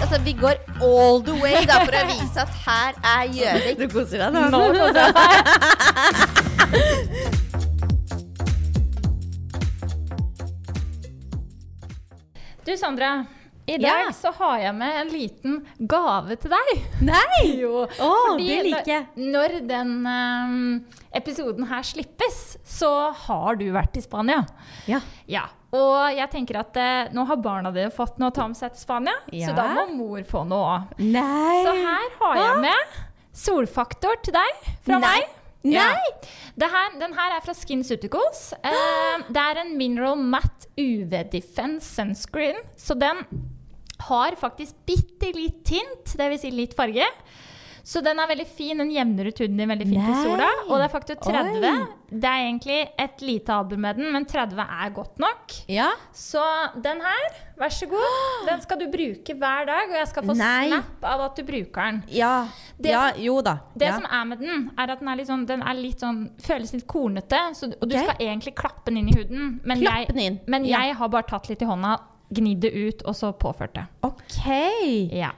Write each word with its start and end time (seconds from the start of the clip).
Altså, 0.00 0.20
vi 0.24 0.32
går 0.32 0.54
all 0.82 1.22
the 1.26 1.34
way 1.42 1.64
da, 1.68 1.80
for 1.84 1.94
å 1.98 2.04
vise 2.08 2.40
at 2.44 2.52
her 2.64 3.00
er 3.14 3.32
Gjøvik. 3.34 3.78
Du 3.82 3.86
koser 3.98 4.22
deg 4.24 4.36
nå? 4.36 4.44
Nå 4.54 4.60
koser 4.76 5.00
jeg 5.02 5.12
meg. 5.18 6.48
Du, 12.64 12.76
Sandra. 12.76 13.24
I 13.68 13.76
dag 13.76 14.00
Ja. 14.06 14.12
så 14.16 14.30
har 14.32 14.58
jeg 14.58 14.74
med 14.74 14.94
en 15.00 15.08
liten 15.12 15.56
gave 15.78 16.36
til 16.40 16.50
deg. 16.54 16.70
Nei! 17.04 17.42
Jo, 17.60 17.82
Å, 17.84 18.12
det 18.40 18.62
liker 18.64 18.88
jeg. 18.88 19.06
Når 19.28 19.58
den 19.68 19.90
um, 20.08 20.84
episoden 21.12 21.68
her 21.68 21.84
slippes, 21.84 22.56
så 22.64 23.10
har 23.26 23.58
du 23.60 23.66
vært 23.74 23.98
i 24.00 24.04
Spania. 24.04 24.40
Ja. 24.88 25.02
Ja, 25.28 25.44
Og 25.76 26.16
jeg 26.16 26.30
tenker 26.32 26.56
at 26.62 26.76
eh, 26.80 27.10
nå 27.12 27.26
har 27.28 27.40
barna 27.44 27.72
dine 27.74 27.90
fått 27.92 28.16
noe 28.20 28.30
å 28.32 28.34
ta 28.38 28.46
med 28.48 28.56
seg 28.56 28.72
til 28.72 28.80
Spania, 28.86 29.16
Ja. 29.36 29.50
så 29.50 29.56
da 29.58 29.66
må 29.76 29.82
mor 29.98 30.22
få 30.24 30.46
noe 30.48 30.78
òg. 30.78 30.94
Så 30.96 31.74
her 31.76 32.14
har 32.22 32.40
jeg 32.40 32.62
med 32.62 32.96
solfaktor 33.36 34.16
til 34.24 34.32
deg 34.38 34.70
fra 34.86 34.98
Nei. 35.02 35.10
meg. 35.18 35.34
Ja. 35.68 35.90
Det 36.58 36.68
her, 36.72 36.94
den 37.00 37.12
her 37.18 37.34
er 37.36 37.42
fra 37.44 37.52
SkinCeuticals. 37.54 38.54
Eh, 38.64 39.26
det 39.34 39.44
er 39.44 39.60
en 39.64 39.76
Mineral 39.76 40.16
Matte 40.16 40.70
UV 40.78 41.12
Defense 41.34 41.84
Sunscreen. 41.98 42.56
Så 42.78 42.96
den 42.98 43.20
har 44.08 44.36
faktisk 44.40 44.74
bitte 44.86 45.32
litt 45.34 45.64
tint, 45.66 46.14
dvs. 46.16 46.40
Si 46.46 46.50
litt 46.54 46.74
farge. 46.78 47.04
Så 47.88 48.02
den 48.04 48.18
er 48.20 48.28
veldig 48.28 48.44
fin. 48.52 48.76
Den 48.82 48.90
jevner 48.92 49.30
ut 49.30 49.38
huden 49.40 49.56
din 49.56 49.70
veldig 49.70 49.86
fint 49.88 50.10
i 50.12 50.16
sola. 50.20 50.48
Og 50.66 50.74
det 50.76 50.84
er 50.84 50.92
faktor 50.92 51.16
30. 51.24 51.62
Oi. 51.64 51.86
Det 52.08 52.28
er 52.28 52.42
egentlig 52.42 52.76
et 53.04 53.22
lite 53.24 53.54
album 53.54 53.80
med 53.84 53.96
den, 54.00 54.10
men 54.12 54.26
30 54.28 54.60
er 54.64 54.92
godt 54.96 55.22
nok. 55.22 55.54
Ja. 55.72 55.88
Så 56.12 56.42
den 56.84 57.00
her, 57.04 57.38
vær 57.60 57.72
så 57.72 57.88
god. 57.88 58.44
Den 58.48 58.60
skal 58.64 58.80
du 58.82 58.86
bruke 58.92 59.36
hver 59.40 59.68
dag, 59.70 59.88
og 59.88 59.96
jeg 59.96 60.10
skal 60.12 60.28
få 60.28 60.36
Nei. 60.36 60.68
snap 60.68 61.08
av 61.14 61.24
at 61.30 61.40
du 61.40 61.46
bruker 61.48 61.88
den. 61.88 62.02
Ja. 62.12 62.34
Det 62.76 62.92
ja. 62.92 63.06
Jo 63.24 63.38
da. 63.44 63.56
Det 63.72 63.88
ja. 63.88 63.96
som 63.96 64.04
er 64.04 64.28
med 64.34 64.44
den, 64.44 64.68
er 64.76 64.94
at 64.94 65.00
den 65.00 65.12
er 65.12 65.20
litt 65.22 65.32
sånn, 65.32 65.48
den 65.48 65.64
er 65.64 65.80
litt 65.80 66.04
sånn 66.04 66.22
føles 66.44 66.76
litt 66.76 66.86
kornete. 66.90 67.40
Så, 67.56 67.72
og 67.72 67.88
du 67.88 67.96
okay. 67.96 68.04
skal 68.04 68.28
egentlig 68.28 68.56
klappe 68.60 68.92
den 68.92 69.00
inn 69.00 69.10
i 69.14 69.16
huden. 69.16 69.50
Men, 69.64 69.84
jeg, 69.84 70.36
men 70.44 70.68
jeg 70.68 70.96
har 71.00 71.12
bare 71.16 71.28
tatt 71.28 71.48
litt 71.48 71.64
i 71.64 71.68
hånda, 71.72 71.96
gnidd 72.30 72.60
det 72.60 72.70
ut, 72.76 73.02
og 73.08 73.14
så 73.16 73.30
påført 73.32 73.72
det. 73.74 73.86
OK. 74.04 74.38
Ja. 75.16 75.30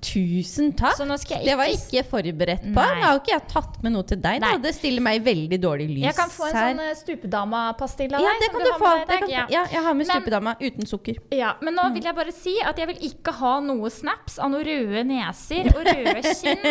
Tusen 0.00 0.72
takk. 0.76 0.96
Jeg 1.28 1.44
Det 1.44 1.56
var 1.58 1.68
jeg 1.68 1.76
ikke 1.78 2.02
forberedt 2.08 2.64
på. 2.64 2.72
Nei. 2.80 2.86
Nå 2.96 3.02
har 3.04 3.12
jo 3.16 3.20
ikke 3.20 3.32
jeg 3.34 3.44
tatt 3.52 3.76
med 3.84 3.92
noe 3.92 4.06
til 4.08 4.20
deg. 4.24 4.40
Da. 4.40 4.52
Det 4.62 4.72
stiller 4.76 5.04
meg 5.04 5.20
i 5.20 5.24
veldig 5.26 5.58
dårlig 5.60 5.88
lys 5.90 6.04
Jeg 6.06 6.16
kan 6.16 6.32
få 6.32 6.46
en 6.48 6.56
her. 6.56 6.70
sånn 6.70 6.80
eh, 6.86 6.94
stupedama-pastill 7.02 8.14
av 8.16 8.24
Ja, 8.24 8.32
det 8.40 8.50
kan 8.54 8.64
du 8.64 8.72
få. 8.80 8.92
deg. 9.06 9.20
kan, 9.20 9.28
Ja. 9.30 9.44
ja, 9.50 9.64
jeg 9.72 9.82
har 9.84 9.94
med 9.94 10.06
Men- 10.06 10.16
stupedama 10.16 10.56
uten 10.60 10.86
sukker. 10.86 11.16
Ja, 11.32 11.52
men 11.60 11.74
Mm. 11.74 11.80
nå 11.82 11.92
vil 11.94 12.02
jeg 12.04 12.14
bare 12.14 12.32
si 12.32 12.56
at 12.64 12.76
jeg 12.78 12.86
vil 12.86 13.10
ikke 13.10 13.32
ha 13.34 13.60
noe 13.60 13.90
snaps 13.90 14.38
av 14.38 14.50
noen 14.50 14.64
røde 14.64 15.04
neser 15.04 15.66
og 15.76 15.84
røde 15.84 16.22
kinn, 16.40 16.64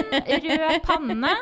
rød 0.58 0.82
panne. 0.84 1.36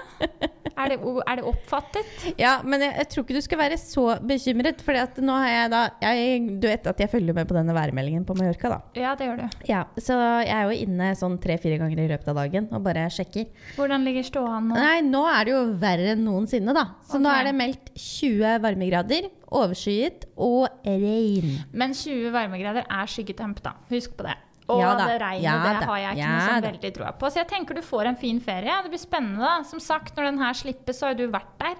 Er 0.75 0.89
det, 0.89 0.99
er 1.27 1.35
det 1.37 1.43
oppfattet? 1.45 2.33
Ja, 2.37 2.61
men 2.63 2.81
jeg, 2.81 2.95
jeg 2.97 3.09
tror 3.09 3.23
ikke 3.23 3.35
du 3.35 3.41
skal 3.41 3.57
være 3.59 3.77
så 3.77 4.19
bekymret. 4.19 4.81
For 4.81 4.93
nå 5.21 5.31
har 5.37 5.47
jeg 5.47 5.69
da 5.71 5.89
jeg, 6.01 6.59
Du 6.59 6.67
vet 6.67 6.87
at 6.87 6.97
jeg 6.99 7.09
følger 7.09 7.33
med 7.33 7.47
på 7.47 7.53
denne 7.53 7.71
værmeldingen 7.73 7.92
på 7.93 8.35
Mallorca, 8.37 8.69
da. 8.69 8.79
Ja, 8.99 9.15
det 9.15 9.27
gjør 9.27 9.41
du. 9.43 9.57
Ja, 9.69 9.83
Så 9.97 10.13
jeg 10.43 10.53
er 10.53 10.63
jo 10.69 10.77
inne 10.85 11.11
sånn 11.15 11.39
tre-fire 11.41 11.77
ganger 11.81 11.99
i 12.03 12.07
løpet 12.11 12.27
av 12.27 12.35
dagen 12.35 12.67
og 12.71 12.83
bare 12.83 13.07
sjekker. 13.13 13.47
Hvordan 13.77 14.03
ligger 14.03 14.23
ståa 14.27 14.59
nå? 14.59 14.75
Nei, 14.75 15.01
nå 15.01 15.23
er 15.29 15.45
det 15.45 15.53
jo 15.55 15.61
verre 15.81 16.13
enn 16.15 16.23
noensinne, 16.25 16.73
da. 16.73 16.85
Så 17.09 17.19
nå 17.21 17.29
er 17.29 17.49
det 17.49 17.55
meldt 17.55 17.91
20 17.95 18.59
varmegrader, 18.63 19.29
overskyet 19.53 20.25
og 20.37 20.67
regn. 20.85 21.59
Men 21.71 21.93
20 21.93 22.31
varmegrader 22.33 22.87
er 22.89 23.05
skyggetemp, 23.11 23.61
da. 23.63 23.75
Husk 23.93 24.17
på 24.17 24.27
det. 24.27 24.35
Og 24.71 24.79
Ja 24.79 24.93
det 24.95 25.17
regnet 25.19 25.43
ja 25.43 25.55
det 25.59 25.87
har 25.89 25.97
jeg 25.99 26.15
ikke 26.15 26.23
ja 26.23 26.31
noe 26.31 26.43
sånn 26.47 26.65
veldig 26.69 26.91
troa 26.95 27.11
på. 27.19 27.29
Så 27.29 27.41
jeg 27.41 27.49
tenker 27.51 27.75
du 27.75 27.81
får 27.83 28.07
en 28.13 28.19
fin 28.19 28.39
ferie. 28.39 28.77
Det 28.85 28.93
blir 28.93 29.01
spennende. 29.01 29.43
da. 29.43 29.63
Som 29.67 29.81
sagt, 29.83 30.15
når 30.15 30.29
den 30.31 30.39
her 30.39 30.53
slippes, 30.55 30.99
så 30.99 31.09
har 31.09 31.15
jo 31.17 31.25
du 31.27 31.33
vært 31.35 31.51
der. 31.59 31.75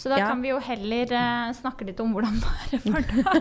Så 0.00 0.08
da 0.08 0.16
Ja. 0.16 0.28
kan 0.30 0.40
vi 0.40 0.48
jo 0.48 0.58
heller 0.64 1.10
uh, 1.12 1.50
snakke 1.52 1.84
litt 1.84 1.98
om 2.00 2.14
hvordan 2.16 2.38
var 2.40 3.02
da. 3.20 3.34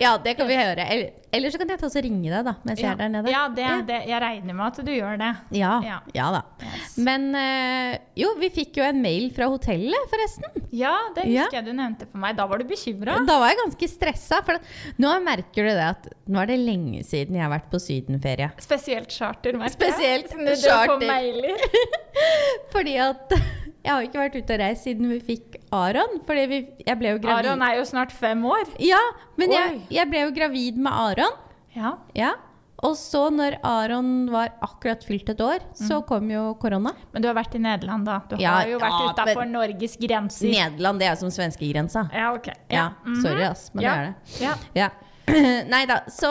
Ja, 0.00 0.14
det 0.18 0.32
kan 0.38 0.48
vi 0.48 0.56
høre. 0.56 0.84
Eller, 1.34 1.50
så 1.52 1.58
kan 1.60 1.68
jeg 1.70 1.78
ta 1.80 1.86
og 1.90 1.96
ringe 2.06 2.30
deg, 2.32 2.46
da, 2.46 2.54
mens 2.66 2.80
jeg 2.80 2.88
er 2.88 2.98
der 3.02 3.10
nede. 3.12 3.30
Ja, 3.32 3.42
det, 3.52 3.66
det, 3.90 3.98
jeg 4.08 4.20
regner 4.22 4.56
med 4.56 4.64
at 4.66 4.78
du 4.86 4.90
gjør 4.94 5.18
det. 5.20 5.28
Ja, 5.58 5.74
Ja. 5.84 5.98
ja 6.14 6.28
da. 6.34 6.40
Yes. 6.64 6.94
Men 7.04 7.26
uh, 7.36 7.92
jo, 8.18 8.32
vi 8.40 8.48
fikk 8.54 8.78
jo 8.80 8.86
en 8.86 9.02
mail 9.04 9.28
fra 9.36 9.48
hotellet, 9.52 10.08
forresten. 10.12 10.64
Ja, 10.74 10.94
det 11.14 11.26
Ja. 11.28 11.44
husker 11.44 11.60
jeg 11.60 11.68
du 11.68 11.74
nevnte 11.76 12.08
for 12.10 12.22
meg. 12.24 12.36
Da 12.38 12.46
var 12.50 12.62
du 12.62 12.66
bekymra. 12.70 13.18
Da 13.28 13.36
var 13.42 13.52
jeg 13.52 13.60
ganske 13.60 13.90
stressa. 13.92 14.40
For 14.46 14.56
at 14.58 14.72
nå 15.04 15.12
merker 15.26 15.68
du 15.68 15.72
det 15.74 15.88
at 15.90 16.08
nå 16.32 16.40
er 16.42 16.50
det 16.54 16.58
lenge 16.64 17.04
siden 17.06 17.36
jeg 17.38 17.44
har 17.44 17.52
vært 17.52 17.68
på 17.72 17.82
sydenferie. 17.82 18.48
Spesielt 18.64 19.12
charter, 19.14 19.58
merker 19.60 19.84
jeg. 19.84 19.94
Spesielt 19.94 20.32
du 20.32 20.54
charter. 20.64 20.96
får 20.96 21.06
mailer. 21.12 21.54
Fordi 22.74 22.96
at 23.04 23.36
jeg 23.84 23.92
har 23.92 24.06
ikke 24.06 24.22
vært 24.22 24.38
ute 24.40 24.54
og 24.56 24.60
reist 24.64 24.86
siden 24.88 25.10
vi 25.12 25.20
fikk 25.20 25.58
Aron. 25.76 26.18
Fordi 26.26 26.46
vi, 26.50 26.58
jeg 26.86 26.98
ble 27.00 27.12
jo 27.14 27.18
gravid. 27.20 27.46
Aron 27.50 27.62
er 27.66 27.76
jo 27.78 27.84
snart 27.84 28.12
fem 28.16 28.42
år. 28.48 28.64
Ja, 28.80 29.00
men 29.36 29.52
jeg, 29.52 29.82
jeg 29.92 30.08
ble 30.10 30.24
jo 30.26 30.32
gravid 30.40 30.80
med 30.80 30.92
Aron. 30.92 31.38
Ja. 31.76 31.94
Ja. 32.16 32.32
Og 32.84 32.96
så, 33.00 33.30
når 33.32 33.54
Aron 33.64 34.08
var 34.32 34.50
akkurat 34.64 35.04
fylt 35.06 35.28
et 35.32 35.38
år, 35.40 35.62
så 35.78 36.02
kom 36.04 36.26
jo 36.32 36.50
korona. 36.60 36.90
Men 37.14 37.22
du 37.24 37.28
har 37.30 37.36
vært 37.38 37.54
i 37.56 37.60
Nederland, 37.62 38.04
da. 38.04 38.18
Du 38.28 38.34
Ja, 38.42 38.58
har 38.58 38.68
jo 38.68 38.80
vært 38.82 38.98
ja, 39.00 39.12
utafor 39.14 39.46
Norges 39.48 39.94
grenser. 40.02 40.50
Nederland, 40.52 41.00
det 41.00 41.08
er 41.08 41.16
som 41.20 41.30
svenskegrensa. 41.32 42.08
Ja, 42.12 42.32
ok. 42.36 42.50
Ja, 42.68 42.90
Mhm. 43.06 43.22
sorry, 43.22 43.42
ass, 43.46 43.70
men 43.74 43.84
det 43.84 43.90
er 43.92 44.04
det. 44.10 44.42
Ja. 44.42 44.54
Ja. 44.74 44.90
Nei 45.72 45.84
da, 45.88 46.02
så, 46.12 46.28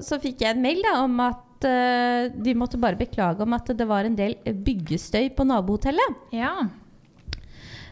så 0.00 0.16
fikk 0.22 0.40
jeg 0.46 0.56
en 0.56 0.62
mail 0.64 0.80
da, 0.86 0.94
om 1.04 1.20
at 1.20 1.42
eh, 1.66 2.28
de 2.34 2.54
måtte 2.58 2.80
bare 2.80 2.98
beklage 2.98 3.42
om 3.42 3.56
at 3.56 3.70
det 3.74 3.86
var 3.88 4.06
en 4.06 4.18
del 4.18 4.36
byggestøy 4.44 5.32
på 5.36 5.48
nabohotellet. 5.48 6.28
ja. 6.36 6.52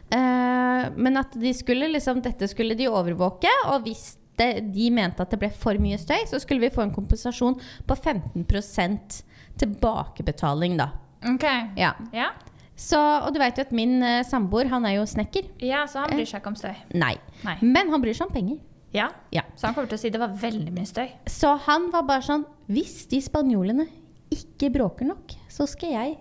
Uh, 0.06 0.87
men 0.94 1.19
at 1.19 1.32
de 1.34 1.50
skulle 1.50 1.88
liksom, 1.91 2.21
dette 2.22 2.47
skulle 2.47 2.77
de 2.78 2.87
overvåke, 2.87 3.50
og 3.72 3.88
hvis 3.88 4.12
det, 4.38 4.69
de 4.71 4.91
mente 4.94 5.25
at 5.25 5.32
det 5.32 5.41
ble 5.41 5.49
for 5.50 5.75
mye 5.82 5.99
støy, 5.99 6.21
så 6.31 6.38
skulle 6.38 6.62
vi 6.62 6.71
få 6.71 6.84
en 6.84 6.94
kompensasjon 6.94 7.56
på 7.88 7.97
15% 7.97 9.16
tilbakebetaling, 9.59 10.77
da. 10.78 10.93
Ok. 11.27 11.47
Ja. 11.81 11.97
Ja. 12.15 12.31
Så, 12.77 13.00
og 13.00 13.33
du 13.34 13.41
vet 13.41 13.59
jo 13.59 13.65
at 13.66 13.75
min 13.75 13.98
uh, 14.04 14.21
samboer, 14.28 14.71
han 14.71 14.87
er 14.87 15.00
jo 15.00 15.09
snekker. 15.10 15.50
ja, 15.65 15.83
så 15.91 16.04
han 16.04 16.15
bryr 16.15 16.28
seg 16.28 16.43
ikke 16.43 16.54
om 16.54 16.60
støy. 16.60 16.75
Nei. 16.94 17.16
Nei. 17.43 17.56
Men 17.65 17.91
han 17.91 18.04
bryr 18.04 18.15
seg 18.15 18.28
om 18.28 18.37
penger. 18.37 18.60
Ja. 18.97 19.11
Ja. 19.34 19.45
Så 19.57 19.69
han 19.69 19.77
kommer 19.77 19.91
til 19.91 19.99
å 19.99 20.03
si 20.03 20.12
det 20.15 20.21
var 20.23 20.34
veldig 20.41 20.73
mye 20.75 20.89
støy. 20.89 21.09
Så 21.31 21.55
han 21.69 21.91
var 21.93 22.07
bare 22.09 22.25
sånn 22.27 22.47
Hvis 22.73 23.05
de 23.11 23.21
spanjolene 23.23 23.87
ikke 24.33 24.73
bråker 24.75 25.07
nok, 25.07 25.37
så 25.53 25.69
skal 25.71 25.93
jeg 25.93 26.17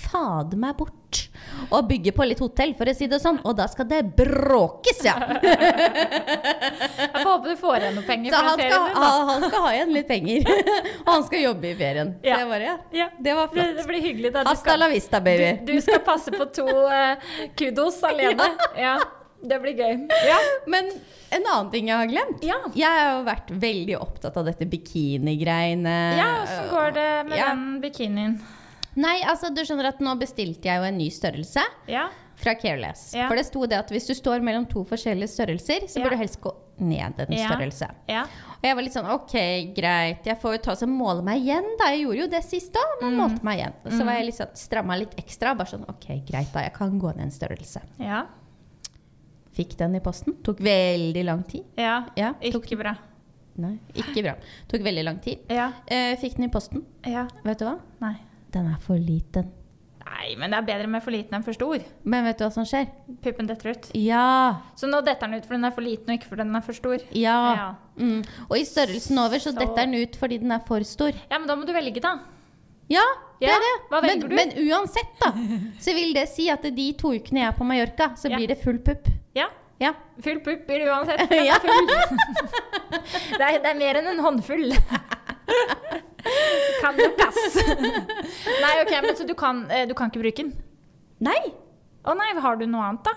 fade 0.00 0.56
meg 0.58 0.78
bort 0.78 0.96
og 1.70 1.86
bygge 1.90 2.12
på 2.14 2.24
litt 2.26 2.40
hotell, 2.42 2.72
for 2.78 2.88
å 2.88 2.94
si 2.96 3.06
det 3.10 3.18
sånn. 3.22 3.40
Og 3.46 3.54
da 3.58 3.66
skal 3.70 3.86
det 3.90 4.00
bråkes, 4.16 5.02
ja! 5.06 5.16
Jeg 7.00 7.10
får 7.12 7.26
håpe 7.26 7.50
du 7.50 7.56
får 7.58 7.76
igjen 7.80 7.96
noe 7.98 8.06
penger 8.06 8.34
Så 8.34 8.40
han 8.46 8.60
skal, 8.60 8.86
din, 8.86 8.96
han, 9.30 9.44
skal 9.44 9.64
ha 9.64 9.70
igjen 9.74 9.92
litt 9.94 10.08
penger. 10.08 10.50
Og 11.04 11.10
han 11.10 11.24
skal 11.26 11.44
jobbe 11.44 11.70
i 11.70 11.74
ferien. 11.78 12.12
Ja. 12.30 12.40
Det, 12.40 12.48
var, 12.50 12.62
ja. 12.62 12.74
Ja. 12.94 13.06
det 13.18 13.34
var 13.34 13.48
flott. 13.52 13.76
det 13.76 13.86
blir 13.88 14.02
hyggelig. 14.04 14.32
Da. 14.34 14.44
Du 14.44 14.50
Hasta 14.50 14.76
la 14.76 14.86
skal, 14.86 14.94
vista, 14.94 15.20
baby. 15.24 15.48
du, 15.66 15.72
du 15.72 15.84
skal 15.84 16.02
passe 16.06 16.34
på 16.34 16.46
to 16.54 16.66
uh, 16.66 17.32
kudos 17.58 18.02
alene. 18.06 18.50
Ja. 18.78 18.98
Det 19.42 19.58
blir 19.62 19.74
gøy. 19.78 20.06
Ja. 20.28 20.38
Men 20.72 20.90
en 21.32 21.44
annen 21.46 21.70
ting 21.72 21.88
jeg 21.88 21.96
har 21.96 22.06
glemt. 22.10 22.42
Ja. 22.44 22.58
Jeg 22.76 22.86
har 22.88 23.12
jo 23.18 23.24
vært 23.28 23.50
veldig 23.62 23.96
opptatt 24.00 24.36
av 24.36 24.44
dette 24.50 24.66
bikinigreiene. 24.68 25.96
Ja, 26.18 26.30
åssen 26.44 26.70
går 26.70 26.90
det 26.96 27.08
med 27.30 27.38
Ja. 27.38 27.48
den 27.54 27.80
bikinien? 27.80 28.40
Nei, 29.00 29.20
altså 29.22 29.52
du 29.54 29.62
skjønner 29.62 29.86
at 29.92 30.00
nå 30.02 30.16
bestilte 30.18 30.66
jeg 30.68 30.76
jo 30.82 30.88
en 30.88 30.98
ny 30.98 31.08
størrelse. 31.14 31.62
Ja. 31.88 32.08
Fra 32.40 32.54
Careless. 32.56 33.10
Ja. 33.14 33.28
For 33.28 33.36
det 33.36 33.44
sto 33.46 33.66
det 33.68 33.76
at 33.78 33.90
hvis 33.92 34.06
du 34.08 34.14
står 34.16 34.40
mellom 34.42 34.64
to 34.68 34.80
forskjellige 34.88 35.28
størrelser, 35.28 35.84
så 35.92 36.00
bør 36.02 36.14
du 36.16 36.20
helst 36.22 36.40
gå 36.40 36.52
ned 36.80 37.18
en 37.20 37.34
størrelse. 37.36 37.86
Ja. 38.08 38.22
Og 38.56 38.64
jeg 38.64 38.76
var 38.78 38.82
litt 38.86 38.94
sånn 38.96 39.10
ok, 39.12 39.34
greit, 39.76 40.24
jeg 40.24 40.38
får 40.40 40.56
jo 40.56 40.62
ta 40.64 40.72
og 40.72 40.88
måle 40.88 41.22
meg 41.24 41.42
igjen, 41.44 41.68
da. 41.78 41.90
Jeg 41.92 42.06
gjorde 42.06 42.22
jo 42.24 42.28
det 42.32 42.40
sist 42.48 42.72
òg, 42.80 42.94
men 43.02 43.12
Mm. 43.12 43.20
målte 43.20 43.44
meg 43.44 43.58
igjen. 43.60 43.74
Så 43.92 44.04
var 44.04 44.14
jeg 44.16 44.26
liksom 44.32 44.48
stramma 44.56 44.96
litt 44.98 45.14
ekstra. 45.20 45.54
Bare 45.56 45.68
sånn 45.68 45.84
ok, 45.88 46.06
greit, 46.26 46.50
da. 46.52 46.60
Jeg 46.64 46.72
kan 46.72 46.98
gå 46.98 47.14
ned 47.14 47.24
en 47.26 47.30
størrelse. 47.30 47.82
Ja. 48.00 48.24
Fikk 49.56 49.76
den 49.78 49.94
i 49.98 50.00
posten. 50.00 50.36
Tok 50.46 50.60
veldig 50.62 51.24
lang 51.26 51.42
tid. 51.48 51.64
ja. 51.76 52.04
Ja, 52.16 52.32
tok, 52.52 52.64
Ikke 52.66 52.78
bra. 52.78 52.96
nei, 53.60 53.78
ikke 53.94 54.22
bra. 54.22 54.34
Tok 54.68 54.80
veldig 54.86 55.04
lang 55.04 55.18
tid. 55.20 55.38
Ja. 55.50 55.72
Eh, 55.86 56.16
fikk 56.16 56.36
den 56.36 56.44
i 56.48 56.52
posten. 56.52 56.84
Ja. 57.06 57.26
Vet 57.44 57.58
du 57.58 57.64
hva? 57.66 57.78
Nei. 58.00 58.16
Den 58.52 58.66
er 58.66 58.78
for 58.80 58.96
liten. 58.98 59.50
Nei, 60.10 60.34
men 60.36 60.50
det 60.50 60.58
er 60.58 60.62
bedre 60.66 60.88
med 60.90 61.02
for 61.04 61.10
liten 61.14 61.34
enn 61.36 61.44
for 61.44 61.52
stor. 61.54 61.78
Men 62.04 62.24
vet 62.24 62.38
du 62.38 62.44
hva 62.44 62.50
som 62.52 62.64
skjer? 62.66 62.88
Puppen 63.22 63.46
detter 63.46 63.70
ut. 63.70 63.90
Ja. 63.94 64.60
Så 64.76 64.88
nå 64.90 65.00
detter 65.06 65.28
den 65.28 65.38
ut 65.38 65.44
fordi 65.46 65.58
den 65.60 65.64
er 65.68 65.74
for 65.76 65.82
liten, 65.86 66.10
og 66.10 66.16
ikke 66.18 66.28
fordi 66.32 66.42
den 66.46 66.56
er 66.56 66.64
for 66.66 66.72
stor. 66.72 66.98
Ja. 67.14 67.36
Ja. 67.54 67.68
Mm. 68.00 68.24
Og 68.48 68.56
i 68.58 68.64
størrelsen 68.64 69.18
over 69.22 69.38
så 69.38 69.52
Så- 69.52 69.58
detter 69.58 69.86
den 69.86 69.94
ut 69.94 70.16
fordi 70.16 70.38
den 70.40 70.50
er 70.52 70.60
for 70.66 70.80
stor. 70.82 71.12
Ja, 71.30 71.38
men 71.38 71.46
da 71.46 71.54
må 71.56 71.64
du 71.66 71.72
velge, 71.72 72.00
da. 72.00 72.18
Ja, 72.90 73.02
det 73.40 73.54
er 73.56 73.62
det. 73.64 74.02
men, 74.04 74.20
du? 74.20 74.34
men 74.36 74.52
uansett, 74.68 75.12
da, 75.22 75.30
så 75.84 75.94
vil 75.96 76.12
det 76.16 76.26
si 76.28 76.48
at 76.52 76.62
de 76.76 76.86
to 77.00 77.14
ukene 77.16 77.40
jeg 77.44 77.48
er 77.52 77.56
på 77.56 77.64
Mallorca, 77.68 78.10
så 78.16 78.28
Ja. 78.30 78.36
blir 78.36 78.48
det 78.52 78.58
full 78.62 78.78
pupp. 78.84 79.08
Ja. 79.34 79.48
Ja. 79.80 79.94
Full 80.20 80.42
pupp 80.44 80.66
blir 80.68 80.82
det 80.84 80.90
uansett. 80.92 81.30
Ja. 81.48 81.56
er 81.56 81.60
det, 83.38 83.46
er, 83.46 83.58
det 83.64 83.70
er 83.70 83.78
mer 83.78 84.00
enn 84.02 84.10
en 84.12 84.20
håndfull. 84.26 84.74
Kan 86.82 86.98
jo 87.00 87.08
passe? 87.16 87.64
Nei, 88.60 88.74
ok, 88.84 88.92
men 89.06 89.16
så 89.16 89.24
du 89.26 89.34
kan, 89.38 89.64
eh, 89.72 89.86
du 89.88 89.94
kan 89.96 90.10
ikke 90.12 90.20
bruke 90.22 90.42
den? 90.44 90.52
Nei! 91.24 91.40
Å 92.04 92.14
nei, 92.16 92.30
har 92.40 92.56
du 92.60 92.66
noe 92.68 92.84
annet, 92.86 93.08
da? 93.08 93.16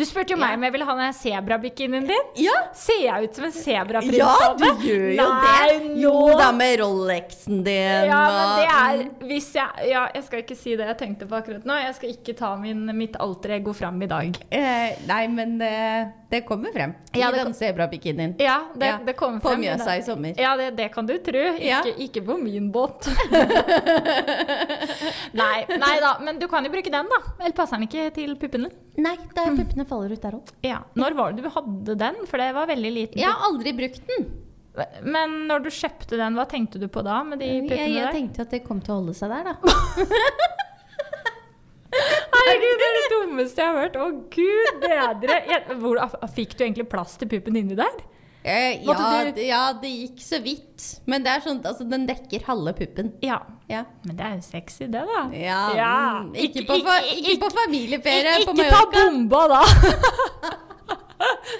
Du 0.00 0.04
spurte 0.08 0.32
jo 0.32 0.38
meg 0.40 0.54
Ja. 0.54 0.56
om 0.56 0.62
jeg 0.64 0.72
ville 0.72 0.86
ha 0.88 0.94
den 0.96 1.12
sebrabikinien 1.12 2.06
din. 2.08 2.28
Ja! 2.40 2.54
Ser 2.72 3.02
jeg 3.04 3.26
ut 3.28 3.34
som 3.36 3.44
en 3.44 3.52
sebraprins? 3.52 4.16
Ja, 4.16 4.32
du 4.56 4.64
gjør 4.86 5.10
jo 5.12 5.26
Nei, 5.28 5.66
det! 5.68 5.90
Jo 6.00 6.14
da, 6.40 6.46
med 6.56 6.78
Rolexen 6.80 7.60
din 7.66 8.08
Ja, 8.08 8.20
men 8.32 8.48
det 8.56 8.68
er 8.70 9.02
hvis 9.28 9.50
jeg 9.58 9.90
Ja, 9.90 10.06
jeg 10.14 10.24
skal 10.24 10.40
ikke 10.44 10.56
si 10.56 10.72
det 10.80 10.86
jeg 10.88 10.96
tenkte 11.02 11.28
på 11.28 11.36
akkurat 11.36 11.66
nå. 11.68 11.76
Jeg 11.84 11.94
skal 11.98 12.14
ikke 12.14 12.34
ta 12.38 12.54
min, 12.56 12.86
mitt 12.96 13.18
alter 13.20 13.58
ego 13.58 13.74
fram 13.76 14.00
i 14.02 14.08
dag. 14.10 14.40
eh, 14.50 14.96
Nei, 15.10 15.20
men 15.28 15.60
eh, 15.60 16.08
det 16.30 16.44
kommer 16.48 16.72
frem 16.72 16.94
Ja, 17.12 17.28
i 17.28 17.32
det 17.36 17.44
den 17.44 17.54
sebrabikinien. 17.58 18.34
Ja, 18.40 18.58
det, 18.74 18.86
Ja, 18.86 18.98
det 19.04 19.16
kommer 19.18 19.40
frem. 19.44 19.60
i 19.60 19.66
Mjøsa 19.68 19.98
i 19.98 20.02
sommer. 20.06 20.32
Ja, 20.40 20.56
det, 20.56 20.70
det 20.78 20.88
kan 20.94 21.04
du 21.06 21.18
tro. 21.18 21.44
Ikke, 21.58 21.66
Ja. 21.66 21.82
ikke 21.98 22.22
på 22.24 22.38
min 22.40 22.70
båt. 22.72 23.04
nei, 25.36 25.64
nei 25.80 25.96
da, 26.02 26.12
men 26.24 26.38
du 26.40 26.46
kan 26.50 26.66
jo 26.66 26.72
bruke 26.72 26.92
den, 26.92 27.08
da. 27.10 27.18
Eller 27.38 27.56
passer 27.56 27.78
den 27.78 27.86
ikke 27.88 28.06
til 28.16 28.36
puppene? 28.40 28.70
Nei, 29.00 29.16
da 29.36 29.48
puppene 29.54 29.86
faller 29.88 30.14
ut 30.14 30.22
der 30.22 30.36
òg. 30.38 30.52
Ja. 30.66 30.80
Når 30.98 31.16
var 31.18 31.34
det 31.34 31.44
du 31.46 31.50
hadde 31.54 31.98
den? 32.00 32.22
For 32.30 32.42
det 32.42 32.52
var 32.56 32.70
veldig 32.70 32.92
liten. 32.96 33.20
Jeg 33.22 33.30
har 33.30 33.50
aldri 33.50 33.74
brukt 33.76 34.02
den. 34.10 34.30
Men 35.02 35.34
når 35.50 35.66
du 35.66 35.70
kjøpte 35.74 36.18
den, 36.18 36.38
hva 36.38 36.46
tenkte 36.48 36.80
du 36.80 36.86
på 36.92 37.02
da? 37.06 37.20
med 37.26 37.42
de 37.42 37.50
puppene 37.64 37.76
der? 37.76 37.86
jeg 37.86 37.98
jeg 37.98 38.16
tenkte 38.16 38.46
at 38.46 38.54
det 38.54 38.62
kom 38.66 38.82
til 38.84 38.94
å 38.94 39.00
holde 39.00 39.16
seg 39.18 39.32
der, 39.34 39.50
da. 39.50 39.54
Herregud, 42.30 42.76
det 42.78 42.86
er 42.86 42.96
det 42.96 43.06
dummeste 43.10 43.62
jeg 43.62 43.70
har 43.70 43.84
hørt. 43.84 43.96
Å 43.98 44.08
gud 44.32 44.80
bedre. 44.84 45.40
Jeg, 45.50 45.78
hvor, 45.82 46.00
fikk 46.36 46.54
du 46.56 46.64
egentlig 46.64 46.86
plass 46.90 47.16
til 47.20 47.30
puppen 47.30 47.58
inni 47.58 47.76
der? 47.78 47.96
Eh, 48.42 48.80
ja, 48.86 48.94
du- 49.34 49.40
ja, 49.44 49.72
det 49.82 49.88
gikk 49.90 50.20
så 50.24 50.38
vidt. 50.42 51.00
Men 51.06 51.22
det 51.22 51.30
er 51.34 51.40
sånn, 51.44 51.58
altså, 51.62 51.84
den 51.88 52.06
dekker 52.08 52.42
halve 52.46 52.72
puppen. 52.78 53.12
Ja. 53.22 53.40
Ja. 53.68 53.84
Men 54.06 54.16
det 54.16 54.24
er 54.26 54.34
jo 54.38 54.40
sexy, 54.46 54.86
det, 54.86 55.02
da. 55.06 55.22
Ja, 55.36 55.60
Ja. 55.76 56.22
mm, 56.24 56.32
Ikke, 56.34 56.64
på, 56.66 56.78
fa 56.82 56.96
ikke, 57.04 57.36
på 57.42 57.50
familieferie 57.52 58.44
på 58.46 58.54
Ikke 58.56 58.70
ta 58.70 58.84
bomba, 58.94 59.46
da! 59.48 59.62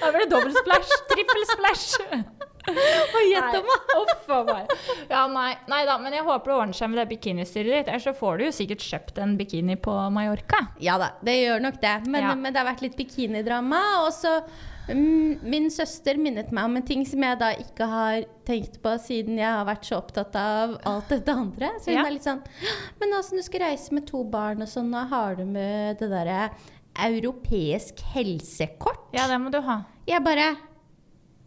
Da 0.00 0.08
blir 0.10 0.24
det 0.24 0.30
dobbel 0.32 0.54
splash, 0.56 0.92
trippel 1.10 1.42
splash. 1.50 2.00
Og 2.70 3.20
gjett 3.28 3.56
om. 3.58 3.66
Ja, 5.10 5.26
nei, 5.32 5.50
nei 5.68 5.80
da, 5.88 5.98
men 6.00 6.12
jeg 6.16 6.24
håper 6.24 6.50
det 6.52 6.56
ordner 6.56 6.78
seg 6.78 6.88
med 6.92 7.00
det 7.02 7.06
bikinistyret 7.12 7.74
ditt. 7.74 7.88
Ellers 7.92 8.06
så 8.08 8.14
får 8.16 8.38
du 8.40 8.44
jo 8.46 8.54
sikkert 8.56 8.84
kjøpt 8.86 9.20
en 9.20 9.36
bikini 9.36 9.76
på 9.80 9.92
Mallorca. 10.14 10.62
Ja 10.80 10.96
da, 11.00 11.10
det 11.24 11.36
gjør 11.42 11.60
nok 11.66 11.80
det. 11.82 11.94
Men, 12.08 12.28
men 12.40 12.52
det 12.54 12.62
har 12.62 12.68
vært 12.72 12.84
litt 12.86 12.96
bikinidrama. 12.96 13.80
Og 14.06 14.12
så 14.16 14.38
Min 14.88 15.68
søster 15.70 16.18
minnet 16.18 16.50
meg 16.56 16.64
om 16.66 16.76
en 16.80 16.82
ting 16.86 17.04
som 17.06 17.22
jeg 17.22 17.38
da 17.38 17.50
ikke 17.62 17.86
har 17.86 18.24
tenkt 18.48 18.80
på 18.82 18.94
siden 18.98 19.36
jeg 19.38 19.46
har 19.46 19.66
vært 19.68 19.84
så 19.86 20.00
opptatt 20.00 20.34
av 20.40 20.72
alt 20.88 21.08
dette 21.12 21.30
andre. 21.30 21.68
Så 21.78 21.92
hun 21.92 21.98
Ja. 22.00 22.06
er 22.06 22.10
litt 22.16 22.24
sånn 22.26 22.42
Men 22.98 23.12
altså, 23.14 23.36
du 23.36 23.42
skal 23.42 23.60
reise 23.60 23.92
med 23.94 24.06
to 24.08 24.24
barn 24.24 24.62
og 24.62 24.68
sånn, 24.68 24.92
har 24.92 25.36
du 25.36 25.44
med 25.44 25.98
det 26.00 26.10
derre 26.10 26.50
europeisk 26.98 28.00
helsekort? 28.14 29.06
Ja, 29.14 29.28
det 29.28 29.38
må 29.40 29.50
du 29.52 29.60
ha. 29.60 29.84
Jeg 30.06 30.24
bare 30.24 30.56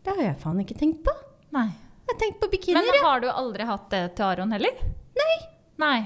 Det 0.03 0.15
har 0.15 0.23
jeg 0.23 0.37
faen 0.39 0.59
ikke 0.59 0.77
tenkt 0.79 1.03
på. 1.03 1.11
Nei. 1.51 1.67
Jeg 2.07 2.15
har 2.15 2.19
tenkt 2.19 2.39
på 2.41 2.49
bikinier, 2.51 2.83
Men 2.83 3.03
har 3.03 3.19
du 3.19 3.27
aldri 3.31 3.63
hatt 3.65 3.89
det 3.89 4.15
til 4.15 4.25
Aron 4.25 4.51
heller? 4.51 4.71
Nei. 5.15 5.35
Nei. 5.79 5.99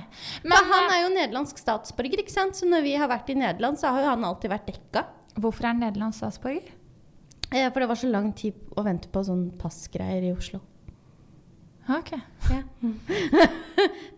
Men, 0.43 0.53
Men 0.53 0.71
han 0.71 0.83
eh, 0.89 0.95
er 0.95 1.01
jo 1.03 1.13
nederlandsk 1.15 1.57
statsborger, 1.57 2.21
ikke 2.23 2.31
sant? 2.31 2.55
så 2.55 2.65
når 2.69 2.83
vi 2.83 2.95
har 2.95 3.07
vært 3.09 3.29
i 3.29 3.35
Nederland, 3.35 3.77
så 3.77 3.89
har 3.91 4.01
jo 4.01 4.09
han 4.09 4.23
alltid 4.23 4.49
vært 4.51 4.67
dekka. 4.69 5.05
hvorfor 5.37 5.65
er 5.65 5.73
han 5.73 5.79
nederlandsk 5.81 6.17
statsborger? 6.21 6.69
Eh, 7.51 7.69
For 7.71 7.79
det 7.79 7.87
var 7.87 7.95
så 7.95 8.09
lang 8.11 8.33
tid 8.35 8.53
å 8.75 8.83
vente 8.83 9.07
på 9.11 9.23
sånn 9.23 9.51
passgreier 9.59 10.23
i 10.27 10.33
Oslo. 10.35 10.59
Ok. 11.87 12.09
Yeah. 12.51 12.63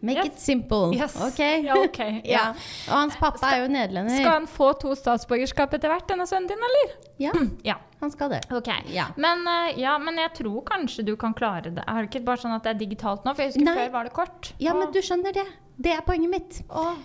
Make 0.01 0.17
Yes. 0.17 0.25
it 0.27 0.39
simple. 0.39 0.89
Yes. 0.95 1.13
Ok. 1.21 1.39
Ja, 1.39 1.75
okay. 1.83 2.21
Ja. 2.25 2.47
Og 2.87 2.93
hans 2.95 3.15
pappa 3.19 3.51
er 3.53 3.61
jo 3.61 3.67
nederlender. 3.69 4.15
Skal 4.17 4.31
han 4.39 4.47
få 4.49 4.71
to 4.81 4.95
statsborgerskap 4.97 5.75
etter 5.77 5.91
hvert, 5.93 6.07
denne 6.09 6.25
sønnen 6.29 6.49
din, 6.49 6.63
eller? 6.69 6.95
Ja, 7.21 7.33
Ja. 7.69 7.75
han 8.01 8.09
skal 8.15 8.31
det. 8.33 8.39
Ok. 8.49 8.71
Ja. 8.95 9.09
Men, 9.21 9.45
eh, 9.45 9.77
ja, 9.83 9.97
men 10.01 10.17
jeg 10.17 10.33
tror 10.39 10.63
kanskje 10.65 11.05
du 11.11 11.13
kan 11.19 11.35
klare 11.37 11.69
det. 11.69 11.85
Er 11.85 12.01
det 12.01 12.09
ikke 12.09 12.25
bare 12.31 12.41
sånn 12.41 12.55
at 12.57 12.65
det 12.65 12.73
er 12.73 12.81
digitalt 12.81 13.27
nå? 13.27 13.35
For 13.35 13.45
jeg 13.45 13.53
husker 13.53 13.69
Nei. 13.69 13.77
før 13.83 13.93
var 13.99 14.09
det 14.09 14.15
kort. 14.17 14.53
Ja, 14.57 14.73
men 14.73 14.89
du 14.95 15.01
skjønner 15.05 15.35
det. 15.37 15.45
Det 15.77 15.93
er 15.93 16.01
poenget 16.07 16.33
mitt. 16.33 16.61
Åh. 16.73 16.95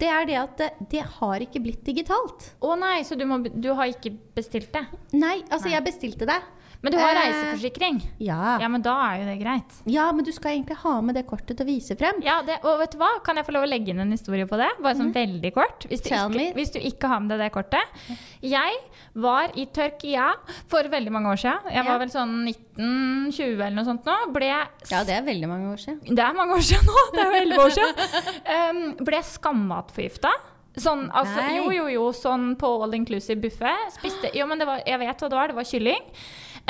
Det 0.00 0.08
er 0.12 0.26
det 0.28 0.36
at 0.36 0.58
det, 0.60 0.70
det 0.92 1.02
har 1.16 1.40
ikke 1.40 1.62
blitt 1.64 1.84
digitalt. 1.86 2.50
Å 2.60 2.74
nei, 2.76 2.98
så 3.08 3.16
du, 3.16 3.24
må, 3.28 3.38
du 3.40 3.70
har 3.78 3.88
ikke 3.88 4.12
bestilt 4.36 4.68
det? 4.74 4.82
Nei, 5.16 5.38
altså 5.48 5.70
Nei. 5.70 5.76
jeg 5.76 5.86
bestilte 5.86 6.28
det. 6.28 6.36
Men 6.82 6.94
du 6.94 6.98
har 6.98 7.12
Eh, 7.12 7.18
reiseforsikring? 7.20 7.98
Ja. 8.24 8.58
Ja, 8.62 8.68
men 8.72 8.80
da 8.80 8.94
er 9.10 9.18
jo 9.20 9.24
det 9.28 9.34
greit. 9.42 9.74
ja, 9.84 10.06
men 10.16 10.24
du 10.24 10.30
skal 10.32 10.54
egentlig 10.54 10.78
ha 10.80 10.94
med 11.04 11.14
det 11.14 11.26
kortet 11.28 11.58
til 11.58 11.66
å 11.66 11.68
vise 11.68 11.96
frem. 11.96 12.22
Ja, 12.24 12.38
det, 12.42 12.56
og 12.64 12.78
vet 12.80 12.94
du 12.94 12.98
hva? 13.02 13.10
Kan 13.24 13.36
jeg 13.36 13.44
få 13.44 13.52
lov 13.52 13.66
å 13.66 13.68
legge 13.68 13.92
inn 13.92 14.00
en 14.00 14.10
historie 14.10 14.46
på 14.48 14.56
det? 14.56 14.70
Bare 14.80 14.96
sånn 14.96 15.12
veldig 15.12 15.52
kort. 15.52 15.84
Hvis 15.90 16.00
du, 16.06 16.08
ikke, 16.08 16.54
hvis 16.56 16.72
du 16.72 16.78
ikke 16.80 17.10
har 17.12 17.20
med 17.20 17.34
deg 17.34 17.42
det 17.44 17.50
kortet. 17.52 18.00
Jeg 18.40 18.78
var 19.14 19.52
i 19.60 19.66
Tyrkia 19.66 20.30
for 20.70 20.88
veldig 20.88 21.12
mange 21.12 21.28
år 21.34 21.40
siden. 21.42 21.68
Jeg 21.74 21.84
var 21.84 21.98
vel 22.00 22.12
sånn 22.14 22.32
19-20 22.48 23.60
eller 23.60 23.76
noe 23.76 23.84
sånt 23.84 24.08
nå. 24.08 24.16
Ble 24.32 24.48
Ja, 24.48 25.02
det 25.04 25.18
er 25.18 25.26
veldig 25.26 25.48
mange 25.50 25.72
år 25.74 25.80
siden. 25.84 26.00
Det 26.16 26.24
er 26.24 26.36
mange 26.36 26.56
år 26.56 26.64
siden 26.64 26.86
nå. 26.88 27.04
Det 27.14 27.20
er 27.20 27.28
jo 27.28 27.42
11 27.42 27.64
år 27.66 27.76
siden. 27.76 28.40
Um, 28.56 28.80
ble 29.04 29.20
skammatforgifta. 29.34 30.32
Sånn, 30.80 31.08
altså, 31.12 31.42
jo, 31.56 31.64
jo, 31.74 31.88
jo, 31.90 32.04
sånn 32.14 32.52
på 32.56 32.68
all 32.84 32.94
inclusive 32.94 33.40
buffé. 33.42 33.72
Spiste 33.96 34.30
Jo, 34.38 34.46
men 34.46 34.60
det 34.62 34.68
var, 34.68 34.80
jeg 34.86 35.00
vet 35.02 35.24
hva 35.24 35.28
det 35.32 35.38
var. 35.40 35.50
Det 35.50 35.58
var 35.58 35.66
kylling. 35.66 36.04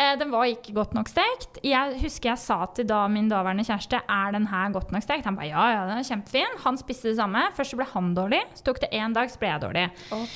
Eh, 0.01 0.15
den 0.19 0.31
var 0.33 0.49
ikke 0.49 0.73
godt 0.77 0.95
nok 0.97 1.11
stekt. 1.13 1.61
Jeg 1.67 1.99
husker 2.01 2.33
jeg 2.33 2.41
sa 2.41 2.59
til 2.77 2.89
da 2.89 3.03
min 3.13 3.29
daværende 3.29 3.67
kjæreste 3.69 4.01
er 4.01 4.35
den 4.37 4.47
her 4.49 4.73
godt 4.73 4.93
nok 4.95 5.05
stekt. 5.05 5.27
Han 5.29 5.37
ba 5.37 5.45
ja, 5.49 5.67
ja, 5.75 5.87
den 5.91 6.01
er 6.01 6.07
kjempefin. 6.09 6.59
Han 6.65 6.79
spiste 6.81 7.11
det 7.11 7.19
samme. 7.21 7.43
Først 7.57 7.75
så 7.75 7.81
ble 7.81 7.89
han 7.91 8.13
dårlig. 8.17 8.41
Så 8.57 8.65
tok 8.71 8.81
det 8.85 8.93
én 8.97 9.17
dag, 9.17 9.29
så 9.33 9.41
ble 9.43 9.51
jeg 9.51 9.65
dårlig. 9.67 9.87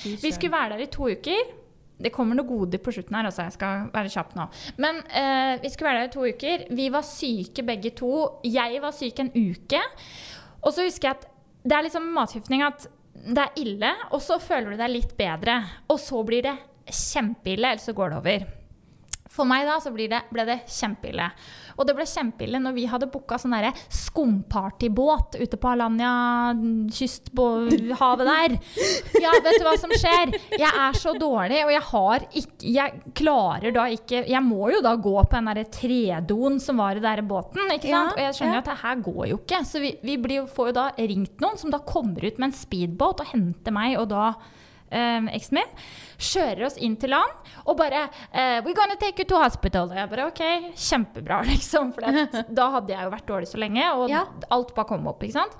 Vi 0.04 0.32
skulle 0.34 0.52
være 0.52 0.74
der 0.74 0.84
i 0.84 0.90
to 0.92 1.08
uker. 1.08 1.52
Det 2.04 2.10
kommer 2.12 2.36
noe 2.36 2.48
goder 2.48 2.80
på 2.82 2.92
slutten 2.92 3.16
her, 3.16 3.28
altså. 3.30 3.46
Jeg 3.46 3.54
skal 3.54 3.86
være 3.94 4.10
kjapp 4.12 4.34
nå. 4.36 4.48
Men 4.82 4.98
eh, 5.06 5.54
vi 5.62 5.70
skulle 5.72 5.92
være 5.92 6.02
der 6.02 6.10
i 6.10 6.14
to 6.16 6.26
uker. 6.26 6.66
Vi 6.74 6.88
var 6.92 7.06
syke 7.06 7.64
begge 7.64 7.94
to. 7.96 8.10
Jeg 8.44 8.82
var 8.82 8.96
syk 8.96 9.22
en 9.22 9.30
uke. 9.32 9.80
Og 10.64 10.74
så 10.74 10.84
husker 10.84 11.08
jeg 11.08 11.20
at 11.20 11.30
det 11.64 11.78
er 11.78 11.86
liksom 11.86 12.10
matforgiftning 12.12 12.66
at 12.66 12.84
det 13.14 13.40
er 13.40 13.62
ille, 13.62 13.92
og 14.12 14.20
så 14.20 14.36
føler 14.42 14.74
du 14.74 14.80
deg 14.82 14.90
litt 14.92 15.14
bedre. 15.16 15.56
Og 15.88 15.96
så 16.02 16.20
blir 16.26 16.44
det 16.44 16.58
kjempeille, 16.90 17.70
eller 17.70 17.80
så 17.80 17.94
går 17.96 18.12
det 18.12 18.20
over. 18.20 18.46
For 19.34 19.48
meg 19.48 19.66
da 19.66 19.80
så 19.82 19.90
blir 19.94 20.10
det, 20.12 20.20
ble 20.30 20.44
det 20.46 20.60
kjempeille. 20.70 21.26
Og 21.74 21.88
det 21.88 21.96
ble 21.98 22.06
kjempeille 22.06 22.60
når 22.62 22.74
vi 22.76 22.84
hadde 22.90 23.08
booka 23.10 23.38
sånn 23.40 23.56
derre 23.56 23.72
skumpartybåt 23.90 25.38
ute 25.40 25.58
på 25.58 25.70
Alanya 25.72 26.12
kysthavet 26.94 28.24
der. 28.28 28.56
Ja, 29.24 29.34
vet 29.42 29.58
du 29.58 29.66
hva 29.66 29.74
som 29.80 29.92
skjer? 29.94 30.36
Jeg 30.54 30.70
er 30.70 30.98
så 30.98 31.16
dårlig, 31.18 31.64
og 31.66 31.72
jeg 31.74 31.84
har 31.90 32.26
ikke 32.30 32.72
Jeg 32.74 33.12
klarer 33.16 33.74
da 33.74 33.84
ikke 33.92 34.22
Jeg 34.30 34.40
må 34.44 34.68
jo 34.72 34.80
da 34.84 34.94
gå 34.96 35.14
på 35.18 35.34
den 35.34 35.50
derre 35.50 35.66
tredoen 35.74 36.60
som 36.62 36.78
var 36.80 36.94
i 36.94 37.02
den 37.02 37.08
der 37.08 37.26
båten, 37.26 37.64
ikke 37.74 37.90
sant? 37.90 38.14
Og 38.14 38.22
jeg 38.22 38.36
skjønner 38.38 38.58
jo 38.58 38.62
at 38.62 38.70
det 38.70 38.80
her 38.84 39.02
går 39.08 39.24
jo 39.32 39.40
ikke. 39.42 39.62
Så 39.66 39.82
vi, 39.82 39.94
vi 40.04 40.18
blir, 40.20 40.46
får 40.50 40.70
jo 40.70 40.76
da 40.78 40.86
ringt 40.98 41.42
noen 41.42 41.58
som 41.60 41.74
da 41.74 41.82
kommer 41.84 42.22
ut 42.24 42.38
med 42.38 42.52
en 42.52 42.56
speedboat 42.56 43.24
og 43.24 43.32
henter 43.34 43.74
meg 43.74 43.98
og 43.98 44.08
da 44.14 44.28
um, 44.92 45.28
eksen 45.32 45.58
min. 45.60 45.72
Kjører 46.18 46.66
oss 46.68 46.76
inn 46.78 46.94
til 47.00 47.10
land 47.10 47.50
og 47.64 47.76
bare 47.78 48.04
eh, 48.32 48.60
We're 48.64 48.74
gonna 48.76 48.96
take 49.00 49.18
you 49.18 49.24
to 49.28 49.40
hospital. 49.42 49.88
Og 49.90 49.96
jeg 49.96 50.10
bare 50.12 50.26
OK, 50.30 50.42
kjempebra, 50.76 51.42
liksom. 51.52 51.92
For 51.96 52.00
det- 52.06 52.44
da 52.60 52.70
hadde 52.76 52.92
jeg 52.94 53.04
jo 53.08 53.10
vært 53.16 53.26
dårlig 53.28 53.48
så 53.50 53.58
lenge, 53.60 53.88
og 53.94 54.08
Ja. 54.12 54.24
alt 54.50 54.74
bare 54.76 54.86
kom 54.92 55.06
opp, 55.10 55.22
ikke 55.22 55.40
sant. 55.40 55.56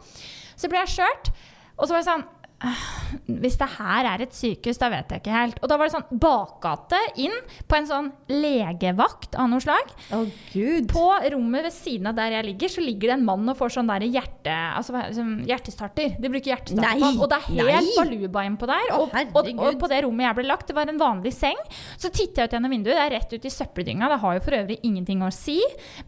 Så 0.56 0.68
ble 0.70 0.78
jeg 0.84 0.94
kjørt, 0.98 1.32
og 1.78 1.86
så 1.88 1.94
var 1.96 2.02
jeg 2.04 2.10
sånn 2.12 2.24
«Øh, 2.24 2.43
hvis 3.42 3.56
det 3.60 3.68
her 3.76 4.08
er 4.08 4.24
et 4.24 4.34
sykehus, 4.36 4.78
da 4.80 4.90
vet 4.92 5.12
jeg 5.12 5.22
ikke 5.22 5.34
helt. 5.34 5.60
Og 5.62 5.70
da 5.70 5.78
var 5.78 5.88
det 5.88 5.94
sånn 5.94 6.20
bakgate 6.22 7.00
inn 7.20 7.34
på 7.68 7.78
en 7.78 7.88
sånn 7.88 8.10
legevakt 8.30 9.38
av 9.40 9.50
noe 9.52 9.62
slag. 9.64 9.92
Oh, 10.14 10.24
gud. 10.52 10.88
På 10.92 11.06
rommet 11.34 11.68
ved 11.68 11.76
siden 11.76 12.10
av 12.10 12.18
der 12.18 12.38
jeg 12.38 12.48
ligger, 12.50 12.72
så 12.74 12.84
ligger 12.84 13.12
det 13.12 13.16
en 13.18 13.26
mann 13.28 13.48
og 13.50 13.58
får 13.58 13.76
sånn 13.76 13.90
der 13.92 14.06
hjerte, 14.08 14.54
altså, 14.78 15.04
hjertestarter. 15.48 16.16
De 16.20 16.32
bruker 16.32 16.54
hjertestarter 16.54 17.02
på. 17.04 17.12
Og 17.24 17.30
det 17.30 17.40
er 17.40 17.48
helt 17.50 17.90
nei. 17.90 17.96
baluba 17.98 18.46
innpå 18.48 18.70
der. 18.70 18.94
Og, 18.98 19.14
og, 19.24 19.50
og 19.54 19.80
på 19.80 19.90
det 19.92 20.02
rommet 20.06 20.28
jeg 20.28 20.38
ble 20.40 20.46
lagt, 20.48 20.68
det 20.70 20.78
var 20.78 20.90
en 20.90 21.00
vanlig 21.00 21.34
seng. 21.36 21.60
Så 21.96 22.10
titter 22.14 22.44
jeg 22.44 22.50
ut 22.50 22.58
gjennom 22.58 22.74
vinduet, 22.74 22.94
det 22.94 23.04
er 23.04 23.14
rett 23.18 23.34
ut 23.34 23.48
i 23.48 23.52
søppeldynga. 23.52 24.10
Det 24.12 24.20
har 24.24 24.38
jo 24.38 24.44
for 24.44 24.58
øvrig 24.60 24.78
ingenting 24.86 25.24
å 25.24 25.32
si, 25.34 25.58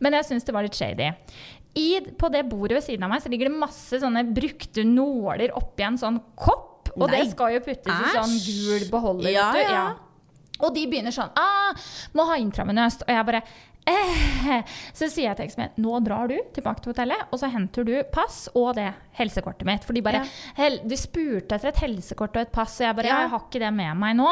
men 0.03 0.17
jeg 0.19 0.31
syns 0.31 0.47
det 0.47 0.55
var 0.57 0.67
litt 0.67 0.77
shady. 0.79 1.13
I, 1.77 2.01
på 2.17 2.31
det 2.33 2.47
bordet 2.49 2.79
ved 2.79 2.87
siden 2.87 3.05
av 3.05 3.13
meg 3.13 3.23
så 3.25 3.31
ligger 3.33 3.51
det 3.51 3.61
masse 3.61 4.01
sånne 4.01 4.25
brukte 4.37 4.85
nåler 4.89 5.53
oppi 5.59 5.85
en 5.85 6.01
sånn 6.01 6.19
kopp. 6.39 6.89
Og 6.97 7.11
Nei. 7.11 7.21
det 7.21 7.35
skal 7.35 7.53
jo 7.53 7.63
puttes 7.67 7.93
i 7.93 8.13
sånn 8.15 8.37
gul 8.47 8.87
beholder. 8.93 9.31
Ja, 9.35 9.51
ja. 9.61 9.87
Og 10.65 10.73
de 10.73 10.87
begynner 10.89 11.13
sånn 11.13 11.35
ah, 11.37 11.77
'Må 12.17 12.25
ha 12.31 12.39
intravenøst.' 12.41 13.05
Og 13.05 13.13
jeg 13.13 13.27
bare. 13.29 13.43
Så 14.97 15.07
sier 15.11 15.29
jeg 15.31 15.37
til 15.39 15.47
eksen 15.47 15.63
min 15.63 15.85
nå 15.85 15.99
drar 16.05 16.31
du 16.31 16.37
tilbake 16.57 16.83
til 16.83 16.93
hotellet, 16.93 17.27
og 17.31 17.39
så 17.41 17.51
henter 17.53 17.87
du 17.87 17.93
pass 18.13 18.47
og 18.59 18.73
det 18.79 18.89
helsekortet 19.19 19.67
mitt. 19.69 19.85
For 19.87 19.97
de 19.97 20.03
bare 20.05 20.23
Ja. 20.25 20.31
hel, 20.59 20.81
De 20.87 20.97
spurte 20.99 21.55
etter 21.57 21.69
et 21.71 21.83
helsekort 21.85 22.37
og 22.37 22.43
et 22.43 22.53
pass, 22.53 22.79
og 22.81 22.87
jeg 22.89 22.97
bare 22.99 23.07
ja. 23.11 23.21
Jeg 23.23 23.31
har 23.35 23.45
ikke 23.47 23.63
det 23.63 23.73
med 23.75 23.97
meg 24.03 24.17
nå. 24.19 24.29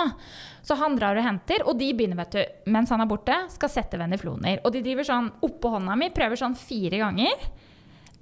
Så 0.65 0.77
han 0.81 0.97
drar 0.99 1.17
og 1.17 1.25
henter, 1.27 1.67
og 1.69 1.79
de 1.79 1.93
begynner, 1.93 2.17
vet 2.17 2.31
du, 2.33 2.71
mens 2.73 2.91
han 2.91 3.01
er 3.05 3.07
borte, 3.11 3.37
skal 3.53 3.69
sette 3.69 3.99
venifloner. 4.01 4.61
Og 4.65 4.73
de 4.73 4.83
driver 4.83 5.05
sånn 5.05 5.31
oppå 5.45 5.71
hånda 5.77 5.97
mi, 5.97 6.11
prøver 6.11 6.41
sånn 6.41 6.57
fire 6.57 6.99
ganger. 7.03 7.49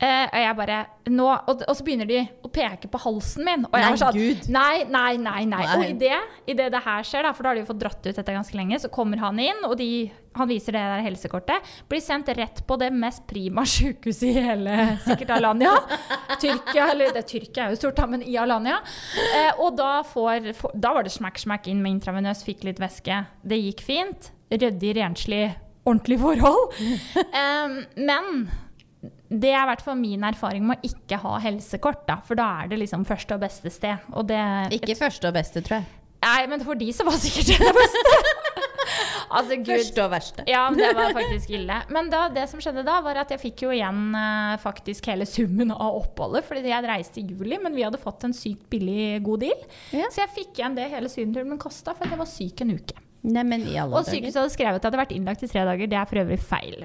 Eh, 0.02 0.24
og 0.26 0.40
jeg 0.42 0.54
bare 0.58 0.76
nå, 1.14 1.26
og, 1.30 1.60
og 1.62 1.76
så 1.78 1.84
begynner 1.86 2.08
de 2.08 2.22
å 2.42 2.48
peke 2.50 2.88
på 2.90 3.00
halsen 3.04 3.44
min. 3.46 3.66
Og 3.68 3.76
jeg 3.78 3.84
Nei, 3.84 3.90
var 3.92 4.00
sånn 4.00 4.16
Gud. 4.18 4.48
Nei, 4.50 4.82
nei, 4.90 5.12
nei. 5.22 5.42
nei. 5.46 5.60
Nei. 5.62 5.76
Og 5.76 5.84
i 5.86 5.92
det, 6.00 6.16
det 6.58 6.66
det 6.74 6.80
her 6.82 7.06
skjer, 7.06 7.28
da, 7.28 7.30
for 7.36 7.46
da 7.46 7.52
har 7.52 7.58
de 7.58 7.62
jo 7.62 7.68
fått 7.68 7.80
dratt 7.84 8.00
ut 8.08 8.18
dette 8.18 8.34
ganske 8.34 8.58
lenge, 8.58 8.80
så 8.82 8.90
kommer 8.90 9.22
han 9.22 9.38
inn, 9.42 9.62
og 9.68 9.76
de, 9.78 9.86
han 10.38 10.50
viser 10.50 10.74
det 10.74 10.82
der 10.90 11.04
helsekortet. 11.06 11.70
Blir 11.90 12.02
sendt 12.02 12.32
rett 12.34 12.64
på 12.66 12.78
det 12.82 12.90
mest 12.94 13.22
prima 13.30 13.62
sykehuset 13.68 14.26
i 14.32 14.46
hele 14.48 14.78
sikkert 15.06 15.36
Alanya. 15.36 15.76
Tyrkia, 16.42 16.88
eller 16.88 17.14
det 17.14 17.22
Tyrkia 17.30 17.68
er 17.68 17.76
jo 17.76 17.82
stort, 17.84 18.00
da, 18.00 18.08
men 18.10 18.26
i 18.26 18.34
Alanya. 18.42 18.80
Uh, 18.82 19.62
og 19.68 19.78
da, 19.78 19.92
får, 20.08 20.50
for, 20.58 20.74
da 20.74 20.96
var 20.98 21.06
det 21.06 21.14
smack, 21.14 21.38
smack 21.42 21.70
inn 21.70 21.82
med 21.84 22.00
intravenøs, 22.00 22.42
fikk 22.48 22.66
litt 22.66 22.82
væske. 22.82 23.22
Det 23.46 23.60
gikk 23.68 23.86
fint. 23.86 24.32
Ryddig, 24.50 24.96
renslig, 24.98 25.44
ordentlig 25.86 26.18
forhold. 26.26 26.66
Um, 27.32 27.78
men 27.96 28.26
det 29.32 29.50
er 29.52 29.62
i 29.62 29.68
hvert 29.70 29.82
fall 29.84 29.98
min 29.98 30.24
erfaring 30.28 30.66
med 30.68 30.78
å 30.80 30.92
ikke 30.92 31.18
ha 31.22 31.38
helsekort, 31.42 32.04
da. 32.08 32.18
For 32.26 32.38
da 32.38 32.48
er 32.62 32.72
det 32.72 32.82
liksom 32.82 33.06
første 33.08 33.38
og 33.38 33.42
beste 33.44 33.72
sted. 33.72 34.12
Og 34.12 34.28
det 34.28 34.42
Ikke 34.76 34.98
første 34.98 35.30
og 35.30 35.36
beste, 35.38 35.64
tror 35.64 35.80
jeg. 35.80 35.90
Nei, 36.22 36.42
men 36.50 36.62
for 36.62 36.78
de 36.78 36.88
så 36.94 37.06
var 37.06 37.16
det 37.16 37.24
sikkert 37.24 37.64
det 37.64 37.72
beste. 37.74 38.02
altså, 39.36 39.56
gud. 39.56 39.72
Første 39.72 40.04
og 40.04 40.12
verste. 40.12 40.44
Ja, 40.50 40.66
det 40.74 40.92
var 40.98 41.14
faktisk 41.18 41.54
ille. 41.56 41.80
Men 41.94 42.10
da, 42.12 42.26
det 42.34 42.44
som 42.50 42.62
skjedde 42.62 42.84
da, 42.86 43.00
var 43.02 43.18
at 43.24 43.32
jeg 43.34 43.42
fikk 43.42 43.64
jo 43.64 43.72
igjen 43.74 44.14
eh, 44.18 44.54
faktisk 44.62 45.08
hele 45.10 45.26
summen 45.26 45.74
av 45.74 45.98
oppholdet. 46.02 46.46
Fordi 46.46 46.62
jeg 46.70 46.86
reiste 46.86 47.22
i 47.22 47.26
juli, 47.26 47.58
men 47.62 47.74
vi 47.74 47.86
hadde 47.86 48.00
fått 48.02 48.28
en 48.28 48.36
sykt 48.36 48.68
billig 48.72 49.22
god 49.26 49.42
deal. 49.48 49.64
Ja. 49.96 50.10
Så 50.14 50.22
jeg 50.22 50.34
fikk 50.36 50.60
igjen 50.60 50.78
det 50.78 50.90
hele 50.94 51.10
sydenturen 51.10 51.50
min 51.50 51.62
kosta, 51.62 51.96
for 51.98 52.06
jeg 52.06 52.22
var 52.22 52.30
syk 52.30 52.62
en 52.62 52.76
uke. 52.78 53.02
Nei, 53.22 53.44
Og 53.86 54.02
sykehuset 54.02 54.40
hadde 54.40 54.50
skrevet 54.50 54.76
at 54.76 54.82
jeg 54.82 54.88
hadde 54.90 54.98
vært 54.98 55.12
innlagt 55.14 55.42
i 55.46 55.48
tre 55.52 55.62
dager. 55.68 55.86
Det 55.92 55.98
er 56.00 56.08
for 56.10 56.18
øvrig 56.24 56.38
feil. 56.42 56.80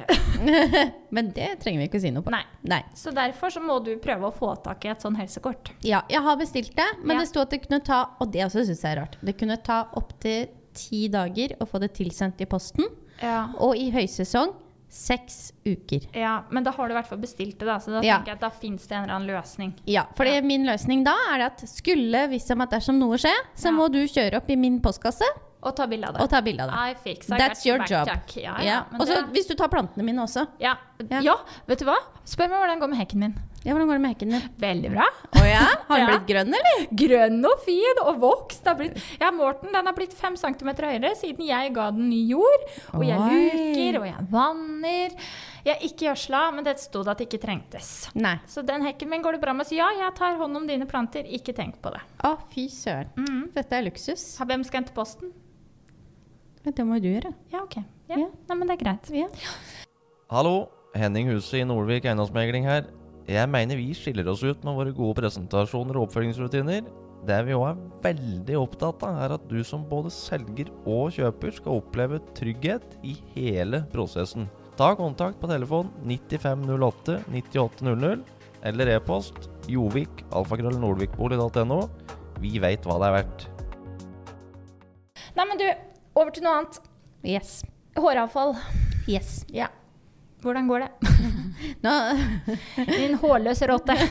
Men 1.16 1.32
det 1.34 1.48
trenger 1.64 1.82
vi 1.82 1.88
ikke 1.90 1.98
å 1.98 2.04
si 2.04 2.12
noe 2.14 2.26
på. 2.26 2.34
Nei. 2.34 2.44
Nei. 2.70 2.82
Så 2.98 3.10
derfor 3.16 3.50
så 3.54 3.64
må 3.64 3.80
du 3.86 3.96
prøve 4.04 4.30
å 4.30 4.36
få 4.36 4.52
tak 4.62 4.86
i 4.86 4.92
et 4.94 5.02
sånn 5.02 5.18
helsekort. 5.18 5.72
Ja, 5.88 6.04
jeg 6.14 6.22
har 6.22 6.38
bestilt 6.38 6.76
det, 6.78 6.86
men 7.02 7.16
Ja. 7.18 7.24
det 7.24 7.32
sto 7.32 7.42
at 7.42 7.50
det 7.56 7.64
kunne 7.66 7.80
ta 7.84 8.04
Og 8.22 8.30
det 8.32 8.44
også 8.46 8.66
syns 8.68 8.84
jeg 8.86 8.92
er 8.92 9.02
rart. 9.02 9.18
Det 9.24 9.38
kunne 9.40 9.58
ta 9.64 9.80
opptil 9.98 10.48
ti 10.78 11.08
dager 11.10 11.56
å 11.60 11.66
få 11.66 11.80
det 11.82 11.94
tilsendt 11.98 12.42
i 12.42 12.46
posten. 12.46 12.86
Ja. 13.22 13.48
Og 13.58 13.74
i 13.82 13.90
høysesong 13.92 14.54
seks 14.90 15.52
uker. 15.66 16.08
Ja, 16.16 16.44
men 16.50 16.64
da 16.64 16.72
har 16.72 16.88
du 16.88 16.94
i 16.94 16.98
hvert 16.98 17.08
fall 17.10 17.20
bestilt 17.20 17.58
det, 17.60 17.66
da. 17.68 17.78
Så 17.80 17.92
da 17.92 18.02
Ja. 18.02 18.18
tenker 18.18 18.28
jeg 18.32 18.36
at 18.36 18.40
da 18.42 18.50
fins 18.50 18.88
det 18.88 18.96
en 18.98 19.04
eller 19.04 19.16
annen 19.16 19.28
løsning. 19.36 19.74
Ja, 19.86 20.06
for 20.16 20.26
Ja. 20.26 20.42
min 20.42 20.66
løsning 20.66 21.04
da 21.04 21.14
er 21.34 21.42
at 21.48 21.60
skulle, 21.68 22.28
hvis 22.30 22.50
om 22.52 22.62
at 22.62 22.70
dersom 22.72 22.98
noe 23.00 23.18
skjer, 23.18 23.36
så 23.56 23.66
Ja. 23.66 23.72
må 23.72 23.92
du 23.92 24.00
kjøre 24.08 24.36
opp 24.38 24.50
i 24.50 24.56
min 24.56 24.80
postkasse 24.82 25.24
Og 25.62 25.76
ta 25.76 25.86
bilde 25.88 26.08
av 26.08 26.14
det. 26.14 26.22
og 26.22 26.30
ta 26.30 26.42
bilde 26.42 26.62
av 26.62 26.70
det. 26.70 27.20
That's 27.28 27.66
your 27.66 27.80
job. 27.80 28.08
Ja. 28.38 28.84
Og 28.94 29.02
så 29.08 29.16
det- 29.26 29.34
hvis 29.34 29.48
du 29.48 29.56
tar 29.56 29.68
plantene 29.68 30.04
mine 30.04 30.20
også. 30.22 30.48
ja. 30.60 30.76
Ja. 31.12 31.20
ja, 31.22 31.36
vet 31.68 31.80
du 31.80 31.86
hva? 31.86 31.96
Spør 32.26 32.50
meg 32.50 32.60
hvordan 32.60 32.80
det 32.80 32.82
går 32.82 32.90
med 32.90 32.98
hekken 33.00 33.20
min. 33.20 33.36
Ja, 33.68 33.74
Hvordan 33.76 33.90
går 33.90 33.98
det 33.98 34.02
med 34.06 34.12
hekken 34.14 34.30
din? 34.32 34.44
Veldig 34.64 34.90
bra. 34.94 35.06
Å 35.36 35.42
ja? 35.44 35.64
Har 35.90 35.98
den 36.00 36.06
Ja. 36.08 36.12
blitt 36.14 36.28
grønn, 36.30 36.54
eller? 36.56 36.84
Grønn 37.02 37.42
og 37.50 37.64
fin 37.66 38.00
og 38.06 38.20
vokst. 38.22 38.64
Har 38.66 38.78
blitt, 38.80 38.96
ja, 39.20 39.28
Morten, 39.36 39.74
den 39.76 39.86
har 39.90 39.94
blitt 39.98 40.14
fem 40.16 40.38
centimeter 40.40 40.88
høyere 40.88 41.12
siden 41.20 41.44
jeg 41.46 41.74
ga 41.76 41.90
den 41.92 42.08
ny 42.10 42.22
jord. 42.30 42.64
Og 42.96 43.04
jeg 43.04 43.20
luker, 43.20 44.00
og 44.00 44.06
jeg 44.08 44.28
vanner. 44.32 45.18
Jeg 45.68 45.76
er 45.76 45.84
ikke 45.84 46.08
gjødsla, 46.08 46.46
men 46.56 46.64
det 46.64 46.78
sto 46.80 47.04
det 47.04 47.12
at 47.12 47.18
det 47.20 47.28
ikke 47.28 47.42
trengtes. 47.44 47.90
Nei. 48.16 48.38
Så 48.48 48.64
den 48.66 48.86
hekken 48.88 49.10
min 49.12 49.22
går 49.22 49.34
det 49.36 49.42
bra 49.44 49.52
med. 49.54 49.68
Så 49.68 49.76
ja, 49.76 49.90
jeg 50.00 50.16
tar 50.16 50.38
hånd 50.40 50.56
om 50.56 50.66
dine 50.66 50.88
planter. 50.88 51.28
Ikke 51.28 51.52
tenk 51.54 51.82
på 51.84 51.92
det. 51.92 52.00
Å, 52.24 52.38
fy 52.56 52.70
søren. 52.72 53.12
Mm. 53.20 53.52
Dette 53.54 53.76
er 53.76 53.84
luksus. 53.84 54.24
Hvem 54.40 54.64
skal 54.64 54.80
hente 54.86 54.96
posten? 54.96 55.34
Det 56.64 56.84
må 56.88 56.96
jo 57.00 57.04
du 57.04 57.10
gjøre. 57.12 57.34
Ja, 57.52 57.62
OK. 57.64 57.78
Ja. 58.08 58.16
Ja. 58.16 58.30
Nei, 58.48 58.56
men 58.56 58.68
det 58.68 58.78
er 58.80 58.84
greit. 58.86 59.12
Ja. 59.12 59.28
Hallo, 60.32 60.70
Henning 60.96 61.28
Huset 61.32 61.62
i 61.62 61.66
Nordvik 61.68 62.08
eiendomsmegling 62.08 62.64
her. 62.68 62.88
Jeg 63.28 63.50
mener 63.52 63.76
vi 63.76 63.90
skiller 63.92 64.30
oss 64.32 64.40
ut 64.46 64.62
med 64.64 64.78
våre 64.78 64.94
gode 64.96 65.18
presentasjoner 65.20 65.98
og 66.00 66.08
oppfølgingsrutiner. 66.08 66.86
Det 67.28 67.40
vi 67.44 67.56
òg 67.58 67.66
er 67.74 67.80
veldig 68.06 68.56
opptatt 68.62 69.02
av, 69.04 69.18
er 69.26 69.34
at 69.36 69.48
du 69.50 69.58
som 69.68 69.84
både 69.90 70.12
selger 70.14 70.70
og 70.88 71.12
kjøper 71.18 71.58
skal 71.58 71.82
oppleve 71.82 72.22
trygghet 72.38 72.96
i 73.04 73.18
hele 73.34 73.82
prosessen. 73.92 74.48
Ta 74.80 74.94
kontakt 74.96 75.42
på 75.42 75.50
telefon 75.52 75.90
9508 76.08 77.18
9800 77.34 78.22
eller 78.68 78.94
e-post 78.96 79.50
jovik 79.68 80.24
alfakrøllnordvikbolig.no. 80.32 81.82
Vi 82.40 82.54
veit 82.64 82.88
hva 82.88 83.00
det 83.02 83.10
er 83.10 83.18
verdt. 83.18 83.48
Nei, 85.36 85.44
men 85.44 85.60
du, 85.60 85.68
over 86.16 86.32
til 86.32 86.48
noe 86.48 86.62
annet. 86.62 86.80
Yes. 87.28 87.60
Håravfall. 87.98 88.56
Yes. 89.10 89.42
Ja. 89.52 89.68
Hvordan 90.48 90.68
går 90.70 90.86
det? 90.86 90.92
Nå 91.86 91.94
Din 92.98 93.16
hårløse 93.22 93.68
rotte. 93.70 93.96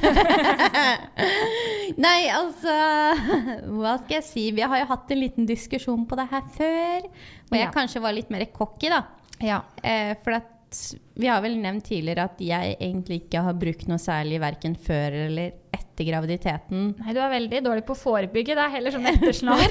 Nei, 2.07 2.27
altså 2.35 2.75
Hva 3.79 3.95
skal 4.03 4.17
jeg 4.19 4.27
si? 4.27 4.45
Vi 4.57 4.65
har 4.67 4.81
jo 4.83 4.89
hatt 4.91 5.13
en 5.15 5.21
liten 5.23 5.47
diskusjon 5.49 6.05
på 6.11 6.19
det 6.19 6.27
her 6.33 6.45
før. 6.57 7.07
Hvor 7.49 7.59
jeg 7.61 7.69
Ja. 7.69 7.73
kanskje 7.75 8.03
var 8.05 8.17
litt 8.17 8.31
mer 8.35 8.45
cocky, 8.55 8.91
da. 8.93 9.01
Ja. 9.41 9.61
Eh, 9.83 10.15
for 10.25 10.37
at 10.39 10.81
vi 11.17 11.27
har 11.31 11.41
vel 11.45 11.57
nevnt 11.63 11.85
tidligere 11.89 12.27
at 12.29 12.41
jeg 12.45 12.77
egentlig 12.81 13.23
ikke 13.25 13.43
har 13.47 13.57
brukt 13.57 13.87
noe 13.89 13.99
særlig 14.03 14.41
verken 14.43 14.75
før 14.77 15.17
eller 15.27 15.55
etter 15.77 16.07
graviditeten. 16.09 16.91
Nei, 17.01 17.13
du 17.17 17.21
er 17.21 17.31
veldig 17.33 17.59
dårlig 17.65 17.83
på 17.89 17.95
å 17.97 17.99
forebygge. 18.01 18.55
Det 18.57 18.63
er 18.67 18.73
heller 18.77 18.93
sånn 18.95 19.09
ettersnar. 19.13 19.65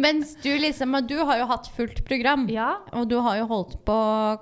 Mens 0.00 0.34
du 0.42 0.50
liksom 0.58 0.96
Du 1.08 1.16
har 1.24 1.38
jo 1.40 1.46
hatt 1.50 1.68
fullt 1.76 2.02
program. 2.08 2.46
ja. 2.50 2.70
Og 2.96 3.08
du 3.08 3.16
har 3.24 3.36
jo 3.40 3.46
holdt 3.50 3.76
på 3.86 3.96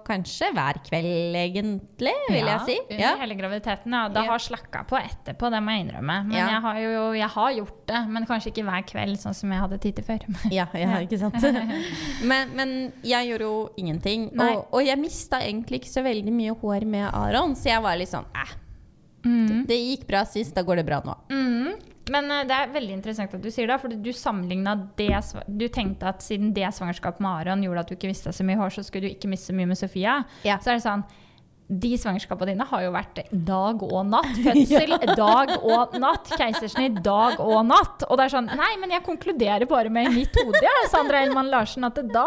kanskje 0.07 0.51
hver 0.55 0.79
kveld, 0.87 1.37
egentlig, 1.39 2.15
vil 2.31 2.41
ja, 2.45 2.57
jeg 2.57 2.61
si. 2.67 2.77
Under 2.91 3.03
Ja. 3.05 3.13
hele 3.21 3.35
graviditeten, 3.39 3.93
ja. 3.95 4.03
Det 4.15 4.25
har 4.27 4.39
slakka 4.43 4.85
på 4.91 4.99
etterpå, 4.99 5.51
det 5.51 5.61
må 5.63 5.75
jeg 5.75 5.87
innrømme. 5.87 6.17
Men 6.29 6.37
jeg, 6.39 6.61
har 6.67 6.79
jo, 6.81 7.13
jeg 7.19 7.29
har 7.35 7.51
gjort 7.59 7.81
det. 7.91 8.01
Men 8.15 8.27
kanskje 8.31 8.53
ikke 8.53 8.67
hver 8.69 8.87
kveld, 8.91 9.19
sånn 9.23 9.35
som 9.37 9.51
jeg 9.55 9.61
hadde 9.65 9.79
tid 9.83 9.99
til 10.01 10.05
før. 10.07 10.27
Ja, 10.51 10.67
ja, 10.75 10.99
ikke 11.05 11.19
sant? 11.21 11.39
men, 12.31 12.55
men 12.59 12.75
jeg 13.07 13.31
gjorde 13.33 13.49
jo 13.51 13.57
ingenting. 13.81 14.29
Og, 14.39 14.67
og 14.71 14.85
jeg 14.87 15.00
mista 15.01 15.41
egentlig 15.43 15.83
ikke 15.83 15.93
så 15.93 16.05
veldig 16.07 16.35
mye 16.35 16.57
hår 16.63 16.87
med 16.89 17.09
Aron, 17.11 17.57
så 17.59 17.73
jeg 17.73 17.85
var 17.85 17.99
litt 18.01 18.13
sånn 18.13 18.29
eh, 18.37 18.57
Mm. 19.25 19.65
Det 19.69 19.77
gikk 19.77 20.07
bra 20.09 20.25
sist, 20.25 20.55
da 20.57 20.63
går 20.65 20.81
det 20.81 20.87
bra 20.89 21.01
nå. 21.05 21.15
Mm. 21.29 21.75
Men 22.11 22.31
uh, 22.33 22.43
det 22.49 22.57
er 22.57 22.73
veldig 22.75 22.95
interessant 22.97 23.35
at 23.37 23.43
du 23.43 23.51
sier 23.53 23.69
det, 23.71 23.79
for 23.83 23.93
du 23.93 24.11
sammenligna 24.17 24.73
det 24.99 25.13
Du 25.47 25.67
tenkte 25.69 26.09
at 26.11 26.25
siden 26.25 26.55
det 26.57 26.71
svangerskapet 26.75 27.23
med 27.23 27.45
Aron 27.45 27.65
gjorde 27.65 27.85
at 27.85 27.91
du 27.91 27.97
ikke 27.99 28.11
mista 28.11 28.33
så 28.35 28.47
mye 28.47 28.59
hår, 28.59 28.73
så 28.79 28.87
skulle 28.87 29.09
du 29.09 29.15
ikke 29.15 29.31
miste 29.31 29.53
så 29.53 29.57
mye 29.57 29.71
med 29.71 29.79
Sofia. 29.79 30.23
Ja. 30.47 30.59
Så 30.63 30.73
er 30.73 30.81
det 30.81 30.87
sånn 30.87 31.05
de 31.71 31.93
svangerskapene 32.01 32.55
dine 32.55 32.67
har 32.67 32.83
jo 32.83 32.91
vært 32.95 33.21
dag 33.31 33.83
og 33.87 34.01
natt. 34.11 34.31
Fødsel 34.47 34.97
dag 35.19 35.53
og 35.61 35.95
natt. 36.03 36.33
Keisersnitt 36.35 36.99
dag 37.05 37.39
og 37.43 37.61
natt. 37.69 38.05
Og 38.09 38.19
det 38.19 38.27
er 38.27 38.35
sånn 38.35 38.51
Nei, 38.59 38.73
men 38.83 38.95
jeg 38.97 39.05
konkluderer 39.07 39.69
bare 39.71 39.93
med 39.93 40.11
mitt 40.15 40.35
hode, 40.41 40.59
ja, 40.65 40.75
Sandra 40.91 41.23
Elman 41.25 41.51
Larsen, 41.53 41.87
at 41.87 42.01
da, 42.11 42.27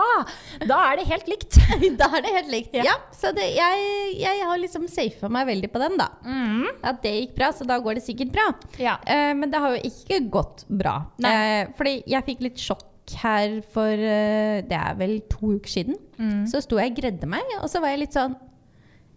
da 0.63 0.79
er 0.91 1.01
det 1.01 1.07
helt 1.11 1.27
likt. 1.31 1.59
da 1.99 2.07
er 2.13 2.23
det 2.25 2.33
helt 2.37 2.53
likt. 2.53 2.77
Ja. 2.79 2.87
Ja, 2.93 2.95
så 3.15 3.33
det, 3.35 3.49
jeg, 3.57 4.15
jeg 4.21 4.47
har 4.47 4.61
liksom 4.61 4.87
safa 4.91 5.31
meg 5.33 5.49
veldig 5.51 5.71
på 5.73 5.83
den, 5.83 5.99
da. 5.99 6.09
Mm. 6.23 6.69
At 6.93 7.03
det 7.03 7.13
gikk 7.17 7.35
bra, 7.41 7.51
så 7.55 7.67
da 7.67 7.79
går 7.83 7.99
det 7.99 8.05
sikkert 8.07 8.33
bra. 8.35 8.47
Ja. 8.79 8.95
Eh, 9.03 9.33
men 9.37 9.51
det 9.51 9.61
har 9.63 9.75
jo 9.75 9.83
ikke 9.91 10.23
gått 10.31 10.65
bra. 10.71 11.01
Eh, 11.19 11.67
fordi 11.77 11.99
jeg 12.15 12.27
fikk 12.29 12.47
litt 12.47 12.63
sjokk 12.63 12.89
her 13.19 13.57
for 13.73 13.91
eh, 13.91 14.61
Det 14.63 14.77
er 14.77 14.95
vel 14.95 15.17
to 15.27 15.57
uker 15.57 15.71
siden. 15.75 15.99
Mm. 16.15 16.45
Så 16.47 16.63
sto 16.63 16.79
jeg 16.79 16.93
og 16.93 16.99
gredde 17.01 17.27
meg, 17.29 17.55
og 17.59 17.67
så 17.71 17.83
var 17.83 17.91
jeg 17.93 18.05
litt 18.05 18.15
sånn 18.15 18.37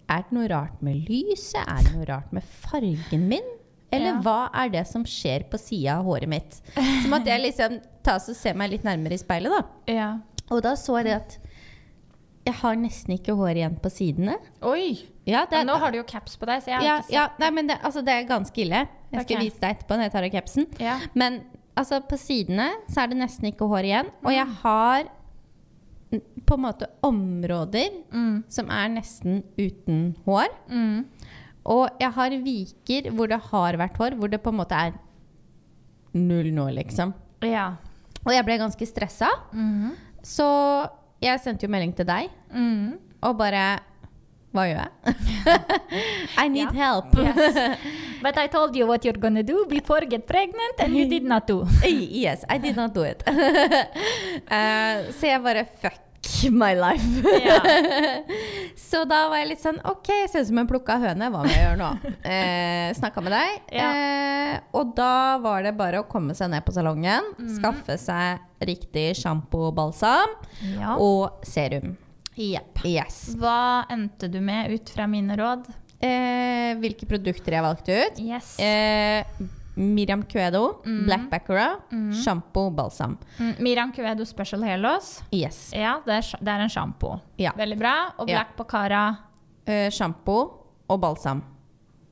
Er 0.08 0.22
det 0.22 0.32
noe 0.36 0.48
rart 0.52 0.82
med 0.86 1.08
lyset? 1.08 1.62
Er 1.66 1.82
det 1.82 1.94
noe 1.96 2.06
rart 2.08 2.32
med 2.36 2.44
fargen 2.44 3.26
min? 3.28 3.46
Eller 3.92 4.12
Ja. 4.16 4.20
hva 4.22 4.50
er 4.54 4.68
det 4.70 4.86
som 4.86 5.04
skjer 5.04 5.44
på 5.50 5.58
sida 5.58 5.98
av 5.98 6.04
håret 6.06 6.28
mitt? 6.28 6.60
Så 6.74 7.08
måtte 7.10 7.26
jeg 7.30 7.40
liksom 7.42 7.80
ta 8.06 8.16
og 8.18 8.20
se 8.36 8.52
meg 8.54 8.70
litt 8.70 8.84
nærmere 8.86 9.14
i 9.14 9.18
speilet, 9.22 9.50
da. 9.50 9.92
ja. 9.92 10.08
Og 10.50 10.60
da 10.62 10.76
så 10.78 11.00
jeg 11.00 11.04
det 11.08 11.14
at 11.16 11.38
jeg 12.46 12.54
har 12.60 12.76
nesten 12.78 13.16
ikke 13.16 13.34
hår 13.34 13.56
igjen 13.58 13.76
på 13.82 13.90
sidene. 13.90 14.36
Oi! 14.62 14.92
Ja, 15.26 15.40
det, 15.50 15.58
Men 15.58 15.66
nå 15.66 15.78
har 15.82 15.90
du 15.90 15.98
jo 15.98 16.04
caps 16.06 16.36
på 16.38 16.46
deg, 16.46 16.62
så 16.62 16.70
jeg 16.70 16.76
har 16.78 16.84
ja, 16.86 16.96
ikke 17.00 17.06
sett 17.08 17.14
ja, 17.16 17.24
nei, 17.42 17.48
men 17.50 17.66
det, 17.66 17.78
altså, 17.82 18.02
det 18.06 18.12
er 18.14 18.28
ganske 18.28 18.60
ille. 18.62 18.84
Jeg 19.10 19.24
skal 19.24 19.36
okay. 19.36 19.42
vise 19.48 19.58
deg 19.64 19.74
etterpå 19.74 19.96
når 19.98 20.06
jeg 20.06 20.12
tar 20.14 20.26
av 20.28 20.30
capsen. 20.36 20.66
Ja. 20.78 20.94
Men 21.18 21.40
altså, 21.74 21.98
på 22.06 22.18
sidene 22.22 22.68
så 22.86 23.02
er 23.02 23.10
det 23.10 23.18
nesten 23.18 23.48
ikke 23.50 23.66
hår 23.66 23.88
igjen. 23.90 24.12
Og 24.22 24.30
Mm. 24.30 24.36
jeg 24.36 24.46
har 24.62 25.08
på 26.46 26.54
en 26.54 26.62
måte 26.62 26.86
områder 27.02 27.90
Mm. 28.12 28.44
som 28.48 28.70
er 28.70 28.88
nesten 28.88 29.42
uten 29.58 30.14
hår. 30.24 30.46
Mm. 30.70 31.04
Og 31.66 31.88
jeg 32.00 32.12
har 32.12 32.30
viker 32.30 33.10
hvor 33.10 33.26
det 33.28 33.40
har 33.50 33.72
vært 33.76 33.96
hår, 33.98 34.14
hvor 34.16 34.30
det 34.30 34.42
på 34.42 34.50
en 34.54 34.60
måte 34.60 34.72
er 34.78 34.92
null 36.14 36.52
nå, 36.54 36.68
liksom. 36.74 37.12
Ja. 37.42 37.74
Og 38.24 38.32
jeg 38.32 38.44
ble 38.46 38.58
ganske 38.58 38.86
stressa, 38.86 39.28
Mm. 39.52 39.92
så 40.22 40.88
jeg 41.20 41.40
sendte 41.40 41.62
jo 41.66 41.68
melding 41.70 41.94
til 41.96 42.04
deg 42.06 42.30
Mm. 42.54 42.98
og 43.22 43.36
bare 43.38 43.80
Hva 44.56 44.64
gjør 44.70 44.80
jeg? 44.80 44.90
I 46.42 46.48
need 46.48 46.72
help. 46.72 47.12
Yes. 47.20 47.78
But 48.24 48.38
I 48.40 48.46
told 48.48 48.74
you 48.74 48.86
what 48.88 49.04
you're 49.04 49.20
gonna 49.20 49.42
do 49.44 49.66
before 49.68 50.00
get 50.08 50.26
pregnant, 50.26 50.80
and 50.80 50.96
you 50.96 51.04
did 51.08 51.22
not 51.24 51.46
do. 51.46 51.66
yes, 51.84 52.44
I 52.48 52.56
did 52.58 52.76
not 52.76 52.94
do 52.96 53.04
it. 53.04 53.22
uh, 53.28 55.04
så 55.12 55.28
jeg 55.28 55.42
bare 55.44 55.66
fuck 55.82 56.00
my 56.50 56.72
life. 56.74 57.04
Så 58.76 59.04
da 59.06 59.26
var 59.30 59.38
jeg 59.40 59.50
litt 59.52 59.60
sånn 59.62 59.76
Ok, 59.86 60.08
ser 60.30 60.42
ut 60.42 60.48
som 60.48 60.58
en 60.58 60.66
plukka 60.70 60.96
høne. 61.02 61.28
Hva 61.30 61.44
må 61.44 61.50
jeg 61.52 61.62
gjøre 61.62 61.78
nå? 61.80 61.90
Eh, 62.26 62.88
Snakka 62.98 63.22
med 63.22 63.34
deg. 63.36 63.60
Yeah. 63.70 64.00
Eh, 64.56 64.56
og 64.78 64.90
da 64.98 65.36
var 65.42 65.62
det 65.66 65.74
bare 65.78 66.00
å 66.02 66.08
komme 66.10 66.34
seg 66.38 66.50
ned 66.50 66.64
på 66.66 66.74
salongen, 66.74 67.30
Mm. 67.36 67.52
skaffe 67.60 67.96
seg 68.00 68.42
riktig 68.66 69.10
sjampo, 69.20 69.68
balsam 69.76 70.32
ja. 70.80 70.96
og 70.98 71.44
serum. 71.46 71.94
Jepp. 72.36 72.82
Yes. 72.84 73.34
Hva 73.40 73.86
endte 73.90 74.28
du 74.30 74.40
med 74.44 74.70
ut 74.74 74.90
fra 74.92 75.06
mine 75.08 75.36
råd? 75.40 75.66
Eh, 76.04 76.74
hvilke 76.82 77.06
produkter 77.08 77.56
jeg 77.56 77.64
valgte 77.64 77.94
ut? 78.06 78.18
Yes. 78.20 78.58
Eh, 78.60 79.24
Miriam 79.76 80.22
Cuedo, 80.24 80.82
Mm. 80.84 81.04
Black 81.06 81.24
Baccara, 81.30 81.66
sjampo, 82.22 82.70
balsam. 82.70 83.16
Mm, 83.38 83.54
Miriam 83.60 83.92
Cuedo 83.92 84.24
Special 84.24 84.62
Helos. 84.64 85.22
Yes. 85.32 85.70
Ja, 85.74 85.98
det 86.06 86.14
er, 86.20 86.38
det 86.40 86.48
er 86.54 86.60
en 86.64 86.68
sjampo. 86.72 87.20
Ja. 87.38 87.52
Veldig 87.56 87.78
bra. 87.78 87.94
Og 88.18 88.28
Ja. 88.28 88.38
Black 88.44 88.56
Bacara. 88.56 89.02
Eh, 89.66 89.90
sjampo 89.90 90.38
og 90.88 91.00
balsam. 91.00 91.42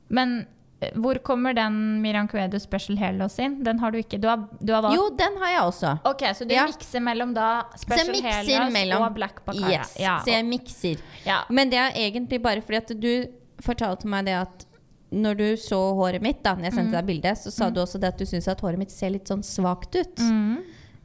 Men 0.09 0.45
hvor 0.93 1.17
kommer 1.23 1.53
den 1.57 2.01
Miriam 2.01 2.27
Cuedo 2.27 2.59
Special 2.59 2.97
Hair 2.97 3.13
Loss 3.17 3.39
inn? 3.39 3.63
Den 3.63 3.79
har 3.79 3.91
du 3.91 3.97
ikke. 3.97 4.19
Du 4.21 4.27
har, 4.27 4.43
du 4.61 4.73
har 4.73 4.81
valgt 4.85 4.95
Jo, 4.97 5.09
den 5.17 5.37
har 5.41 5.51
jeg 5.51 5.61
også. 5.61 5.93
Ok, 6.11 6.21
så 6.35 6.47
du 6.47 6.53
Ja. 6.53 6.65
mikser 6.67 7.01
mellom 7.01 7.33
da 7.33 7.63
Special 7.75 8.21
Hair 8.21 8.43
Loss 8.43 8.73
mellom 8.73 9.01
og 9.07 9.13
Black 9.15 9.43
Bacara? 9.45 9.71
Yes, 9.71 9.95
Ja, 9.99 10.19
så 10.23 10.31
jeg 10.35 10.45
mikser. 10.45 10.97
ja. 11.25 11.41
Men 11.49 11.69
det 11.69 11.77
er 11.79 11.91
egentlig 11.95 12.41
bare 12.41 12.61
fordi 12.61 12.77
at 12.77 12.99
du 12.99 13.25
fortalte 13.61 14.05
meg 14.07 14.25
det 14.25 14.33
at 14.41 14.65
når 15.11 15.37
du 15.37 15.45
så 15.55 15.77
håret 15.95 16.21
mitt, 16.21 16.41
da 16.43 16.55
når 16.55 16.63
jeg 16.71 16.73
sendte 16.73 16.91
deg 16.97 17.05
bildet, 17.05 17.37
så 17.37 17.51
sa 17.51 17.69
du 17.69 17.79
også 17.79 17.99
det 18.01 18.07
at 18.13 18.17
du 18.17 18.25
syns 18.25 18.47
at 18.51 18.59
håret 18.61 18.77
mitt 18.77 18.91
ser 18.91 19.09
litt 19.13 19.25
sånn 19.29 19.43
svakt 19.45 19.95
ut. 19.95 20.17
Mm. 20.19 20.57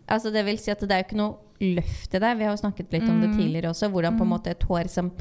Altså 0.09 0.33
det 0.33 0.45
vil 0.45 0.59
si 0.59 0.71
at 0.73 0.81
det 0.81 0.91
er 0.91 1.03
jo 1.05 1.09
ikke 1.09 1.21
noe 1.21 1.37
løft 1.61 2.15
i 2.17 2.19
det. 2.19 2.31
Vi 2.39 2.45
har 2.45 2.57
jo 2.57 2.63
snakket 2.63 2.91
litt 2.91 3.05
om 3.09 3.21
det 3.21 3.35
tidligere 3.37 3.71
også. 3.71 3.91
Hvordan 3.93 4.17
på 4.19 4.25
en 4.25 4.31
måte 4.33 4.51
et 4.51 4.65
hår 4.67 4.89
som 4.89 5.13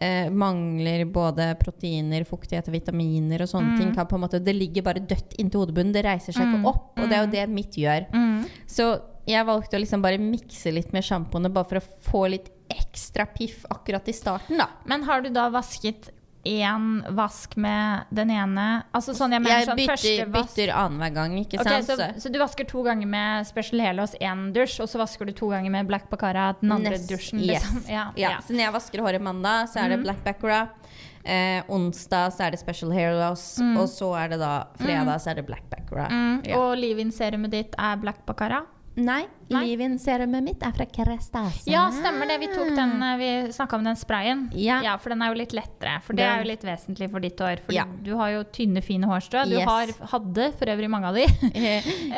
eh, 0.00 0.30
mangler 0.30 1.04
både 1.10 1.50
proteiner, 1.60 2.26
fuktighet 2.28 2.70
og 2.70 2.76
vitaminer 2.76 3.44
og 3.44 3.50
sånne 3.50 3.78
ting, 3.78 3.92
kan 3.96 4.08
på 4.08 4.18
en 4.18 4.24
måte 4.26 4.42
Det 4.42 4.54
ligger 4.56 4.86
bare 4.86 5.04
dødt 5.04 5.36
inntil 5.38 5.64
hodebunnen. 5.64 5.94
Det 5.94 6.04
reiser 6.06 6.36
seg 6.36 6.48
ikke 6.48 6.72
opp. 6.72 6.92
Og 6.98 7.08
det 7.08 7.18
er 7.18 7.24
jo 7.24 7.32
det 7.34 7.46
mitt 7.52 7.78
gjør. 7.78 8.08
Mm. 8.14 8.44
Så 8.70 8.90
jeg 9.28 9.44
valgte 9.48 9.76
å 9.76 9.82
liksom 9.82 10.04
bare 10.04 10.20
mikse 10.22 10.72
litt 10.72 10.94
med 10.96 11.04
sjampoene 11.04 11.50
bare 11.52 11.68
for 11.68 11.80
å 11.80 11.88
få 12.08 12.22
litt 12.32 12.48
ekstra 12.72 13.26
piff 13.32 13.64
akkurat 13.72 14.08
i 14.08 14.14
starten, 14.16 14.60
da. 14.60 14.68
Men 14.88 15.04
har 15.08 15.24
du 15.24 15.30
da 15.32 15.48
vasket 15.52 16.10
én 16.48 16.86
vask 17.16 17.54
med 17.60 18.06
den 18.14 18.30
ene 18.34 18.64
Altså 18.96 19.12
sånn 19.16 19.34
jeg 19.36 19.42
mener 19.44 19.58
Jeg 19.60 19.68
sånn 19.68 19.76
bytter, 19.80 20.30
vask 20.32 20.54
bytter 20.56 20.72
annenhver 20.74 21.14
gang, 21.18 21.34
ikke 21.42 21.60
okay, 21.60 21.82
sant? 21.86 22.00
så, 22.00 22.22
så 22.24 22.32
du 22.32 22.38
vasker 22.40 22.64
to 22.70 22.82
ganger 22.86 23.06
med 23.06 23.46
Special 23.46 23.80
Hair 23.84 23.94
Loss 24.00 24.14
én 24.20 24.46
dusj, 24.56 24.78
og 24.84 24.88
så 24.88 24.98
vasker 25.02 25.28
du 25.28 25.32
to 25.36 25.50
ganger 25.52 25.70
med 25.74 25.86
Black 25.90 26.08
Bacara 26.10 26.54
den 26.60 26.72
andre 26.72 26.96
Nest- 26.96 27.10
dusjen? 27.12 27.40
yes. 27.44 27.62
Liksom. 27.62 27.84
Ja, 27.92 28.06
Ja, 28.16 28.30
ja. 28.30 28.38
Så 28.46 28.56
når 28.56 28.64
jeg 28.66 28.72
vasker 28.78 29.04
håret 29.04 29.22
mandag, 29.22 29.68
så 29.68 29.84
er 29.84 29.88
det 29.94 30.00
Black 30.02 30.24
Bacara. 30.24 30.68
Eh, 31.28 31.60
onsdag 31.68 32.32
så 32.32 32.46
er 32.46 32.50
det 32.54 32.58
Special 32.62 32.92
Hair 32.94 33.12
Loss. 33.18 33.58
Og 33.76 33.84
så 33.92 34.08
er 34.16 34.28
det 34.32 34.38
da 34.40 34.52
fredag 34.80 35.20
så 35.20 35.30
er 35.34 35.40
det 35.42 35.46
Black 35.50 35.66
Bacara. 35.68 36.08
Mm, 36.08 36.42
Ja. 36.48 36.56
Og 36.56 36.76
leave-in-serumet 36.80 37.50
ditt 37.52 37.74
er 37.78 37.96
Black 38.00 38.24
Bacara? 38.24 38.62
Nei, 38.98 39.22
Nei. 39.48 39.60
Leave-in-serumet 39.62 40.42
mitt 40.42 40.62
er 40.66 40.72
fra 40.74 40.84
Kerastase. 40.90 41.62
Ja, 41.70 41.84
stemmer 41.94 42.26
det. 42.26 42.38
Vi 42.42 42.48
tok 42.50 42.72
den, 42.74 42.96
eh, 43.02 43.16
vi 43.20 43.28
snakka 43.54 43.76
om 43.78 43.84
den 43.86 43.96
sprayen. 43.96 44.48
Ja. 44.58 44.96
For 44.98 45.10
den 45.14 45.22
er 45.22 45.30
jo 45.32 45.38
litt 45.38 45.54
lettere. 45.54 46.00
For 46.02 46.18
det 46.18 46.24
er 46.26 46.42
jo 46.42 46.48
litt 46.50 46.64
vesentlig 46.66 47.08
for 47.12 47.20
ditt 47.22 47.38
hår. 47.38 47.62
For 47.64 47.72
Ja. 47.72 47.84
du 48.02 48.16
har 48.18 48.30
jo 48.34 48.42
tynne, 48.44 48.82
fine 48.82 49.04
hårstrå. 49.06 49.44
Du 49.48 49.54
Yes. 49.56 49.64
har, 49.68 49.86
hadde 50.12 50.52
for 50.58 50.66
øvrig 50.66 50.90
mange 50.90 51.06
av 51.06 51.14
de. 51.14 51.26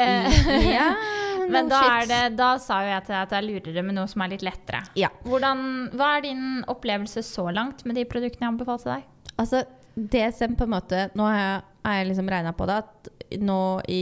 Eh, 0.00 0.72
ja, 0.72 0.94
Men 1.50 1.68
da, 1.68 2.00
det, 2.06 2.36
da 2.36 2.56
sa 2.58 2.80
jo 2.84 2.88
jeg 2.88 3.04
til 3.06 3.14
deg 3.14 3.22
at 3.22 3.30
det 3.30 3.38
er 3.38 3.46
lurere 3.48 3.84
med 3.84 3.94
noe 3.96 4.06
som 4.08 4.22
er 4.22 4.28
litt 4.32 4.42
lettere. 4.46 4.82
Ja. 4.96 5.08
Hvordan, 5.24 5.90
hva 5.92 6.16
er 6.16 6.22
din 6.22 6.64
opplevelse 6.70 7.22
så 7.26 7.48
langt 7.52 7.84
med 7.84 7.96
de 7.98 8.04
produktene 8.08 8.46
jeg 8.48 8.54
anbefalte 8.54 8.94
deg? 8.94 9.04
Altså, 9.36 9.64
det 9.96 10.34
som 10.36 10.54
på 10.56 10.62
en 10.64 10.70
måte 10.70 11.10
Nå 11.18 11.26
har 11.26 11.36
jeg, 11.36 11.62
har 11.84 11.94
jeg 11.98 12.06
liksom 12.12 12.28
regna 12.30 12.52
på 12.56 12.66
det, 12.70 12.76
at 12.84 13.08
nå 13.38 13.80
i 13.88 14.00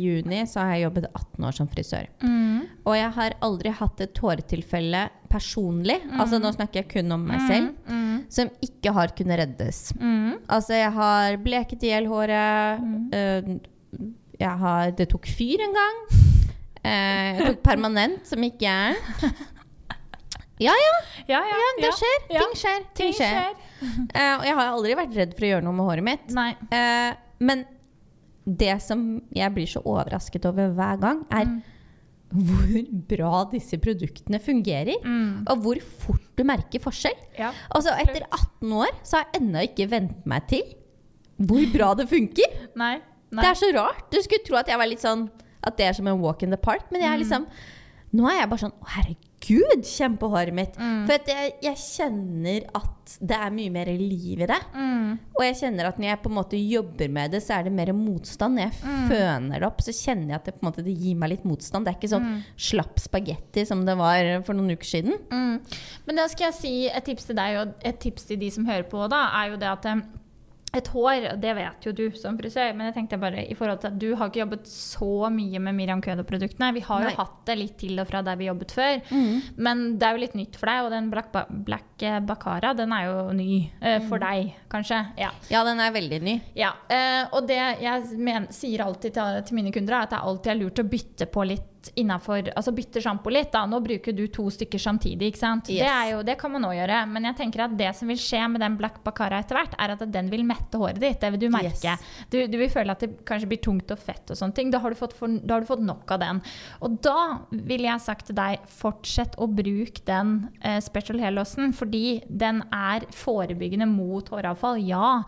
juni 0.00 0.40
så 0.50 0.60
har 0.64 0.74
jeg 0.74 0.86
jobbet 0.88 1.06
18 1.12 1.44
år 1.48 1.56
som 1.58 1.68
frisør. 1.70 2.08
Og 2.84 2.96
jeg 2.98 3.10
har 3.18 3.36
aldri 3.44 3.70
hatt 3.78 4.00
et 4.04 4.14
tåretilfelle 4.16 5.04
personlig, 5.30 5.96
altså 6.18 6.38
nå 6.42 6.50
snakker 6.54 6.82
jeg 6.82 6.90
kun 6.92 7.14
om 7.16 7.24
meg 7.26 7.40
selv, 7.48 7.70
som 8.30 8.50
ikke 8.62 8.92
har 8.94 9.14
kunnet 9.18 9.40
reddes. 9.44 9.80
Altså, 10.48 10.74
jeg 10.78 10.92
har 10.94 11.38
bleket 11.42 11.82
i 11.86 11.90
hjel 11.92 12.06
håret. 12.10 12.84
øh, 13.14 13.54
jeg 14.40 14.58
har 14.58 14.90
Det 14.98 15.08
tok 15.12 15.26
fyr 15.30 15.62
en 15.62 15.74
gang. 15.74 15.98
Eh, 16.84 17.38
jeg 17.38 17.46
tok 17.48 17.62
permanent, 17.64 18.26
som 18.28 18.42
gikk 18.44 18.58
gærent. 18.60 18.98
Ja, 20.62 20.70
ja. 20.70 20.94
Ja, 21.26 21.40
ja. 21.42 21.60
Det 21.82 21.90
skjer. 21.98 22.18
Ja. 22.30 22.42
Ting 22.44 22.58
skjer. 22.58 22.82
Ting 22.94 23.14
skjer. 23.16 23.54
uh, 24.14 24.34
og 24.38 24.44
jeg 24.46 24.54
har 24.54 24.68
aldri 24.70 24.94
vært 24.98 25.16
redd 25.18 25.32
for 25.34 25.46
å 25.46 25.50
gjøre 25.50 25.66
noe 25.66 25.74
med 25.74 25.88
håret 25.88 26.06
mitt. 26.06 26.28
Eh, 26.70 27.16
men 27.44 27.64
det 28.44 28.74
som 28.84 29.04
jeg 29.34 29.54
blir 29.54 29.68
så 29.70 29.80
overrasket 29.84 30.44
over 30.50 30.74
hver 30.76 31.00
gang, 31.00 31.22
er 31.32 31.48
hvor 32.34 32.72
bra 33.08 33.44
disse 33.52 33.78
produktene 33.78 34.40
fungerer. 34.42 34.96
Og 35.50 35.60
hvor 35.64 35.80
fort 36.02 36.24
du 36.36 36.42
merker 36.48 36.82
forskjell. 36.82 37.16
Ja. 37.38 37.52
Altså 37.70 37.94
Etter 38.02 38.26
18 38.26 38.72
år 38.74 38.90
så 39.06 39.20
har 39.20 39.28
jeg 39.28 39.42
ennå 39.42 39.62
ikke 39.68 39.86
vent 39.92 40.24
meg 40.28 40.48
til 40.50 40.64
hvor 41.36 41.62
bra 41.72 41.92
det 41.98 42.08
funker. 42.10 42.58
Nei. 42.82 42.96
Nei. 43.34 43.42
Det 43.42 43.48
er 43.50 43.58
så 43.58 43.70
rart. 43.74 44.04
Du 44.12 44.20
skulle 44.22 44.44
tro 44.46 44.58
at 44.60 44.68
jeg 44.70 44.78
var 44.78 44.86
litt 44.86 45.02
sånn 45.02 45.24
At 45.64 45.78
det 45.78 45.88
er 45.88 45.96
som 45.96 46.06
en 46.06 46.20
walk 46.22 46.44
in 46.46 46.52
the 46.54 46.60
park. 46.60 46.84
Men 46.94 47.02
jeg 47.02 47.10
er 47.10 47.22
liksom 47.22 47.48
Nå 48.14 48.28
er 48.30 48.36
jeg 48.42 48.50
bare 48.52 48.62
sånn 48.62 48.74
Å, 48.78 48.90
herregud, 48.94 49.30
kjenn 49.44 49.84
kjempehåret 49.84 50.54
mitt. 50.54 50.74
mitt. 50.78 51.06
For 51.06 51.16
at 51.18 51.30
jeg, 51.30 51.54
jeg 51.64 51.80
kjenner 51.80 52.66
at 52.80 53.14
det 53.20 53.36
er 53.36 53.52
mye 53.52 53.72
mer 53.72 53.90
liv 54.00 54.40
i 54.40 54.48
det. 54.48 54.58
Og 55.36 55.42
jeg 55.44 55.58
kjenner 55.60 55.90
at 55.90 55.98
når 56.00 56.08
jeg 56.08 56.20
på 56.22 56.30
en 56.32 56.36
måte 56.38 56.60
jobber 56.60 57.12
med 57.12 57.34
det, 57.34 57.42
så 57.44 57.58
er 57.58 57.66
det 57.66 57.74
mer 57.76 57.92
motstand. 57.96 58.56
Når 58.56 58.64
jeg 58.64 58.94
føner 59.10 59.60
det 59.60 59.68
opp, 59.68 59.84
så 59.84 59.94
kjenner 59.96 60.32
jeg 60.32 60.40
at 60.40 60.48
det, 60.48 60.56
på 60.56 60.64
en 60.64 60.70
måte, 60.70 60.86
det 60.86 60.96
gir 60.96 61.18
meg 61.20 61.34
litt 61.34 61.46
motstand. 61.48 61.84
Det 61.84 61.92
er 61.92 62.00
ikke 62.00 62.12
sånn 62.14 62.30
slapp 62.70 63.02
spagetti 63.02 63.66
som 63.68 63.84
det 63.86 63.98
var 64.00 64.30
for 64.46 64.56
noen 64.56 64.74
uker 64.78 64.90
siden. 64.94 65.18
Mm. 65.30 65.78
Men 66.08 66.20
da 66.20 66.28
skal 66.32 66.50
jeg 66.50 66.58
si 66.60 66.74
et 66.88 67.06
tips 67.06 67.28
til 67.28 67.38
deg 67.38 67.60
og 67.60 67.74
et 67.84 68.00
tips 68.02 68.30
til 68.30 68.40
de 68.40 68.50
som 68.54 68.68
hører 68.68 68.88
på, 68.88 69.04
da, 69.12 69.26
er 69.42 69.52
jo 69.52 69.60
det 69.60 69.70
at 69.70 69.90
eh, 69.90 70.04
et 70.74 70.88
hår, 70.90 71.26
det 71.40 71.52
vet 71.56 71.86
jo 71.86 71.92
du 71.94 72.04
som 72.18 72.36
frisør, 72.38 72.72
men 72.74 72.88
jeg 72.88 72.94
tenkte 72.96 73.18
bare 73.22 73.44
i 73.50 73.54
forhold 73.54 73.80
til 73.82 73.90
at 73.92 73.98
du 74.02 74.08
har 74.18 74.30
ikke 74.30 74.40
jobbet 74.42 74.66
så 74.70 75.30
mye 75.30 75.60
med 75.62 75.74
Miriam 75.78 76.00
Kødo-produktene. 76.02 76.72
Vi 76.74 76.82
har 76.86 77.00
Nei. 77.04 77.10
jo 77.12 77.16
hatt 77.22 77.36
det 77.46 77.56
litt 77.60 77.76
til 77.78 77.98
og 78.02 78.08
fra 78.10 78.22
der 78.26 78.36
vi 78.40 78.48
jobbet 78.50 78.74
før, 78.74 79.00
men 79.56 79.84
det 79.98 80.08
er 80.08 80.16
jo 80.16 80.22
litt 80.24 80.34
nytt 80.38 80.56
for 80.60 80.70
deg. 80.70 80.84
Og 80.86 80.90
den 80.94 81.10
Black, 81.12 81.30
ba 81.34 81.44
Black 81.50 82.02
eh, 82.02 82.18
Bacara, 82.20 82.72
den 82.74 82.92
er 82.96 83.06
jo 83.10 83.18
ny 83.32 83.48
uh, 83.82 84.00
for 84.08 84.18
Mm. 84.18 84.24
deg, 84.24 84.54
kanskje. 84.70 85.02
Ja. 85.18 85.30
Ja, 85.50 85.64
den 85.64 85.80
er 85.80 85.92
veldig 85.94 86.22
ny. 86.22 86.38
Ja, 86.58 86.72
uh, 86.90 87.34
og 87.36 87.46
det 87.48 87.60
jeg 87.82 88.18
men, 88.18 88.48
sier 88.54 88.84
alltid 88.86 89.14
til, 89.14 89.42
til 89.48 89.54
mine 89.60 89.72
kunder, 89.74 89.94
er 89.98 90.08
at 90.08 90.10
det 90.14 90.18
er 90.18 90.28
alltid 90.30 90.52
er 90.54 90.60
lurt 90.64 90.82
å 90.82 90.88
bytte 90.88 91.26
på 91.30 91.46
litt 91.48 91.70
innafor 91.94 92.50
Altså 92.54 92.72
bytte 92.74 93.00
sjampo 93.02 93.30
litt. 93.32 93.52
da. 93.52 93.64
Nå 93.66 93.80
bruker 93.84 94.12
du 94.16 94.26
to 94.32 94.48
stykker 94.52 94.80
samtidig, 94.80 95.32
ikke 95.32 95.40
sant. 95.40 95.70
Yes. 95.70 95.84
Det, 95.84 96.10
jo, 96.12 96.22
det 96.26 96.36
kan 96.40 96.52
man 96.52 96.64
nå 96.64 96.72
gjøre. 96.76 97.00
Men 97.10 97.28
jeg 97.30 97.38
tenker 97.42 97.64
at 97.66 97.76
det 97.78 97.90
som 97.96 98.10
vil 98.10 98.20
skje 98.20 98.42
med 98.52 98.62
den 98.64 98.78
Black 98.80 99.00
Bacara 99.04 99.40
etter 99.42 99.58
hvert, 99.58 99.76
er 99.78 99.94
at 99.94 100.04
den 100.14 100.30
vil 100.32 100.44
mette 100.46 100.80
håret 100.80 101.00
ditt. 101.02 101.20
Det 101.20 101.30
vil 101.34 101.44
du 101.46 101.48
merke. 101.54 101.94
Yes. 101.94 102.06
Du, 102.32 102.38
du 102.50 102.58
vil 102.60 102.70
føle 102.72 102.94
at 102.94 103.04
det 103.04 103.24
kanskje 103.28 103.50
blir 103.50 103.62
tungt 103.64 103.90
og 103.94 104.00
fett 104.00 104.32
og 104.32 104.38
sånne 104.40 104.56
ting. 104.56 104.72
Da 104.74 104.80
har 104.84 104.94
du 104.94 104.98
fått, 104.98 105.16
for, 105.18 105.32
da 105.42 105.56
har 105.56 105.64
du 105.64 105.70
fått 105.70 105.84
nok 105.84 106.14
av 106.16 106.22
den. 106.22 106.42
Og 106.84 106.98
da 107.04 107.18
ville 107.50 107.88
jeg 107.88 108.04
sagt 108.04 108.28
til 108.30 108.38
deg, 108.38 108.64
fortsett 108.70 109.38
å 109.40 109.48
bruke 109.50 110.04
den 110.08 110.34
eh, 110.60 110.80
Special 110.84 111.20
Hair 111.22 111.36
Lossen, 111.36 111.72
fordi 111.76 112.20
den 112.28 112.62
er 112.74 113.06
forebyggende 113.14 113.88
mot 113.90 114.28
håravfall, 114.32 114.80
ja. 114.84 115.22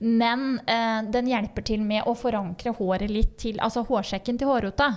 Men 0.00 0.60
eh, 0.66 1.00
den 1.12 1.30
hjelper 1.30 1.66
til 1.66 1.84
med 1.86 2.06
å 2.08 2.16
forankre 2.18 2.74
håret 2.78 3.10
litt 3.12 3.36
til, 3.40 3.60
altså 3.62 3.84
hårsekken 3.88 4.40
til 4.40 4.50
hårrota. 4.50 4.94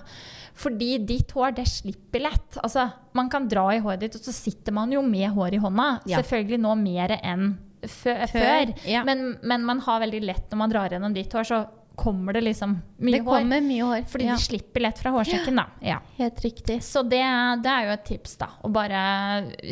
Fordi 0.55 0.97
ditt 1.05 1.31
hår, 1.33 1.55
det 1.57 1.65
slipper 1.67 2.21
lett. 2.27 2.57
Altså, 2.61 2.87
man 3.17 3.29
kan 3.33 3.47
dra 3.49 3.67
i 3.73 3.79
håret 3.81 4.05
ditt, 4.05 4.17
og 4.19 4.25
så 4.27 4.33
sitter 4.35 4.75
man 4.75 4.91
jo 4.93 5.01
med 5.05 5.31
hår 5.33 5.55
i 5.57 5.61
hånda. 5.63 5.87
Ja. 6.09 6.19
Selvfølgelig 6.21 6.59
nå 6.61 6.75
mer 6.79 7.15
enn 7.21 7.53
fø 7.83 8.13
Før, 8.13 8.27
før. 8.31 8.73
ja. 8.87 9.01
Men, 9.03 9.33
men 9.43 9.65
man 9.67 9.81
har 9.83 10.03
veldig 10.05 10.21
lett 10.23 10.51
når 10.53 10.61
man 10.61 10.71
drar 10.71 10.93
gjennom 10.93 11.15
ditt 11.15 11.33
hår, 11.33 11.47
så 11.49 11.63
kommer 11.95 12.33
det 12.33 12.41
liksom 12.41 12.71
mye 13.05 13.19
Det 13.19 13.25
hår. 13.25 13.43
mye 13.61 13.83
hår. 13.85 14.05
Fordi 14.09 14.25
ja. 14.25 14.37
de 14.37 14.41
slipper 14.41 14.81
lett 14.81 15.01
fra 15.01 15.11
hårsekken, 15.13 15.59
da. 15.59 15.65
Ja. 15.85 15.99
Helt 16.17 16.39
riktig. 16.45 16.79
Så 16.85 17.03
det, 17.05 17.21
det 17.65 17.69
er 17.73 17.89
jo 17.89 17.97
et 17.97 18.05
tips, 18.07 18.37
da. 18.41 18.47
Og 18.65 18.73
bare 18.73 19.01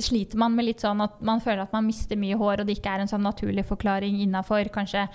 sliter 0.06 0.38
man 0.38 0.54
med 0.58 0.68
litt 0.68 0.84
sånn 0.86 1.02
at 1.02 1.22
man 1.26 1.42
føler 1.42 1.64
at 1.64 1.74
man 1.74 1.88
mister 1.88 2.20
mye 2.22 2.38
hår, 2.38 2.62
og 2.62 2.70
det 2.70 2.78
ikke 2.78 2.94
er 2.94 3.06
en 3.06 3.10
sånn 3.10 3.26
naturlig 3.26 3.66
forklaring 3.70 4.20
innafor 4.22 4.70
kanskje 4.74 5.08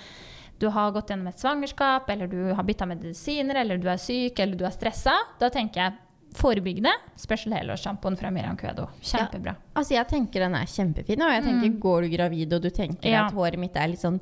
du 0.59 0.69
har 0.73 0.92
gått 0.92 1.11
gjennom 1.12 1.27
et 1.29 1.38
svangerskap, 1.38 2.09
eller 2.11 2.27
du 2.33 2.53
har 2.55 2.64
bytta 2.64 2.87
medisiner, 2.88 3.57
eller 3.61 3.79
du 3.79 3.88
er 3.92 3.97
syk, 4.01 4.38
eller 4.40 4.57
du 4.57 4.64
er 4.64 4.71
stressa, 4.75 5.14
da 5.40 5.51
tenker 5.53 5.83
jeg 5.83 5.92
forebyggende 6.37 6.90
Special 7.16 7.55
Hair-sjampoen 7.55 8.16
fra 8.19 8.31
Miriam 8.35 8.57
Cuedo. 8.57 8.88
Kjempebra. 9.01 9.55
Altså, 9.75 9.95
jeg 9.95 10.09
tenker 10.11 10.40
den 10.40 10.55
er 10.59 10.66
kjempefin, 10.69 11.23
og 11.23 11.33
jeg 11.33 11.45
tenker 11.47 11.77
går 11.81 12.03
du 12.03 12.09
gravid 12.16 12.53
og 12.57 12.62
du 12.62 12.71
tenker 12.71 13.09
Ja. 13.11 13.27
at 13.27 13.33
håret 13.33 13.59
mitt 13.59 13.77
er 13.77 13.88
litt 13.88 14.01
sånn 14.03 14.21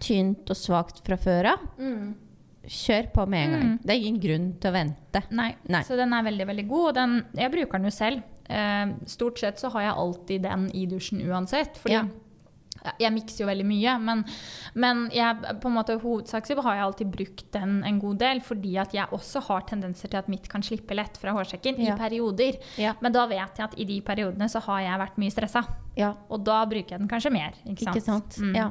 tynt 0.00 0.48
og 0.50 0.56
svakt 0.56 1.02
fra 1.04 1.16
før 1.16 1.52
av, 1.52 1.66
kjør 2.62 3.12
på 3.12 3.26
med 3.28 3.44
en 3.44 3.52
gang. 3.52 3.78
Det 3.82 3.90
er 3.90 4.00
ingen 4.06 4.20
grunn 4.22 4.48
til 4.60 4.70
å 4.70 4.74
vente. 4.76 5.22
Nei. 5.30 5.54
Nei. 5.68 5.82
Så 5.82 5.96
den 5.98 6.12
er 6.14 6.22
veldig, 6.22 6.46
veldig 6.46 6.68
god. 6.68 6.88
Og 6.88 6.94
den, 6.94 7.16
jeg 7.34 7.50
bruker 7.50 7.72
den 7.78 7.84
jo 7.90 7.90
selv. 7.90 8.22
Uh, 8.48 8.92
stort 9.06 9.38
sett 9.38 9.58
så 9.58 9.70
har 9.72 9.82
jeg 9.82 9.96
alltid 9.96 10.42
den 10.42 10.70
i 10.74 10.86
dusjen 10.86 11.22
uansett. 11.26 11.76
Fordi 11.82 11.92
Ja. 11.94 12.04
Jeg 12.98 13.12
mikser 13.14 13.44
jo 13.44 13.48
veldig 13.50 13.66
mye, 13.68 13.92
men, 14.02 14.24
men 14.74 15.02
jeg, 15.14 15.36
på 15.62 15.70
en 15.70 15.76
måte 15.76 15.96
hovedsakselig 16.02 16.64
har 16.66 16.78
jeg 16.78 16.86
alltid 16.86 17.12
brukt 17.14 17.44
den 17.54 17.76
en 17.86 18.00
god 18.02 18.18
del, 18.22 18.40
fordi 18.44 18.76
at 18.82 18.94
jeg 18.96 19.06
også 19.14 19.42
har 19.48 19.66
tendenser 19.68 20.10
til 20.12 20.18
at 20.22 20.30
mitt 20.32 20.48
kan 20.50 20.64
slippe 20.66 20.96
lett 20.98 21.18
fra 21.20 21.34
hårsekken 21.36 21.78
Ja. 21.82 21.94
i 21.94 21.98
perioder. 21.98 22.58
Ja. 22.80 22.94
Men 23.00 23.14
da 23.14 23.26
vet 23.30 23.58
jeg 23.58 23.64
at 23.68 23.78
i 23.78 23.86
de 23.88 24.00
periodene 24.04 24.48
så 24.50 24.62
har 24.66 24.80
jeg 24.86 25.02
vært 25.04 25.20
mye 25.22 25.34
stressa. 25.34 25.64
Ja. 25.96 26.14
Og 26.32 26.40
da 26.46 26.62
bruker 26.66 26.94
jeg 26.96 27.02
den 27.04 27.10
kanskje 27.10 27.32
mer. 27.34 27.52
Ikke 27.68 27.84
sant? 27.84 27.96
Ikke 27.96 28.06
sant? 28.06 28.38
Mm. 28.40 28.54
Ja. 28.56 28.70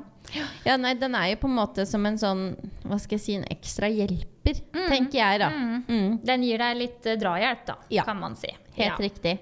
ja, 0.65 0.77
nei, 0.81 0.95
den 0.97 1.15
er 1.15 1.27
jo 1.31 1.39
på 1.43 1.49
en 1.51 1.55
måte 1.59 1.85
som 1.89 2.05
en 2.09 2.17
sånn, 2.17 2.41
hva 2.83 2.97
skal 3.01 3.17
jeg 3.19 3.23
si, 3.25 3.35
en 3.37 3.45
ekstra 3.53 3.89
hjelper, 3.93 4.59
tenker 4.89 5.19
jeg 5.19 5.41
da. 5.43 5.49
Mm. 5.87 6.17
Den 6.25 6.43
gir 6.47 6.61
deg 6.63 6.79
litt 6.79 7.05
eh, 7.09 7.19
drahjelp, 7.21 7.63
da, 7.69 7.77
kan 8.07 8.19
man 8.19 8.35
si. 8.39 8.49
Helt 8.79 8.99
riktig. 9.03 9.37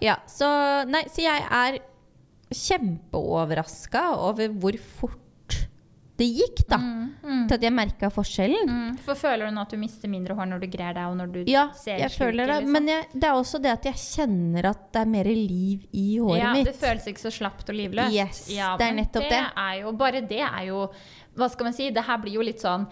Ja, 0.00 0.16
så, 0.30 0.48
nei, 0.88 1.04
så 1.12 1.24
jeg 1.26 1.44
er 1.44 1.80
kjempeoverraska 2.50 4.04
over 4.18 4.54
hvor 4.60 4.78
fort 4.78 5.18
det 6.20 6.26
gikk, 6.36 6.58
da. 6.68 6.76
Til 7.48 7.54
at 7.56 7.62
jeg 7.64 7.72
merka 7.72 8.10
forskjellen. 8.12 8.68
Mm. 8.68 8.96
For 9.06 9.16
føler 9.16 9.48
du 9.48 9.54
nå 9.56 9.62
at 9.64 9.70
du 9.72 9.78
mister 9.80 10.10
mindre 10.12 10.34
hår 10.36 10.50
når 10.50 10.60
du 10.60 10.66
grer 10.68 10.92
deg, 10.98 11.06
og 11.08 11.16
når 11.16 11.30
du 11.32 11.38
Ja, 11.48 11.62
ser 11.72 11.96
jeg 11.96 12.12
føler 12.12 12.44
det. 12.44 12.58
liksom? 12.58 12.74
Men 12.76 12.90
jeg, 12.92 13.06
det 13.14 13.28
er 13.30 13.38
også 13.38 13.60
det 13.64 13.70
at 13.72 13.88
jeg 13.88 13.96
kjenner 14.02 14.68
at 14.74 14.82
det 14.92 15.00
er 15.00 15.08
mer 15.14 15.30
liv 15.32 15.86
i 15.96 16.04
håret 16.18 16.42
ja, 16.42 16.50
mitt. 16.58 16.68
Det 16.68 16.76
føles 16.76 17.08
ikke 17.08 17.24
så 17.24 17.32
slapt 17.38 17.72
og 17.72 17.78
livløst. 17.78 18.12
Yes, 18.12 18.42
ja, 18.52 18.74
det 18.76 18.90
er 18.90 18.98
men 18.98 19.08
det. 19.08 19.22
det. 19.32 19.40
Er 19.64 19.78
jo, 19.80 19.94
bare 19.96 20.20
det 20.20 20.42
er 20.44 20.66
jo 20.68 20.84
Hva 21.40 21.48
skal 21.48 21.70
man 21.70 21.78
si? 21.78 21.88
Det 21.94 22.04
her 22.04 22.20
blir 22.20 22.36
jo 22.36 22.44
litt 22.44 22.60
sånn 22.60 22.84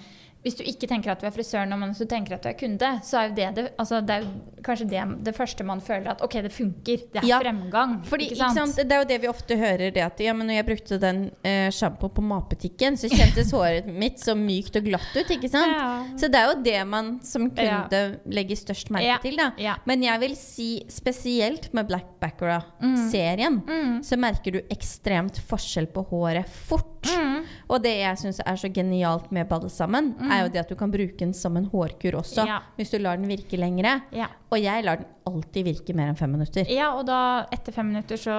hvis 0.49 0.57
du 0.59 0.65
ikke 0.65 0.89
tenker 0.91 1.13
at 1.13 1.21
du 1.23 1.29
er 1.29 1.35
frisør 1.37 1.69
nå, 1.69 1.77
men 1.79 1.93
hvis 1.93 2.01
du 2.03 2.09
tenker 2.11 2.39
at 2.39 2.43
du 2.43 2.49
er 2.51 2.57
kunde, 2.59 2.91
så 3.05 3.21
er 3.21 3.29
jo 3.29 3.35
det, 3.37 3.49
det, 3.59 3.65
altså 3.79 4.01
det 4.09 4.17
er 4.19 4.27
kanskje 4.65 4.89
det, 4.91 5.03
det 5.29 5.35
første 5.37 5.65
man 5.69 5.81
føler 5.85 6.11
at 6.15 6.23
OK, 6.25 6.39
det 6.49 6.53
funker. 6.57 7.05
Det 7.13 7.21
er 7.23 7.29
Ja, 7.29 7.39
fremgang. 7.45 7.99
Fordi, 8.09 8.31
ikke 8.33 8.49
sant? 8.57 8.75
Det 8.81 8.97
er 8.97 9.03
jo 9.05 9.09
det 9.13 9.21
vi 9.23 9.29
ofte 9.31 9.57
hører, 9.61 9.93
det 9.95 10.03
at 10.05 10.21
ja, 10.25 10.33
men 10.35 10.49
når 10.51 10.59
jeg 10.59 10.67
brukte 10.73 10.99
den 11.03 11.21
eh, 11.47 11.69
sjampoen 11.75 12.15
på 12.17 12.25
matbutikken, 12.25 12.97
så 12.99 13.11
kjentes 13.13 13.53
håret 13.57 13.87
mitt 13.93 14.19
så 14.25 14.35
mykt 14.39 14.81
og 14.81 14.89
glatt 14.89 15.13
ut, 15.15 15.31
ikke 15.37 15.51
sant? 15.53 15.77
Ja. 15.77 15.89
Så 16.19 16.31
det 16.33 16.41
er 16.41 16.51
jo 16.53 16.59
det 16.65 16.79
man 16.89 17.15
som 17.27 17.47
kunde 17.53 18.03
legger 18.33 18.59
størst 18.59 18.91
merke 18.95 19.21
til, 19.27 19.37
da. 19.39 19.51
ja. 19.61 19.77
Men 19.89 20.03
jeg 20.07 20.25
vil 20.25 20.35
si 20.39 20.69
spesielt 20.93 21.71
med 21.77 21.87
Black 21.91 22.09
Baccara-serien, 22.23 23.61
Mm. 23.69 24.03
så 24.05 24.17
merker 24.19 24.53
du 24.53 24.61
ekstremt 24.73 25.39
forskjell 25.49 25.87
på 25.93 26.05
håret 26.11 26.49
fort. 26.49 27.07
Mm. 27.09 27.38
Og 27.69 27.83
det 27.83 27.95
jeg 28.01 28.19
syns 28.19 28.41
er 28.45 28.57
så 28.57 28.69
genialt 28.73 29.31
med 29.33 29.49
balsamen, 29.49 30.15
er 30.31 30.43
jo 30.45 30.49
det 30.55 30.61
at 30.65 30.69
du 30.69 30.75
kan 30.77 30.91
bruke 30.91 31.17
den 31.19 31.33
som 31.35 31.57
en 31.57 31.67
hårkur 31.73 32.19
også, 32.21 32.47
Ja. 32.47 32.61
hvis 32.77 32.91
du 32.91 32.99
lar 32.99 33.17
den 33.17 33.29
virke 33.29 33.59
lengre. 33.59 34.03
Ja. 34.13 34.27
Og 34.51 34.63
jeg 34.63 34.85
lar 34.85 34.97
den 34.97 35.07
alltid 35.27 35.65
virke 35.65 35.95
mer 35.95 36.09
enn 36.09 36.17
fem 36.17 36.31
minutter. 36.33 36.65
ja, 36.71 36.93
og 36.95 37.07
da 37.07 37.47
etter 37.53 37.73
fem 37.73 37.87
minutter 37.93 38.17
så 38.17 38.39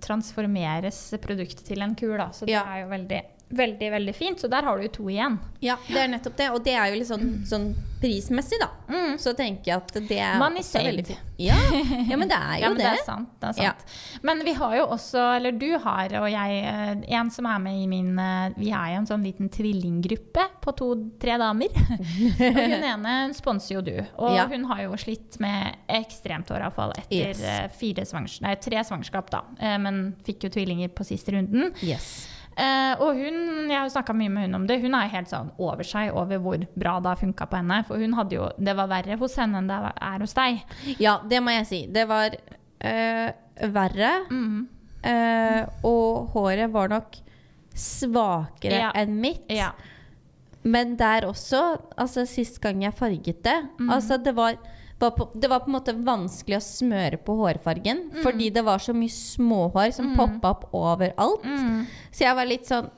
transformeres 0.00 1.14
produktet 1.22 1.64
til 1.66 1.82
en 1.84 1.94
kur, 1.98 2.16
da. 2.20 2.28
Så 2.34 2.46
det 2.46 2.54
er 2.58 2.82
jo 2.84 2.88
veldig, 2.92 3.20
veldig, 3.50 3.90
veldig 3.92 4.14
fint. 4.14 4.40
Så 4.40 4.48
der 4.52 4.62
har 4.62 4.76
du 4.78 4.82
jo 4.86 4.90
to 5.00 5.08
igjen. 5.10 5.38
Ja, 5.64 5.76
det 5.88 5.96
er 6.04 6.08
nettopp 6.12 6.36
det. 6.38 6.50
Og 6.54 6.62
det 6.64 6.74
er 6.78 6.90
jo 6.92 6.98
litt 7.00 7.08
sånn, 7.08 7.30
sånn 7.48 7.70
prismessig, 8.02 8.60
da. 8.62 8.68
Så 9.18 9.32
tenker 9.34 9.72
jeg 9.72 9.76
at 9.80 9.96
det 10.08 10.18
er 10.22 10.36
Money 10.38 10.62
også 10.62 10.82
veldig 10.84 11.04
fint. 11.08 11.24
Ja. 11.38 11.54
ja, 12.10 12.16
men 12.18 12.26
det 12.30 12.34
er 12.34 12.54
jo 12.58 12.62
Ja, 12.64 12.68
men 12.70 12.78
det 12.78 12.84
det. 12.84 12.92
er 12.98 13.04
sant. 13.06 13.28
Det 13.40 13.48
er 13.48 13.56
sant. 13.58 13.82
Men 14.26 14.42
vi 14.46 14.52
har 14.58 14.76
jo 14.78 14.84
også, 14.94 15.22
eller 15.36 15.52
du 15.58 15.66
har, 15.82 16.14
og 16.20 16.28
jeg, 16.30 16.60
eh, 16.66 17.02
en 17.18 17.30
som 17.34 17.46
er 17.50 17.58
med 17.62 17.78
i 17.82 17.86
min 17.90 18.12
eh, 18.18 18.54
Vi 18.58 18.70
er 18.74 18.92
jo 18.94 19.00
en 19.02 19.06
sånn 19.10 19.22
liten 19.26 19.50
tvillinggruppe 19.54 20.46
på 20.64 20.74
to-tre 20.78 21.36
damer. 21.42 21.74
og 22.38 22.58
hun 22.62 22.86
ene 22.92 23.16
sponser 23.38 23.78
jo 23.78 23.84
du. 23.86 23.94
Og 24.18 24.34
Ja. 24.36 24.46
hun 24.50 24.64
har 24.70 24.82
jo 24.86 24.96
slitt 24.98 25.38
med 25.42 25.76
ekstremt 25.88 26.50
håravfall 26.54 26.94
etter 26.98 27.32
Yes. 27.34 27.42
eh, 27.42 27.68
fire 27.78 28.04
svangers, 28.06 28.40
nei, 28.44 28.54
tre 28.62 28.82
svangerskap, 28.86 29.30
da. 29.34 29.42
Men 29.82 30.14
fikk 30.26 30.46
jo 30.46 30.50
tvillinger 30.54 30.90
på 30.94 31.06
siste 31.06 31.32
runden. 31.34 31.72
Yes. 31.82 32.26
Eh, 32.58 32.94
og 33.04 33.14
hun, 33.14 33.36
jeg 33.70 33.78
har 33.78 33.90
snakka 33.92 34.14
mye 34.18 34.30
med 34.34 34.48
hun 34.48 34.56
om 34.58 34.64
det, 34.66 34.80
hun 34.82 34.94
er 34.98 35.10
helt 35.12 35.30
sånn 35.30 35.52
over 35.62 35.86
seg 35.86 36.10
over 36.10 36.40
hvor 36.42 36.64
bra 36.74 36.96
det 37.04 37.12
har 37.12 37.20
funka 37.20 37.46
på 37.46 37.60
henne. 37.60 37.76
For 37.86 38.02
hun 38.02 38.16
hadde 38.18 38.34
jo, 38.34 38.48
det 38.58 38.74
var 38.80 38.88
verre 38.90 39.18
hos 39.20 39.36
henne 39.38 39.60
enn 39.62 39.68
det 39.70 39.76
er 39.94 40.24
hos 40.24 40.34
deg. 40.34 40.64
Ja, 40.98 41.18
det 41.30 41.38
må 41.44 41.54
jeg 41.54 41.68
si. 41.70 41.80
Det 41.94 42.02
var 42.10 42.34
øh, 42.34 43.28
verre. 43.78 44.10
Mm. 44.32 44.66
øh, 45.12 45.62
og 45.86 46.32
håret 46.34 46.72
var 46.74 46.90
nok 46.96 47.20
svakere 47.78 48.80
Ja. 48.82 48.90
enn 48.98 49.20
mitt. 49.22 49.46
Ja. 49.54 49.70
Men 50.64 50.96
der 50.98 51.28
også, 51.28 51.78
altså 51.96 52.26
sist 52.26 52.58
gang 52.60 52.82
jeg 52.82 52.94
farget 52.98 53.42
det 53.44 53.58
Mm. 53.78 53.90
Altså 53.94 54.18
det 54.18 54.34
var, 54.36 54.56
var 55.00 55.10
på, 55.14 55.28
det 55.38 55.48
var 55.50 55.60
på 55.62 55.70
en 55.70 55.76
måte 55.76 55.92
vanskelig 55.94 56.56
å 56.58 56.64
smøre 56.64 57.18
på 57.22 57.36
hårfargen. 57.38 58.00
Mm. 58.12 58.22
Fordi 58.24 58.48
det 58.54 58.64
var 58.66 58.78
så 58.82 58.94
mye 58.96 59.12
småhår 59.14 59.92
som 59.94 60.14
poppa 60.18 60.50
opp 60.56 60.64
overalt. 60.74 61.44
Mm. 61.46 61.84
Så 62.10 62.24
jeg 62.26 62.34
var 62.38 62.48
litt 62.50 62.66
sånn 62.66 62.88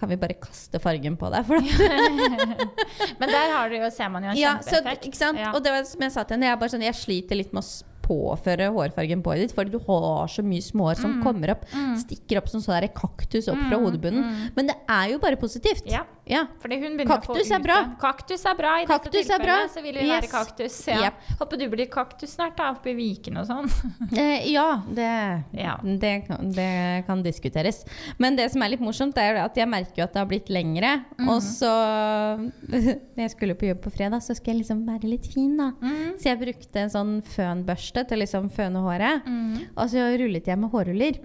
Kan 0.00 0.08
vi 0.08 0.16
bare 0.16 0.32
kaste 0.40 0.78
fargen 0.80 1.16
på 1.20 1.28
deg? 1.28 1.44
Men 3.20 3.28
der 3.28 3.50
har 3.52 3.68
du 3.68 3.76
jo, 3.76 3.90
ser 3.92 4.08
man 4.12 4.24
jo 4.24 4.32
en 4.32 4.38
Ja, 4.40 4.54
så, 4.64 4.78
kjempeeffekt. 4.78 5.18
sant? 5.18 5.38
Ja. 5.42 5.50
Og 5.56 5.62
det 5.64 5.74
var 5.74 5.84
som 5.88 6.00
jeg 6.06 6.14
sa 6.14 6.24
til 6.24 6.38
henne, 6.38 6.48
jeg, 6.54 6.70
sånn, 6.72 6.84
jeg 6.86 6.96
sliter 6.96 7.36
litt 7.40 7.52
med 7.52 7.60
å 7.66 7.86
påføre 8.10 8.70
hårfargen 8.74 9.20
på 9.22 9.36
ditt, 9.38 9.52
fordi 9.54 9.70
du 9.76 9.78
har 9.86 10.30
så 10.32 10.42
mye 10.42 10.64
småhår 10.64 10.98
som 10.98 11.12
Mm. 11.18 11.22
kommer 11.22 11.52
opp, 11.52 11.66
stikker 12.00 12.40
opp 12.40 12.48
som 12.50 12.60
sånn 12.64 12.88
kaktus 12.96 13.46
opp 13.52 13.60
fra 13.68 13.78
hodebunnen. 13.78 14.50
Men 14.56 14.66
det 14.72 14.76
er 14.88 15.12
jo 15.12 15.18
bare 15.22 15.36
positivt. 15.36 15.84
Ja. 15.86 16.02
Ja. 16.30 16.44
Fordi 16.62 16.76
hun 16.78 16.96
begynner 16.96 17.18
Kaktus 17.20 17.50
er 17.50 17.62
bra. 17.64 17.78
Kaktus 18.00 18.44
er 18.46 18.54
bra 18.58 18.74
i 18.80 18.86
Kaktus 18.86 19.12
dette 19.26 19.34
er 19.34 19.42
bra. 19.42 19.56
tilfellet. 19.66 19.74
Så 19.74 19.82
vil 19.82 19.96
vi 19.98 20.06
være 20.10 20.30
kaktus. 20.30 20.76
Ja. 20.86 21.00
Yep. 21.08 21.14
Håper 21.40 21.58
du 21.60 21.64
blir 21.72 21.88
kaktus 21.90 22.34
snart, 22.36 22.56
da, 22.60 22.70
oppe 22.76 22.92
i 22.92 22.94
Viken 22.98 23.40
og 23.42 23.48
sånn. 23.50 23.68
Eh, 24.20 24.46
ja, 24.52 24.82
det, 24.90 25.08
Ja. 25.56 25.76
det, 25.82 26.12
det 26.54 26.70
kan 27.06 27.22
diskuteres. 27.22 27.82
Men 28.18 28.36
det 28.36 28.48
som 28.52 28.62
er 28.62 28.72
litt 28.74 28.80
morsomt, 28.82 29.16
er 29.18 29.38
at 29.44 29.56
jeg 29.58 29.68
merker 29.70 30.02
jo 30.02 30.04
at 30.06 30.12
det 30.14 30.20
har 30.22 30.28
blitt 30.30 30.48
lengre. 30.50 31.04
Mhm. 31.18 31.28
Og 31.34 31.42
så 31.42 31.70
Når 32.70 33.24
jeg 33.26 33.30
skulle 33.34 33.54
på 33.58 33.66
jobb 33.68 33.80
på 33.84 33.90
fredag, 33.94 34.22
så 34.24 34.34
skulle 34.36 34.54
jeg 34.58 34.62
liksom 34.64 34.84
være 34.88 35.08
litt 35.10 35.26
fin, 35.32 35.56
da. 35.58 35.70
Mhm. 35.80 36.14
Så 36.20 36.30
jeg 36.30 36.40
brukte 36.40 36.82
en 36.84 36.92
sånn 36.92 37.12
fønbørste 37.34 38.06
til 38.08 38.22
liksom 38.22 38.48
føne 38.54 38.82
håret. 38.84 39.26
Mhm. 39.26 39.66
Og 39.76 39.90
så 39.92 40.06
rullet 40.20 40.46
jeg 40.50 40.58
med 40.60 40.70
hårruller. 40.72 41.18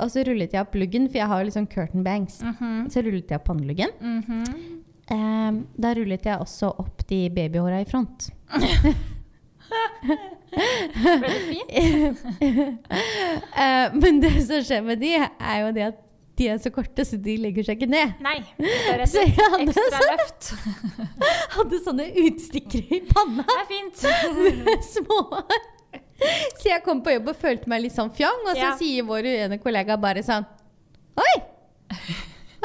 Og 0.00 0.10
så 0.12 0.24
rullet 0.26 0.52
jeg 0.56 0.60
opp 0.64 0.74
luggen, 0.78 1.08
for 1.08 1.18
jeg 1.20 1.28
har 1.30 1.40
jo 1.42 1.48
liksom 1.50 1.66
curtain 1.70 2.04
bangs. 2.06 2.40
Mhm. 2.42 2.88
Så 2.92 3.02
rullet 3.04 3.28
jeg 3.30 3.38
opp 3.40 3.44
panneluggen. 3.50 3.92
Eh, 5.10 5.50
da 5.82 5.94
rullet 5.98 6.24
jeg 6.28 6.38
også 6.40 6.70
opp 6.78 7.02
de 7.10 7.24
babyhåra 7.34 7.80
i 7.82 7.88
front. 7.88 8.28
Ble 10.50 11.18
det 11.24 11.40
fint? 11.48 11.70
Eh, 13.60 13.92
men 13.94 14.20
det 14.22 14.30
som 14.46 14.62
skjer 14.64 14.82
med 14.86 15.00
de, 15.02 15.10
er 15.20 15.58
jo 15.64 15.68
det 15.76 15.84
at 15.90 15.98
de 16.40 16.46
er 16.48 16.58
så 16.62 16.70
korte, 16.72 17.04
så 17.04 17.18
de 17.20 17.34
legger 17.42 17.66
seg 17.66 17.76
ikke 17.76 17.90
ned. 17.92 18.14
Nei. 18.24 18.38
Det 18.62 18.94
er 18.94 19.02
Så 19.10 19.20
jeg 19.26 19.34
hadde, 19.36 19.66
ekstra 19.74 20.00
løft. 20.08 20.48
hadde 21.58 21.80
sånne 21.84 22.06
utstikkere 22.24 22.96
i 22.96 23.00
panna 23.10 23.44
Det 23.44 23.58
er 23.58 23.68
fint. 23.68 24.04
med 24.64 24.86
små 24.86 25.18
Så 26.60 26.70
jeg 26.70 26.82
kom 26.86 27.02
på 27.04 27.12
jobb 27.16 27.28
og 27.34 27.38
følte 27.42 27.68
meg 27.72 27.84
litt 27.84 27.96
sånn 27.96 28.12
fjong, 28.16 28.40
og 28.46 28.54
så 28.54 28.62
Ja. 28.62 28.72
sier 28.80 29.04
vår 29.08 29.28
ene 29.34 29.58
kollega 29.60 29.98
bare 30.00 30.22
sånn 30.24 30.46
Oi! 31.20 31.34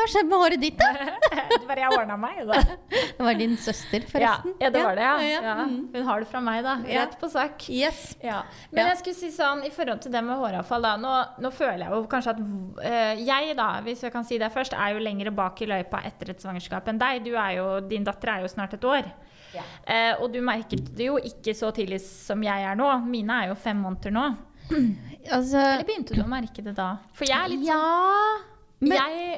Har 0.05 0.11
skjedd 0.13 0.27
med 0.29 0.37
håret 0.37 0.61
ditt, 0.61 0.77
da? 0.77 0.89
Det 1.55 1.65
var 1.65 1.79
jeg 1.81 1.95
ordna 1.95 2.15
meg, 2.21 2.41
da. 2.45 2.59
Det 3.17 3.25
var 3.25 3.37
din 3.39 3.55
søster, 3.57 4.03
forresten. 4.05 4.53
ja, 4.61 4.69
det 4.69 4.83
var 4.85 4.99
det, 4.99 5.05
ja. 5.07 5.15
ja. 5.25 5.39
ja. 5.47 5.55
Mm. 5.65 5.79
Hun 5.95 6.03
har 6.05 6.21
det 6.21 6.27
fra 6.29 6.41
meg, 6.45 6.59
da. 6.61 6.75
Ja. 6.85 7.05
Rett 7.07 7.15
på 7.17 7.29
sak. 7.33 7.65
Yes. 7.73 8.03
Ja. 8.21 8.43
Men 8.69 8.83
Ja. 8.83 8.91
jeg 8.91 8.99
skulle 9.01 9.17
si 9.17 9.31
sånn, 9.33 9.63
i 9.65 9.71
forhold 9.73 10.03
til 10.05 10.13
det 10.13 10.21
med 10.27 10.37
håravfall 10.37 10.85
da, 10.85 10.93
nå, 11.01 11.13
nå 11.41 11.51
føler 11.55 11.87
jeg 11.87 11.95
jo 11.95 12.03
kanskje 12.11 12.35
at 12.35 12.43
eh, 12.85 13.23
jeg 13.25 13.57
da, 13.57 13.69
hvis 13.87 14.05
jeg 14.05 14.13
kan 14.13 14.27
si 14.29 14.37
det 14.41 14.51
først, 14.53 14.77
er 14.77 14.93
jo 14.93 15.01
lengre 15.01 15.33
bak 15.33 15.65
i 15.65 15.69
løypa 15.73 16.03
etter 16.05 16.35
et 16.35 16.45
svangerskap 16.45 16.93
enn 16.93 17.01
deg. 17.01 17.25
Du 17.25 17.33
er 17.33 17.55
jo, 17.57 17.67
din 17.89 18.05
datter 18.05 18.35
er 18.35 18.45
jo 18.45 18.51
snart 18.53 18.77
et 18.77 18.85
år. 18.85 19.09
Uh, 19.55 20.19
og 20.19 20.33
du 20.33 20.41
merket 20.43 20.89
det 20.97 21.05
jo 21.07 21.15
ikke 21.15 21.53
så 21.55 21.69
tidlig 21.73 22.01
som 22.03 22.41
jeg 22.43 22.65
er 22.67 22.75
nå. 22.75 22.89
Mine 23.07 23.37
er 23.41 23.53
jo 23.53 23.55
fem 23.57 23.81
måneder 23.81 24.13
nå. 24.13 24.27
Altså 25.25 25.57
Eller 25.57 25.85
begynte 25.87 26.13
du 26.13 26.21
å 26.21 26.29
merke 26.29 26.61
det 26.61 26.75
da? 26.77 26.99
For 27.17 27.25
jeg 27.25 27.33
er 27.39 27.49
litt 27.49 27.63
Ja 27.65 27.79
sånn 27.79 28.51
men 28.85 28.97
jeg, 28.99 29.37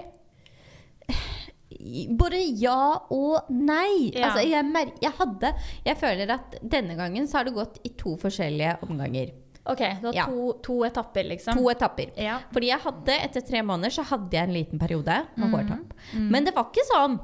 Både 2.17 2.39
ja 2.57 2.77
og 3.13 3.49
nei. 3.53 4.09
Ja. 4.15 4.29
Altså, 4.29 4.43
jeg, 4.47 4.93
jeg 5.03 5.11
hadde 5.19 5.49
Jeg 5.85 5.97
føler 5.99 6.31
at 6.37 6.55
denne 6.63 6.95
gangen 6.97 7.27
så 7.27 7.41
har 7.41 7.49
det 7.49 7.53
gått 7.57 7.77
i 7.85 7.91
to 7.99 8.15
forskjellige 8.21 8.77
omganger. 8.87 9.33
Ok, 9.67 9.81
du 10.01 10.07
har 10.07 10.15
Ja. 10.15 10.25
to, 10.31 10.53
to 10.63 10.75
etapper, 10.87 11.27
liksom. 11.27 11.57
To 11.59 11.67
etapper. 11.69 12.13
Ja. 12.15 12.37
Fordi 12.55 12.69
jeg 12.71 12.79
hadde, 12.79 13.17
etter 13.25 13.43
tre 13.43 13.61
måneder 13.67 13.91
så 13.91 14.05
hadde 14.07 14.31
jeg 14.31 14.47
en 14.47 14.53
liten 14.55 14.79
periode 14.79 15.25
Mm. 15.35 15.51
med 15.51 15.67
Mm. 16.13 16.29
Men 16.31 16.45
det 16.45 16.55
var 16.55 16.71
ikke 16.71 16.87
sånn 16.93 17.19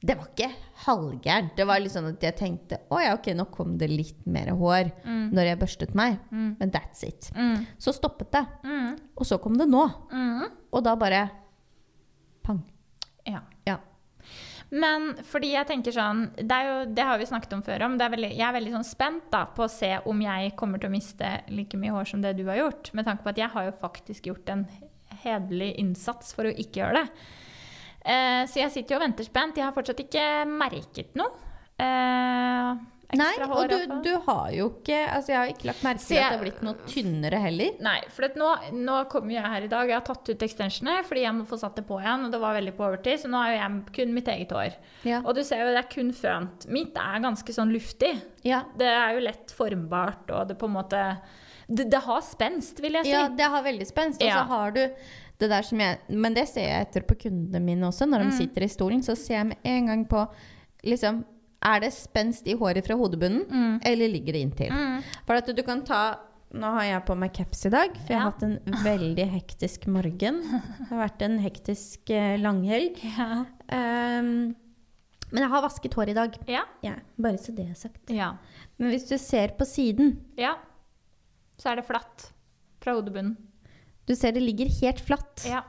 Det 0.00 0.16
var 0.16 0.26
ikke 0.28 0.52
halvgærent. 0.86 1.56
Det 1.56 1.66
var 1.66 1.80
litt 1.80 1.90
sånn 1.90 2.06
at 2.12 2.20
jeg 2.22 2.36
tenkte 2.36 2.78
å 2.88 3.00
ja, 3.02 3.14
ok, 3.14 3.34
nå 3.34 3.50
kom 3.50 3.76
det 3.78 3.88
litt 3.90 4.26
mer 4.26 4.46
hår 4.54 4.92
når 5.32 5.42
jeg 5.44 5.58
børstet 5.58 5.94
meg. 5.94 6.18
Men 6.30 6.70
that's 6.70 7.02
it. 7.02 7.32
Mm. 7.34 7.66
Så 7.78 7.92
stoppet 7.92 8.30
det. 8.30 8.46
Mm. 8.62 8.96
Og 9.16 9.26
så 9.26 9.40
kom 9.40 9.56
det 9.58 9.66
nå. 9.68 9.90
Mm. 10.12 10.44
Og 10.72 10.84
da 10.84 10.94
bare. 10.94 11.30
Ja. 13.28 13.44
Ja. 13.68 13.78
Men 14.68 15.14
fordi 15.24 15.54
jeg 15.54 15.64
tenker 15.64 15.94
sånn 15.96 16.26
Det, 16.36 16.56
jo, 16.66 16.74
det 16.92 17.04
har 17.08 17.16
vi 17.20 17.28
snakket 17.28 17.54
om 17.56 17.62
før. 17.64 17.86
Om, 17.86 17.96
veldig, 18.00 18.32
jeg 18.36 18.44
er 18.44 18.56
veldig 18.58 18.74
sånn 18.76 18.88
spent 18.88 19.30
da, 19.32 19.46
på 19.56 19.64
å 19.64 19.72
se 19.72 19.94
om 20.08 20.20
jeg 20.24 20.52
kommer 20.60 20.80
til 20.80 20.90
å 20.90 20.94
miste 20.94 21.30
like 21.52 21.80
mye 21.80 21.94
hår 21.94 22.10
som 22.12 22.24
det 22.24 22.34
du 22.38 22.44
har 22.50 22.60
gjort. 22.60 22.92
Med 22.96 23.08
tanke 23.08 23.24
på 23.24 23.32
at 23.32 23.40
jeg 23.40 23.52
har 23.54 23.68
jo 23.68 23.76
faktisk 23.80 24.28
gjort 24.28 24.52
en 24.52 24.66
hederlig 25.22 25.72
innsats 25.80 26.34
for 26.36 26.48
å 26.48 26.52
ikke 26.52 26.82
gjøre 26.82 27.00
det. 27.00 27.24
Eh, 28.08 28.42
så 28.48 28.62
jeg 28.62 28.74
sitter 28.74 28.94
jo 28.94 29.00
og 29.00 29.06
venter 29.06 29.26
spent. 29.26 29.58
Jeg 29.58 29.66
har 29.66 29.76
fortsatt 29.76 30.04
ikke 30.04 30.26
merket 30.50 31.16
noe. 31.18 31.32
Eh, 31.80 32.70
Nei, 33.16 33.30
og 33.40 33.70
du, 33.70 33.76
du 34.04 34.10
har 34.26 34.50
jo 34.52 34.66
ikke 34.68 34.96
Altså, 35.08 35.30
jeg 35.32 35.38
har 35.40 35.48
ikke 35.48 35.68
lagt 35.70 35.84
merke 35.86 36.02
til 36.04 36.18
at 36.18 36.26
det 36.26 36.34
har 36.34 36.42
blitt 36.42 36.58
noe 36.66 36.88
tynnere 36.90 37.38
heller. 37.40 37.78
Nei, 37.80 37.96
for 38.12 38.34
nå, 38.36 38.48
nå 38.76 38.96
kommer 39.08 39.32
jeg 39.32 39.44
her 39.54 39.64
i 39.64 39.70
dag. 39.72 39.88
Jeg 39.88 39.96
har 39.96 40.04
tatt 40.04 40.28
ut 40.28 40.44
extensionene 40.44 41.06
fordi 41.08 41.22
jeg 41.24 41.36
må 41.38 41.46
få 41.48 41.56
satt 41.62 41.78
det 41.80 41.86
på 41.88 41.96
igjen. 42.02 42.26
Og 42.26 42.34
det 42.34 42.40
var 42.42 42.58
veldig 42.58 42.74
på 42.76 42.84
overtid, 42.84 43.22
så 43.22 43.30
nå 43.32 43.40
er 43.46 43.54
jeg 43.56 43.78
kun 43.96 44.12
mitt 44.12 44.28
eget 44.28 44.52
hår. 44.52 44.76
Ja. 45.08 45.22
Og 45.24 45.32
du 45.38 45.40
ser 45.48 45.62
jo 45.64 45.70
det 45.72 45.80
er 45.80 45.88
kun 45.94 46.10
fønt. 46.12 46.66
Mitt 46.68 47.00
er 47.00 47.24
ganske 47.24 47.56
sånn 47.56 47.72
luftig. 47.72 48.12
Ja. 48.44 48.60
Det 48.76 48.90
er 48.92 49.16
jo 49.16 49.24
lett 49.24 49.56
formbart, 49.56 50.28
og 50.28 50.50
det 50.52 50.58
på 50.60 50.68
en 50.68 50.76
måte 50.76 51.06
Det, 51.68 51.88
det 51.92 52.02
har 52.04 52.20
spenst, 52.24 52.78
vil 52.84 53.00
jeg 53.00 53.08
si. 53.08 53.16
Ja, 53.16 53.24
det 53.28 53.48
har 53.52 53.64
veldig 53.64 53.88
spenst. 53.88 54.20
Og 54.20 54.28
Ja. 54.28 54.42
så 54.42 54.52
har 54.52 54.70
du 54.76 54.82
det 55.38 55.48
der 55.48 55.62
som 55.62 55.80
jeg 55.80 55.98
Men 56.08 56.34
det 56.34 56.48
ser 56.48 56.68
jeg 56.68 56.86
etter 56.90 57.08
på 57.08 57.16
kundene 57.24 57.60
mine 57.64 57.88
også. 57.88 58.04
Når 58.08 58.24
de 58.28 58.36
sitter 58.36 58.64
i 58.64 58.68
stolen, 58.68 59.00
så 59.04 59.16
ser 59.16 59.34
jeg 59.40 59.46
med 59.54 59.58
en 59.64 59.86
gang 59.86 60.04
på 60.08 60.26
liksom 60.84 61.24
Er 61.64 61.80
det 61.82 61.90
spenst 61.96 62.46
i 62.46 62.54
håret 62.54 62.86
fra 62.86 62.94
hodebunnen, 62.94 63.80
eller 63.86 64.10
ligger 64.12 64.36
det 64.36 64.42
inntil? 64.46 64.74
For 65.26 65.40
at 65.40 65.48
du 65.50 65.62
kan 65.66 65.82
ta 65.86 66.02
Nå 66.48 66.64
har 66.78 66.84
jeg 66.86 67.00
på 67.04 67.12
meg 67.20 67.32
caps 67.36 67.66
i 67.68 67.70
dag, 67.74 67.92
for 67.92 68.14
jeg 68.14 68.22
har 68.22 68.30
hatt 68.30 68.44
en 68.46 68.54
veldig 68.80 69.24
hektisk 69.34 69.82
morgen. 69.92 70.38
Det 70.78 70.86
har 70.88 71.02
vært 71.02 71.24
en 71.26 71.34
hektisk 71.44 72.08
eh, 72.08 72.38
langhelg. 72.40 72.96
Ja. 73.04 73.42
Um, 73.68 74.30
men 75.28 75.44
jeg 75.44 75.50
har 75.52 75.60
vasket 75.60 75.92
hår 75.98 76.14
i 76.14 76.14
dag. 76.16 76.38
Ja. 76.48 76.62
Ja, 76.80 76.94
bare 77.20 77.36
så 77.42 77.52
det 77.52 77.66
er 77.68 77.76
sagt. 77.76 78.08
ja. 78.08 78.30
Men 78.80 78.94
hvis 78.94 79.04
du 79.10 79.18
ser 79.20 79.52
på 79.58 79.66
siden 79.68 80.14
ja. 80.40 80.54
Så 81.60 81.68
er 81.72 81.82
det 81.82 81.84
flatt 81.88 82.30
fra 82.80 82.94
hodebunnen. 82.96 83.34
Du 84.08 84.14
ser 84.16 84.32
det 84.32 84.40
ligger 84.40 84.70
helt 84.80 85.02
flatt. 85.04 85.44
Ja. 85.44 85.66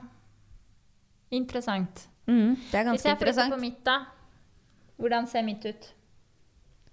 Interessant. 1.36 2.06
Mm, 2.30 2.56
det 2.70 2.80
er 2.80 2.88
ganske 2.88 2.94
interessant. 2.94 2.96
Hvis 2.96 3.04
jeg 3.04 3.18
flytter 3.20 3.52
på 3.52 3.62
mitt, 3.66 3.82
da. 3.84 3.98
Hvordan 5.00 5.28
ser 5.32 5.46
mitt 5.48 5.64
ut? 5.66 5.88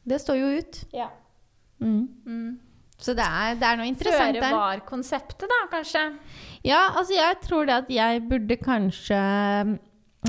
Det 0.07 0.21
står 0.23 0.38
jo 0.38 0.53
ut. 0.61 0.79
Ja. 0.95 1.09
Mm. 1.83 2.07
Mm. 2.27 2.53
Så 2.97 3.12
det 3.12 3.27
er, 3.27 3.57
det 3.61 3.66
er 3.69 3.77
noe 3.77 3.88
interessant 3.90 4.38
Føre 4.38 4.45
der. 4.47 4.55
var-konseptet, 4.57 5.45
da, 5.51 5.59
kanskje? 5.73 6.05
Ja, 6.64 6.81
altså 6.97 7.16
jeg 7.19 7.40
tror 7.45 7.69
det 7.69 7.75
at 7.83 7.90
jeg 7.92 8.23
burde 8.31 8.57
kanskje 8.57 9.19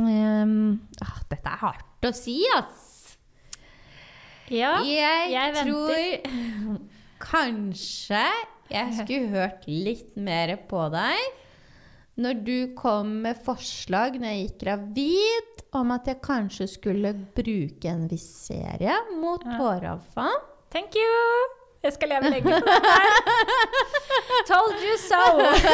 um, 0.01 0.57
ah, 1.05 1.15
Dette 1.31 1.53
er 1.53 1.61
hardt 1.61 2.09
å 2.09 2.11
si, 2.15 2.41
ass. 2.57 2.83
Ja. 4.51 4.77
jeg, 4.83 5.31
jeg 5.31 5.55
venter. 5.55 6.27
tror 6.27 6.77
kanskje 7.23 8.23
jeg 8.71 8.93
skulle 8.99 9.31
hørt 9.31 9.67
litt 9.67 10.15
mer 10.19 10.55
på 10.69 10.85
deg 10.93 11.43
når 12.17 12.39
du 12.41 12.57
kom 12.77 13.19
med 13.25 13.37
forslag 13.45 14.17
når 14.17 14.31
jeg 14.33 14.45
gikk 14.45 14.61
gravid, 14.63 15.46
om 15.75 15.91
at 15.91 16.07
jeg 16.07 16.21
kanskje 16.23 16.67
skulle 16.71 17.11
bruke 17.35 17.89
en 17.91 18.07
viss 18.11 18.27
serie 18.47 18.93
mot 19.21 19.43
Ja. 19.45 19.57
håravfall. 19.59 20.37
Thank 20.71 20.95
you! 20.95 21.53
Jeg 21.83 21.93
skal 21.93 22.09
leve 22.09 22.29
lenge 22.33 22.43
på 22.43 22.65
det 22.65 22.77
her. 22.83 23.11
Told 24.49 24.79
you 24.81 24.95
so! 24.97 25.21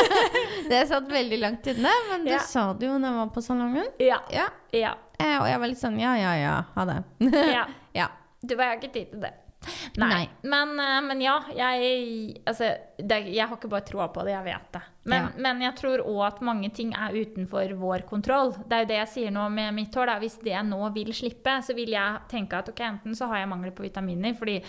Det 0.69 0.81
satt 0.89 1.07
veldig 1.11 1.39
langt 1.39 1.67
inne, 1.67 1.89
men 2.09 2.25
du 2.25 2.31
Ja. 2.31 2.39
sa 2.39 2.73
det 2.73 2.85
jo 2.89 2.97
når 2.99 3.07
jeg 3.09 3.17
var 3.21 3.31
på 3.37 3.41
salongen. 3.41 3.87
Ja. 3.99 4.19
Ja, 4.31 4.47
ja. 4.71 4.93
eh, 5.19 5.37
og 5.41 5.47
jeg 5.47 5.59
var 5.63 5.67
litt 5.71 5.79
sånn 5.81 5.99
ja, 6.01 6.15
ja, 6.19 6.33
ja, 6.41 6.55
ha 6.75 6.85
det. 6.89 6.99
ja. 7.53 7.65
ja. 8.03 8.07
Du 8.43 8.55
var 8.59 8.75
ikke 8.75 8.91
tid 8.91 9.11
til 9.13 9.21
det. 9.23 9.31
Nei. 9.97 10.07
Nei. 10.09 10.23
Men, 10.43 10.73
eh, 10.79 11.01
men 11.07 11.21
ja, 11.23 11.37
jeg 11.55 12.41
Altså, 12.47 12.71
det, 12.97 13.19
jeg 13.33 13.47
har 13.47 13.55
ikke 13.57 13.69
bare 13.71 13.85
troa 13.87 14.07
på 14.13 14.23
det, 14.25 14.33
jeg 14.35 14.43
vet 14.47 14.71
det. 14.75 14.81
Men, 15.05 15.21
Ja. 15.23 15.29
men 15.45 15.61
jeg 15.61 15.75
tror 15.75 16.03
òg 16.07 16.21
at 16.27 16.41
mange 16.41 16.69
ting 16.73 16.93
er 16.95 17.15
utenfor 17.15 17.73
vår 17.79 18.05
kontroll. 18.09 18.51
Det 18.67 18.73
er 18.77 18.83
jo 18.83 18.91
det 18.91 18.97
jeg 19.01 19.07
sier 19.13 19.31
nå 19.31 19.49
med 19.51 19.73
mitt 19.73 19.95
hår. 19.95 20.05
Da. 20.11 20.19
Hvis 20.19 20.37
det 20.43 20.59
nå 20.65 20.81
vil 20.93 21.13
slippe, 21.13 21.57
så 21.63 21.75
vil 21.75 21.89
jeg 21.95 22.19
tenke 22.29 22.57
at 22.59 22.69
ok, 22.69 22.79
enten 22.79 23.15
så 23.15 23.27
har 23.27 23.37
jeg 23.43 23.49
mangel 23.49 23.71
på 23.71 23.83
vitaminer 23.83 24.33
fordi 24.35 24.59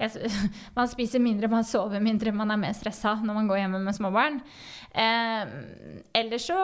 jeg, 0.00 0.10
man 0.76 0.88
spiser 0.88 1.20
mindre, 1.20 1.48
man 1.48 1.64
sover 1.64 2.00
mindre, 2.00 2.32
man 2.32 2.50
er 2.50 2.56
mer 2.56 2.72
stressa 2.72 3.14
når 3.22 3.34
man 3.34 3.48
går 3.48 3.62
hjemme 3.64 3.80
med 3.84 3.94
småbarn. 3.94 4.40
Eh, 4.94 5.46
eller 6.14 6.38
så 6.38 6.58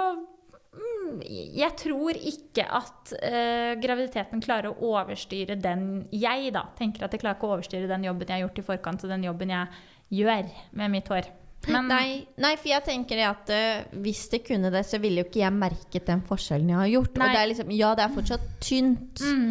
Jeg 1.24 1.72
tror 1.81 2.18
ikke 2.20 2.64
at 2.78 3.12
uh, 3.16 3.72
graviditeten 3.81 4.42
klarer 4.44 4.70
å 4.70 4.90
overstyre 4.92 5.57
den 5.59 6.07
Jeg 6.12 6.52
da, 6.54 6.66
tenker 6.78 7.07
at 7.07 7.14
jeg 7.14 7.22
klarer 7.22 7.38
ikke 7.38 7.48
å 7.48 7.54
overstyre 7.57 7.88
den 7.90 8.04
jobben 8.07 8.28
jeg 8.28 8.37
har 8.37 8.44
gjort 8.46 8.61
i 8.61 8.66
forkant, 8.66 9.04
og 9.07 9.12
den 9.14 9.24
jobben 9.26 9.54
jeg 9.54 9.78
gjør 10.20 10.50
med 10.78 10.92
mitt 10.92 11.09
hår. 11.09 11.31
Men 11.72 11.88
Nei, 11.92 12.26
nei, 12.40 12.52
for 12.61 12.70
jeg 12.70 12.85
tenker 12.87 13.18
det 13.18 13.28
at 13.28 13.54
uh, 13.54 13.96
hvis 14.04 14.26
det 14.35 14.42
kunne 14.46 14.72
det, 14.74 14.85
så 14.87 15.00
ville 15.02 15.24
jo 15.24 15.31
ikke 15.31 15.42
jeg 15.42 15.57
merket 15.57 16.11
den 16.11 16.22
forskjellen 16.28 16.74
jeg 16.74 16.81
har 16.83 16.92
gjort. 16.92 17.16
Nei. 17.16 17.24
Og 17.24 17.35
det 17.35 17.40
er 17.40 17.50
liksom, 17.54 17.72
ja, 17.78 17.94
det 17.98 18.04
er 18.04 18.14
fortsatt 18.20 18.46
tynt, 18.68 19.24
mm, 19.24 19.48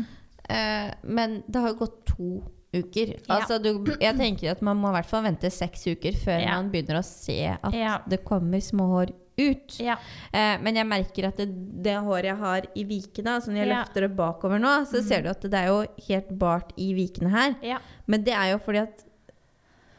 uh, 0.53 0.91
men 1.19 1.39
det 1.47 1.65
har 1.65 1.73
jo 1.73 1.81
gått 1.81 1.99
to 2.13 2.31
uker. 2.77 3.15
Ja. 3.17 3.39
Altså, 3.39 3.57
du, 3.63 3.71
jeg 3.97 4.13
tenker 4.19 4.53
at 4.53 4.61
man 4.65 4.77
må 4.79 4.91
i 4.91 4.99
hvert 4.99 5.09
fall 5.09 5.25
vente 5.25 5.49
seks 5.53 5.87
uker 5.89 6.17
før 6.19 6.43
Ja. 6.43 6.57
man 6.59 6.69
begynner 6.73 7.01
å 7.01 7.05
se 7.05 7.39
at 7.55 7.73
Ja. 7.73 8.01
det 8.05 8.21
kommer 8.27 8.61
små 8.61 8.91
hår 8.93 9.15
ut. 9.37 9.77
ja. 9.79 9.95
Eh, 10.33 10.57
men 10.61 10.75
jeg 10.79 10.87
merker 10.89 11.27
at 11.29 11.37
det, 11.37 11.47
det 11.85 11.95
håret 12.01 12.25
jeg 12.31 12.37
har 12.41 12.67
i 12.75 12.83
vikene, 12.89 13.35
altså 13.37 13.51
når 13.53 13.61
jeg 13.61 13.67
Ja. 13.67 13.73
Mm. 13.73 13.83
løfter 13.85 14.01
det 14.07 14.15
bakover 14.17 14.59
nå, 14.63 14.71
så 14.89 15.03
ser 15.05 15.21
du 15.21 15.29
at 15.29 15.41
det 15.41 15.53
er 15.53 15.67
jo 15.67 15.85
helt 16.07 16.29
bart 16.39 16.71
i 16.77 16.93
vikene 16.97 17.29
her. 17.33 17.55
ja. 17.61 17.77
Men 18.07 18.23
det 18.23 18.33
er 18.33 18.51
jo 18.53 18.59
fordi 18.63 18.79
at 18.87 19.03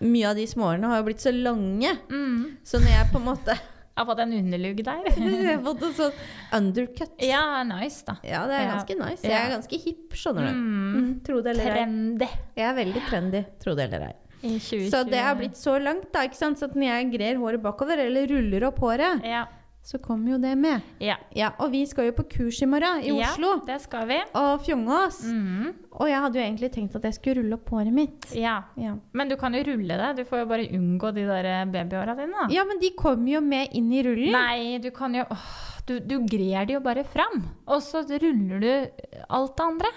mye 0.00 0.28
av 0.30 0.36
de 0.38 0.44
småhårene 0.46 0.86
har 0.86 1.00
jo 1.00 1.06
blitt 1.08 1.20
så 1.24 1.32
lange. 1.34 1.90
Mm. 2.08 2.56
Så 2.64 2.78
når 2.80 2.92
jeg 2.94 3.10
på 3.12 3.18
en 3.18 3.28
måte 3.32 3.58
Jeg 3.98 4.04
har 4.06 4.14
fått 4.14 4.20
en 4.22 4.32
underlugg 4.32 4.78
der. 4.86 5.06
Jeg 5.18 5.56
har 5.56 5.62
fått 5.64 5.80
en 5.82 5.94
sånn 5.96 6.12
undercut. 6.54 7.16
ja, 7.26 7.64
nice, 7.66 8.04
da. 8.06 8.14
Ja, 8.22 8.44
det 8.46 8.54
er 8.60 8.68
ganske 8.70 8.94
nice. 9.00 9.24
Jeg 9.26 9.34
er 9.34 9.50
ganske 9.56 9.80
hipp, 9.82 10.14
skjønner 10.14 10.46
du. 10.46 10.52
Mm. 10.54 10.92
Mm, 10.94 11.08
tro 11.26 11.40
det 11.42 11.50
eller 11.50 11.66
ei. 11.66 11.72
Trendy 11.80 12.28
Jeg 12.54 12.68
er 12.68 12.76
veldig 12.78 13.02
trendy, 13.08 13.40
tro 13.58 13.74
det 13.74 13.88
eller 13.88 14.04
ei. 14.06 14.14
I 14.42 14.58
2020. 14.58 14.90
Så 14.90 15.04
det 15.10 15.18
har 15.24 15.34
blitt 15.38 15.56
så 15.56 15.78
langt, 15.82 16.10
da. 16.12 16.20
ikke 16.28 16.36
sant? 16.36 16.58
Så 16.58 16.64
at 16.70 16.74
når 16.74 16.90
jeg 16.92 17.12
grer 17.18 17.36
håret 17.40 17.62
bakover, 17.62 17.98
eller 18.06 18.26
ruller 18.30 18.66
opp 18.68 18.78
håret, 18.78 19.24
Ja. 19.24 19.46
så 19.88 19.96
kommer 19.98 20.32
jo 20.32 20.38
det 20.38 20.56
med. 20.58 20.82
ja. 21.00 21.16
Ja, 21.34 21.50
Og 21.60 21.70
vi 21.72 21.86
skal 21.86 22.06
jo 22.06 22.12
på 22.12 22.24
kurs 22.28 22.60
i 22.62 22.66
morgen, 22.66 23.00
i 23.02 23.08
Ja, 23.18 23.30
Oslo. 23.32 23.64
det 23.66 23.80
skal 23.80 24.06
vi. 24.06 24.18
Og 24.34 24.60
Fjongås. 24.66 25.22
Mm. 25.24 25.74
Og 25.92 26.08
jeg 26.08 26.20
hadde 26.20 26.34
jo 26.38 26.44
egentlig 26.44 26.70
tenkt 26.72 26.94
at 26.96 27.02
jeg 27.02 27.14
skulle 27.14 27.40
rulle 27.42 27.54
opp 27.54 27.70
håret 27.70 27.92
mitt. 27.92 28.26
Ja. 28.36 28.62
Ja. 28.76 28.96
Men 29.12 29.28
du 29.28 29.36
kan 29.36 29.52
jo 29.54 29.62
rulle 29.64 29.96
det. 29.96 30.16
Du 30.16 30.24
får 30.28 30.40
jo 30.40 30.46
bare 30.46 30.68
unngå 30.70 31.12
de 31.14 31.24
der 31.26 31.64
babyhåra 31.66 32.14
dine. 32.16 32.32
da. 32.32 32.46
ja, 32.54 32.64
men 32.64 32.78
de 32.78 32.90
kommer 32.90 33.28
jo 33.32 33.40
med 33.40 33.68
inn 33.72 33.90
i 33.92 34.02
rullen. 34.02 34.32
Nei, 34.32 34.78
du 34.78 34.90
kan 34.90 35.14
jo 35.14 35.24
åh, 35.30 35.48
du, 35.86 35.98
du 36.00 36.18
grer 36.26 36.66
det 36.66 36.74
jo 36.74 36.80
bare 36.80 37.02
fram, 37.04 37.42
og 37.66 37.80
så 37.80 38.02
ruller 38.06 38.60
du 38.60 38.90
alt 39.30 39.56
det 39.56 39.64
andre. 39.64 39.88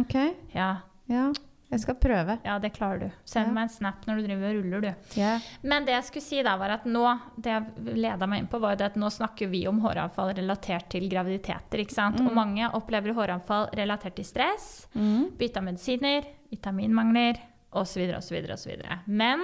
Ok, 0.00 0.14
Ja, 0.54 0.76
ja. 1.08 1.32
Jeg 1.70 1.80
skal 1.80 1.94
prøve. 2.00 2.38
ja 2.44 2.58
det 2.58 2.72
klarer 2.72 2.98
du. 3.00 3.10
Send 3.28 3.46
Ja. 3.48 3.52
meg 3.52 3.62
en 3.64 3.68
snap 3.68 4.06
når 4.06 4.16
du 4.16 4.22
driver 4.26 4.48
og 4.48 4.64
ruller, 4.64 4.80
du. 4.80 5.18
Yeah. 5.20 5.40
Men 5.62 5.84
det 5.84 5.92
jeg 5.92 6.04
skulle 6.04 6.22
si 6.24 6.42
da, 6.42 6.56
var 6.56 6.70
at 6.70 6.84
nå 6.86 7.02
det 7.36 7.50
jeg 7.52 7.94
leda 7.96 8.26
meg 8.26 8.38
inn 8.40 8.48
på, 8.48 8.58
var 8.60 8.80
at 8.80 8.94
nå 8.96 9.10
snakker 9.12 9.50
vi 9.50 9.66
om 9.68 9.80
håravfall 9.80 10.32
relatert 10.34 10.88
til 10.88 11.08
graviditeter. 11.10 11.78
ikke 11.84 11.92
sant? 11.92 12.20
Og 12.20 12.32
mange 12.34 12.70
opplever 12.72 13.12
håravfall 13.12 13.68
relatert 13.76 14.14
til 14.16 14.24
stress, 14.24 14.86
Mm. 14.94 15.36
bytte 15.36 15.58
av 15.58 15.64
medisiner, 15.64 16.24
vitaminmangler 16.50 17.36
osv. 17.72 18.16
osv. 18.16 18.50
osv. 18.52 18.82
Men 19.06 19.40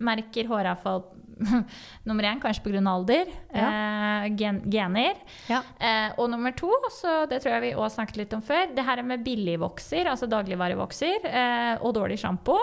merker 0.00 0.46
håravfall 0.48 1.04
nummer 2.08 2.28
én 2.28 2.40
kanskje 2.42 2.64
pga. 2.64 2.82
alder, 2.90 3.30
eh, 3.52 4.28
gen 4.38 4.60
gener. 4.70 5.16
Ja. 5.48 5.62
Eh, 5.78 6.12
og 6.18 6.30
nummer 6.32 6.54
to, 6.56 6.70
så 6.94 7.26
det 7.30 7.40
tror 7.42 7.56
jeg 7.56 7.64
vi 7.66 7.72
også 7.74 8.00
snakket 8.00 8.20
litt 8.22 8.36
om 8.36 8.44
før, 8.44 8.74
det 8.74 8.84
her 8.84 9.02
med 9.06 9.24
billigvokser, 9.26 10.10
altså 10.10 10.28
dagligvarevokser, 10.30 11.28
eh, 11.30 11.74
og 11.82 11.94
dårlig 11.98 12.18
sjampo, 12.22 12.58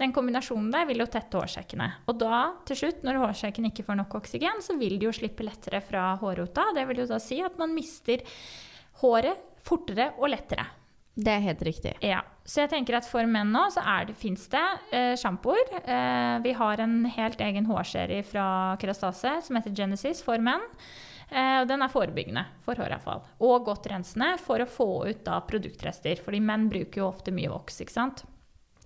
den 0.00 0.14
kombinasjonen 0.14 0.70
der 0.74 0.88
vil 0.88 1.04
jo 1.04 1.08
tette 1.10 1.40
hårsekkene. 1.40 1.90
Og 2.08 2.18
da, 2.20 2.42
til 2.68 2.82
slutt, 2.82 3.04
når 3.06 3.22
hårsekken 3.24 3.70
ikke 3.70 3.86
får 3.86 4.00
nok 4.02 4.18
oksygen, 4.20 4.64
så 4.64 4.78
vil 4.80 4.98
de 4.98 5.08
jo 5.08 5.14
slippe 5.16 5.46
lettere 5.46 5.82
fra 5.84 6.10
hårrota. 6.20 6.70
Det 6.76 6.86
vil 6.90 7.04
jo 7.04 7.10
da 7.10 7.20
si 7.22 7.40
at 7.44 7.58
man 7.60 7.74
mister 7.76 8.24
håret 9.02 9.46
fortere 9.68 10.12
og 10.18 10.30
lettere. 10.32 10.64
Det 11.18 11.32
er 11.34 11.42
helt 11.42 11.62
riktig. 11.66 11.96
Ja, 12.06 12.20
så 12.46 12.62
jeg 12.62 12.70
tenker 12.70 12.94
at 13.00 13.06
for 13.10 13.26
menn 13.26 13.50
nå 13.50 13.64
så 13.74 13.82
fins 14.14 14.46
det, 14.52 14.62
eh, 14.94 15.16
sjampoer. 15.18 15.66
Eh, 15.82 16.38
vi 16.44 16.52
har 16.54 16.80
en 16.80 17.04
helt 17.04 17.40
egen 17.42 17.66
hårserie 17.66 18.22
fra 18.22 18.76
Kerastase 18.78 19.42
som 19.42 19.56
heter 19.58 19.74
Genesis 19.74 20.22
for 20.22 20.38
menn. 20.38 20.62
Eh, 21.30 21.60
og 21.60 21.66
den 21.68 21.82
er 21.82 21.90
forebyggende 21.92 22.44
for 22.64 22.78
håravfall. 22.78 23.24
Og 23.40 23.66
godt 23.66 23.90
rensende 23.90 24.38
for 24.38 24.62
å 24.62 24.68
få 24.70 24.88
ut 25.10 25.24
da 25.26 25.40
produktrester. 25.40 26.22
Fordi 26.22 26.40
menn 26.40 26.68
bruker 26.70 27.02
jo 27.02 27.08
ofte 27.10 27.34
mye 27.34 27.50
voks, 27.50 27.80
ikke 27.82 27.96
sant. 27.98 28.22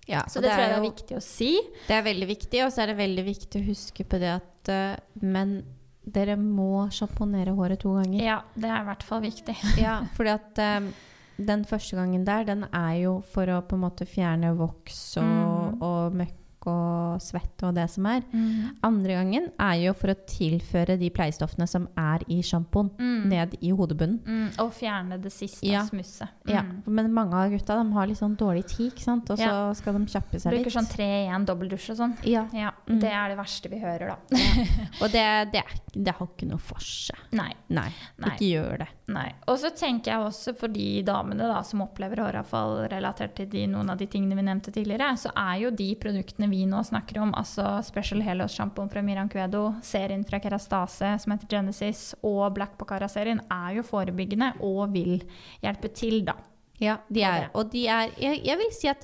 Ja, 0.09 0.25
Så 0.27 0.41
det, 0.41 0.49
det, 0.49 0.57
tror 0.57 0.63
jeg 0.65 0.71
er, 0.71 0.75
jo- 0.75 0.83
er 0.83 0.89
viktig 0.89 1.15
å 1.15 1.21
si. 1.23 1.51
Det 1.87 1.95
er 1.95 2.03
veldig 2.03 2.27
viktig, 2.27 2.65
og 2.65 2.73
så 2.73 2.81
er 2.83 2.87
det 2.91 2.97
veldig 2.97 3.23
viktig 3.29 3.61
å 3.61 3.67
huske 3.69 4.03
på 4.03 4.19
det 4.19 4.33
at 4.41 4.73
uh, 4.73 4.97
menn 5.21 5.63
dere 6.03 6.35
må 6.35 6.89
sjamponere 6.91 7.53
håret 7.55 7.79
to 7.79 7.93
ganger. 7.95 8.19
Ja, 8.19 8.41
det 8.59 8.67
er 8.67 8.81
i 8.81 8.87
hvert 8.89 9.03
fall 9.07 9.21
viktig. 9.23 9.55
Ja, 9.79 10.01
fordi 10.17 10.33
at 10.33 10.59
eh, 10.59 10.89
den 11.37 11.65
første 11.65 11.95
gangen 11.95 12.25
der, 12.25 12.43
den 12.45 12.65
er 12.73 12.93
jo 13.01 13.21
for 13.33 13.45
å 13.45 13.61
på 13.65 13.73
en 13.75 13.81
måte 13.89 14.05
fjerne 14.07 14.55
voks 14.57 15.17
og, 15.17 15.23
Mm. 15.23 15.81
og 15.81 16.13
møkk 16.13 16.39
og 16.65 17.19
svett 17.19 17.59
og 17.67 17.73
det 17.75 17.89
som 17.91 18.05
er. 18.05 18.21
Mm. 18.31 18.77
Andre 18.87 19.15
gangen 19.17 19.49
er 19.59 19.73
jo 19.83 19.91
for 19.93 20.07
å 20.07 20.15
tilføre 20.15 20.97
de 20.97 21.09
pleiestoffene 21.09 21.67
som 21.67 21.89
er 21.97 22.19
i 22.29 22.37
sjampoen, 22.41 22.89
Mm. 22.97 23.25
ned 23.27 23.57
i 23.61 23.71
hodebunnen. 23.71 24.19
Mm. 24.23 24.59
Og 24.59 24.71
fjerne 24.71 25.21
det 25.21 25.33
siste 25.33 25.61
Ja. 25.67 25.81
smusset. 25.83 26.29
Ja, 26.47 26.61
Mm. 26.61 26.83
men 26.87 27.11
mange 27.13 27.33
av 27.33 27.51
gutta 27.51 27.75
de 27.83 27.91
har 27.91 28.07
litt 28.07 28.17
sånn 28.17 28.37
dårlig 28.37 28.65
tid, 28.65 28.93
ikke 28.93 29.01
sant? 29.03 29.29
og 29.29 29.37
så 29.39 29.41
Ja. 29.43 29.73
skal 29.73 29.93
de 29.93 30.05
kjappe 30.05 30.39
seg 30.39 30.53
litt. 30.53 30.63
Bruker 30.63 30.71
sånn 30.79 30.89
tre 30.89 31.25
i 31.25 31.27
en 31.27 31.45
dobbeldusj 31.45 31.89
og 31.89 31.97
sånn. 31.97 32.17
Ja, 32.23 32.47
Ja, 32.53 32.71
Mm. 32.87 32.99
Det 33.01 33.11
er 33.11 33.27
det 33.27 33.37
verste 33.37 33.69
vi 33.69 33.79
hører, 33.79 34.07
da. 34.07 34.17
Og 35.01 35.11
det, 35.11 35.51
det, 35.51 35.63
er, 35.65 36.01
det 36.01 36.13
har 36.15 36.27
ikke 36.27 36.47
noe 36.47 36.59
for 36.59 36.79
seg. 36.79 37.17
Nei. 37.33 37.51
Nei, 37.69 37.91
Nei. 38.19 38.29
ikke 38.37 38.39
gjør 38.53 38.77
det. 38.79 38.87
Nei. 39.11 39.33
Og 39.51 39.57
så 39.59 39.67
tenker 39.75 40.13
jeg 40.13 40.23
også 40.23 40.53
for 40.55 40.71
de 40.71 41.01
damene 41.03 41.49
da, 41.49 41.57
som 41.67 41.81
opplever 41.83 42.21
håravfall 42.23 42.85
relatert 42.91 43.33
til 43.35 43.49
de, 43.51 43.65
noen 43.67 43.91
av 43.91 43.99
de 43.99 44.07
tingene 44.07 44.37
vi 44.39 44.45
nevnte 44.47 44.71
tidligere, 44.71 45.09
så 45.19 45.33
er 45.35 45.57
jo 45.65 45.73
de 45.75 45.89
produktene 45.99 46.47
vi 46.47 46.61
nå 46.69 46.79
snakker 46.87 47.19
om, 47.19 47.33
altså 47.35 47.81
Special 47.83 48.23
Helos-sjampoen 48.23 48.91
fra 48.93 49.03
Miran 49.03 49.31
Kvedo, 49.31 49.65
serien 49.83 50.23
fra 50.27 50.39
Kerastase 50.43 51.17
som 51.19 51.35
heter 51.35 51.51
Genesis, 51.51 52.13
og 52.23 52.55
Black 52.55 52.79
Bocara-serien, 52.79 53.43
er 53.51 53.81
jo 53.81 53.85
forebyggende 53.87 54.53
og 54.63 54.95
vil 54.95 55.19
hjelpe 55.65 55.91
til, 55.91 56.21
da. 56.23 56.39
Ja, 56.81 56.97
de 57.13 57.21
er, 57.21 57.49
og 57.53 57.69
de 57.71 57.83
er 57.87 58.09
jeg, 58.19 58.39
jeg 58.43 58.57
vil 58.57 58.71
si 58.73 58.87
at 58.89 59.03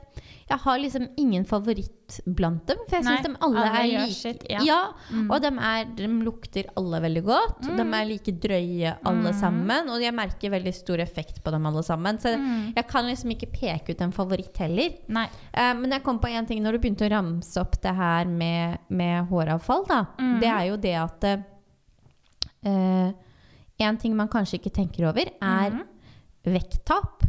jeg 0.50 0.58
har 0.64 0.80
liksom 0.82 1.04
ingen 1.22 1.44
favoritt 1.46 2.16
blant 2.26 2.64
dem, 2.66 2.80
for 2.90 2.96
jeg 2.98 3.06
syns 3.06 3.22
de 3.28 3.30
alle, 3.46 3.62
alle 3.62 3.82
er 3.84 4.08
like. 4.08 4.16
sitt, 4.18 4.42
ja. 4.50 4.64
ja. 4.66 4.78
Mm. 5.14 5.28
Og 5.30 5.42
de, 5.44 5.52
er, 5.62 5.84
de 6.00 6.08
lukter 6.26 6.66
alle 6.76 7.00
veldig 7.04 7.22
godt. 7.28 7.68
De 7.78 7.84
er 7.86 8.08
like 8.10 8.34
drøye 8.42 8.96
alle 9.06 9.30
Mm. 9.32 9.38
sammen. 9.40 9.92
Og 9.94 10.02
jeg 10.02 10.16
merker 10.18 10.50
veldig 10.50 10.74
stor 10.74 10.98
effekt 11.06 11.44
på 11.46 11.52
dem 11.54 11.68
alle 11.70 11.84
sammen. 11.86 12.18
Så 12.18 12.34
Mm. 12.36 12.74
jeg 12.76 12.88
kan 12.90 13.06
liksom 13.06 13.30
ikke 13.36 13.52
peke 13.54 13.94
ut 13.94 14.02
en 14.02 14.12
favoritt 14.12 14.58
heller. 14.58 14.90
Eh, 15.08 15.74
men 15.78 15.92
jeg 15.92 16.04
kom 16.04 16.18
på 16.20 16.28
en 16.34 16.48
ting 16.50 16.64
når 16.64 16.72
du 16.74 16.80
begynte 16.80 17.06
å 17.06 17.12
ramse 17.14 17.62
opp 17.62 17.80
det 17.86 17.94
her 17.96 18.26
med, 18.26 18.80
med 18.90 19.30
håravfall. 19.30 19.86
Da. 19.88 20.06
Mm. 20.18 20.40
Det 20.42 20.50
er 20.50 20.66
jo 20.72 20.78
det 20.78 20.96
at 20.98 21.24
eh, 22.66 23.12
En 23.80 23.98
ting 23.98 24.16
man 24.18 24.28
kanskje 24.28 24.58
ikke 24.60 24.74
tenker 24.76 25.06
over, 25.08 25.30
er 25.42 25.70
Mhm. 25.72 25.84
vekttap. 26.46 27.24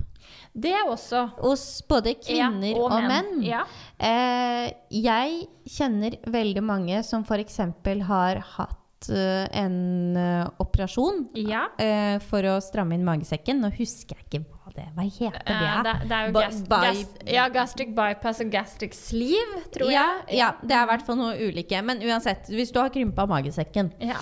Det 0.52 0.74
også 0.88 1.26
Hos 1.38 1.64
både 1.88 2.16
kvinner 2.18 2.72
ja, 2.72 2.82
og, 2.82 2.96
menn. 3.06 3.38
Ja. 3.46 3.62
Eh, 4.00 4.66
jeg 4.90 5.46
kjenner 5.70 6.16
veldig 6.26 6.62
mange 6.66 7.02
som 7.06 7.22
f.eks. 7.22 7.60
har 8.08 8.40
hatt 8.56 9.10
eh, 9.14 9.46
en 9.60 10.16
uh, 10.18 10.48
operasjon 10.62 11.28
ja. 11.38 11.68
uh, 11.78 12.16
for 12.26 12.48
å 12.50 12.56
stramme 12.64 12.98
inn 12.98 13.06
magesekken. 13.06 13.62
Nå 13.62 13.70
husker 13.78 14.18
jeg 14.18 14.26
ikke 14.26 14.42
hva 14.48 14.74
det 14.74 14.88
Hva 14.96 15.06
heter 15.06 15.46
det? 15.46 15.54
Uh, 15.54 15.80
det, 15.86 15.94
det 16.10 16.18
er 16.18 16.26
jo 16.26 16.34
Ba- 16.34 16.44
gast 16.48 16.68
by- 16.72 17.32
ja, 17.36 17.46
gastric 17.54 17.94
bypass 17.94 18.42
og 18.42 18.52
gastric 18.52 18.98
sleeve, 18.98 19.64
tror 19.74 19.92
jeg. 19.94 19.98
ja, 19.98 20.38
ja, 20.42 20.52
det 20.62 20.76
er 20.76 20.86
i 20.86 20.90
hvert 20.94 21.06
fall 21.06 21.20
noe 21.20 21.38
ulike. 21.38 21.82
Men 21.86 22.02
uansett, 22.06 22.50
hvis 22.50 22.74
du 22.74 22.82
har 22.82 22.90
krympa 22.94 23.28
magesekken, 23.30 23.94
Ja. 24.02 24.18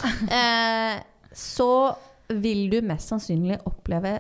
så 1.52 1.72
vil 2.28 2.66
du 2.68 2.82
mest 2.84 3.08
sannsynlig 3.08 3.56
oppleve 3.68 4.18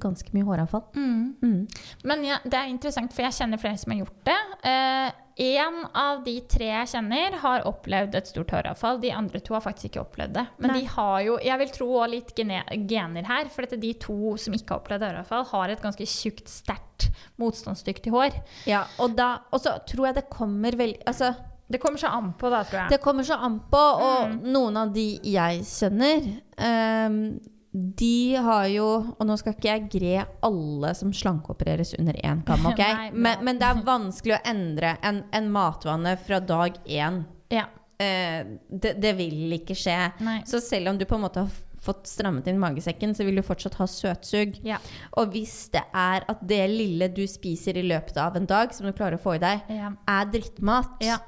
ganske 0.00 0.32
mye 0.34 0.44
håravfall. 0.48 0.82
Mm. 0.96 1.36
Mm. 1.42 1.66
Men 2.04 2.24
ja, 2.26 2.38
det 2.44 2.54
er 2.58 2.70
interessant, 2.72 3.12
for 3.14 3.22
jeg 3.22 3.36
kjenner 3.36 3.60
flere 3.62 3.78
som 3.78 3.92
har 3.94 4.00
gjort 4.04 4.24
det. 4.26 4.38
Eh, 4.70 5.10
en 5.44 5.76
av 5.98 6.20
de 6.24 6.34
tre 6.50 6.66
jeg 6.70 6.90
kjenner, 6.92 7.36
har 7.42 7.64
opplevd 7.66 8.14
et 8.14 8.28
stort 8.30 8.50
håravfall. 8.54 9.00
De 9.02 9.10
andre 9.14 9.40
to 9.42 9.54
har 9.56 9.62
faktisk 9.64 9.88
ikke 9.92 10.02
opplevd 10.04 10.34
det. 10.36 10.44
Men 10.62 10.70
Nei. 10.70 10.80
de 10.80 10.90
har 10.94 11.20
jo, 11.26 11.38
jeg 11.42 11.58
vil 11.62 11.72
tro, 11.74 11.88
litt 12.10 12.34
gener 12.38 13.24
her. 13.30 13.48
For 13.54 13.62
dette, 13.66 13.80
de 13.82 13.92
to 14.02 14.36
som 14.38 14.54
ikke 14.54 14.74
har 14.76 14.82
opplevd 14.84 15.06
håravfall, 15.08 15.46
har 15.54 15.74
et 15.74 15.82
ganske 15.82 16.06
tjukt, 16.06 16.46
sterkt, 16.50 17.08
motstandsdyktig 17.42 18.12
hår. 18.14 18.36
Ja, 18.70 18.84
og, 19.02 19.16
da, 19.18 19.32
og 19.50 19.62
så 19.62 19.76
tror 19.90 20.10
jeg 20.10 20.20
det 20.20 20.28
kommer 20.30 20.74
veldig 20.78 21.02
altså, 21.10 21.32
Det 21.70 21.78
kommer 21.80 21.98
så 21.98 22.10
an 22.12 22.34
på, 22.38 22.50
da, 22.52 22.60
tror 22.68 22.82
jeg. 22.84 22.90
Det 22.92 23.00
kommer 23.02 23.24
så 23.26 23.38
an 23.40 23.58
på, 23.70 23.80
og 23.80 24.28
Mm. 24.28 24.52
noen 24.52 24.76
av 24.76 24.92
de 24.94 25.18
jeg 25.24 25.62
kjenner, 25.64 26.26
ehm, 26.60 27.40
de 27.74 28.36
har 28.38 28.68
jo 28.70 28.86
Og 29.18 29.24
nå 29.26 29.34
skal 29.40 29.56
ikke 29.56 29.70
jeg 29.72 29.88
gre 29.90 30.26
alle 30.46 30.92
som 30.94 31.10
slankeopereres 31.14 31.96
under 31.98 32.18
én 32.22 32.44
kam, 32.46 32.66
ok? 32.70 32.82
Nei, 32.82 33.08
men, 33.12 33.42
men 33.46 33.58
det 33.58 33.66
er 33.66 33.84
vanskelig 33.86 34.36
å 34.36 34.42
endre 34.54 34.94
en, 35.02 35.24
en 35.34 35.50
matvane 35.52 36.14
fra 36.22 36.38
dag 36.38 36.78
én. 36.86 37.24
Ja. 37.50 37.66
Eh, 37.98 38.46
det, 38.70 38.94
det 39.02 39.14
vil 39.18 39.58
ikke 39.58 39.76
skje. 39.78 39.98
Nei. 40.22 40.40
Så 40.46 40.62
selv 40.62 40.92
om 40.92 41.00
du 41.00 41.06
på 41.08 41.18
en 41.18 41.26
måte 41.26 41.42
har 41.42 41.62
fått 41.84 42.08
strammet 42.08 42.46
inn 42.48 42.60
magesekken, 42.62 43.12
så 43.16 43.26
vil 43.26 43.38
du 43.38 43.44
fortsatt 43.44 43.76
ha 43.80 43.86
søtsug. 43.90 44.56
Ja. 44.64 44.78
Og 45.20 45.34
hvis 45.34 45.66
det 45.74 45.84
er 45.90 46.24
at 46.30 46.40
det 46.48 46.62
lille 46.72 47.10
du 47.12 47.24
spiser 47.28 47.76
i 47.80 47.84
løpet 47.84 48.18
av 48.20 48.38
en 48.38 48.48
dag, 48.48 48.72
som 48.72 48.88
du 48.88 48.94
klarer 48.96 49.18
å 49.18 49.24
få 49.24 49.36
i 49.36 49.42
deg, 49.42 49.66
ja. 49.82 49.92
er 50.14 50.30
drittmat, 50.32 51.00
Ja. 51.04 51.20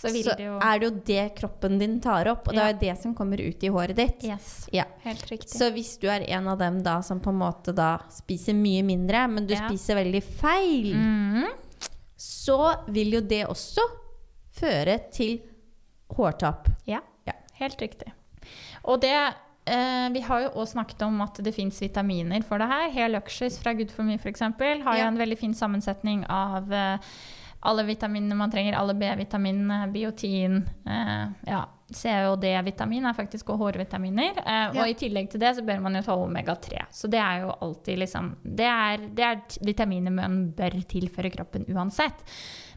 Så 0.00 0.08
så 0.08 0.32
det 0.36 0.44
jo 0.46 0.54
er 0.64 0.78
det 0.80 0.86
jo 0.88 1.00
det 1.04 1.24
kroppen 1.36 1.78
din 1.78 1.98
tar 2.00 2.26
opp, 2.32 2.46
og 2.48 2.54
det 2.54 2.60
Ja. 2.62 2.68
er 2.68 2.72
jo 2.72 2.78
det 2.80 3.02
som 3.02 3.14
kommer 3.14 3.36
ut 3.40 3.62
i 3.62 3.68
håret 3.68 3.96
ditt. 3.96 4.24
Yes. 4.24 4.68
Ja. 4.72 4.84
Helt 5.04 5.26
riktig. 5.28 5.50
Så 5.52 5.70
hvis 5.74 5.98
du 6.00 6.06
er 6.08 6.24
en 6.28 6.48
av 6.48 6.58
dem 6.58 6.82
da 6.82 7.00
som 7.02 7.20
på 7.20 7.28
en 7.28 7.38
måte 7.38 7.74
da 7.74 7.98
spiser 8.08 8.54
mye 8.56 8.82
mindre, 8.82 9.26
men 9.28 9.46
du 9.46 9.52
Ja. 9.54 9.68
spiser 9.68 9.96
veldig 9.96 10.22
feil, 10.22 10.94
Mhm. 10.94 11.44
så 12.16 12.86
vil 12.88 13.12
jo 13.12 13.20
det 13.20 13.46
også 13.46 13.80
føre 14.56 14.98
til 15.12 15.40
hårtap. 16.16 16.66
Ja, 16.86 17.00
Ja. 17.26 17.32
helt 17.60 17.78
riktig. 17.80 18.12
Og 18.84 19.00
det 19.02 19.34
eh, 19.66 20.08
Vi 20.08 20.20
har 20.20 20.40
jo 20.40 20.48
også 20.50 20.72
snakket 20.74 21.02
om 21.02 21.20
at 21.20 21.34
det 21.34 21.54
fins 21.54 21.78
vitaminer 21.80 22.42
for 22.42 22.58
det 22.58 22.66
her. 22.66 22.90
Hel 22.90 23.12
Luxus 23.12 23.58
fra 23.58 23.72
Good 23.74 23.90
for 23.90 24.02
me 24.02 24.14
f.eks. 24.16 24.40
har 24.40 24.96
jo 24.96 25.04
en 25.06 25.18
veldig 25.18 25.38
fin 25.38 25.52
sammensetning 25.54 26.24
av 26.28 26.72
eh, 26.72 26.98
alle 27.62 27.84
vitaminene 27.84 28.36
man 28.38 28.50
trenger. 28.52 28.76
Alle 28.78 28.94
B-vitaminene, 28.94 29.82
biotin, 29.92 30.62
eh, 30.86 31.26
ja, 31.50 31.64
C 31.92 32.08
og 32.30 32.38
D-vitamin 32.40 33.04
er 33.10 33.16
faktisk 33.16 33.50
også 33.50 33.58
hårvitaminer. 33.64 34.38
Eh, 34.38 34.70
Ja. 34.74 34.82
Og 34.82 34.88
i 34.88 34.94
tillegg 34.94 35.28
til 35.30 35.40
det 35.40 35.56
så 35.56 35.64
bør 35.66 35.80
man 35.82 35.94
jo 35.98 36.02
ta 36.06 36.14
omega-3. 36.16 36.84
Så 36.90 37.10
det 37.10 37.18
er 37.18 37.40
jo 37.42 37.50
alltid 37.60 37.98
liksom 37.98 38.36
Det 38.44 38.64
er, 38.66 38.96
det 39.12 39.24
er 39.24 39.40
vitaminer 39.66 40.10
man 40.14 40.52
bør 40.56 40.70
tilføre 40.88 41.30
kroppen 41.34 41.66
uansett. 41.68 42.22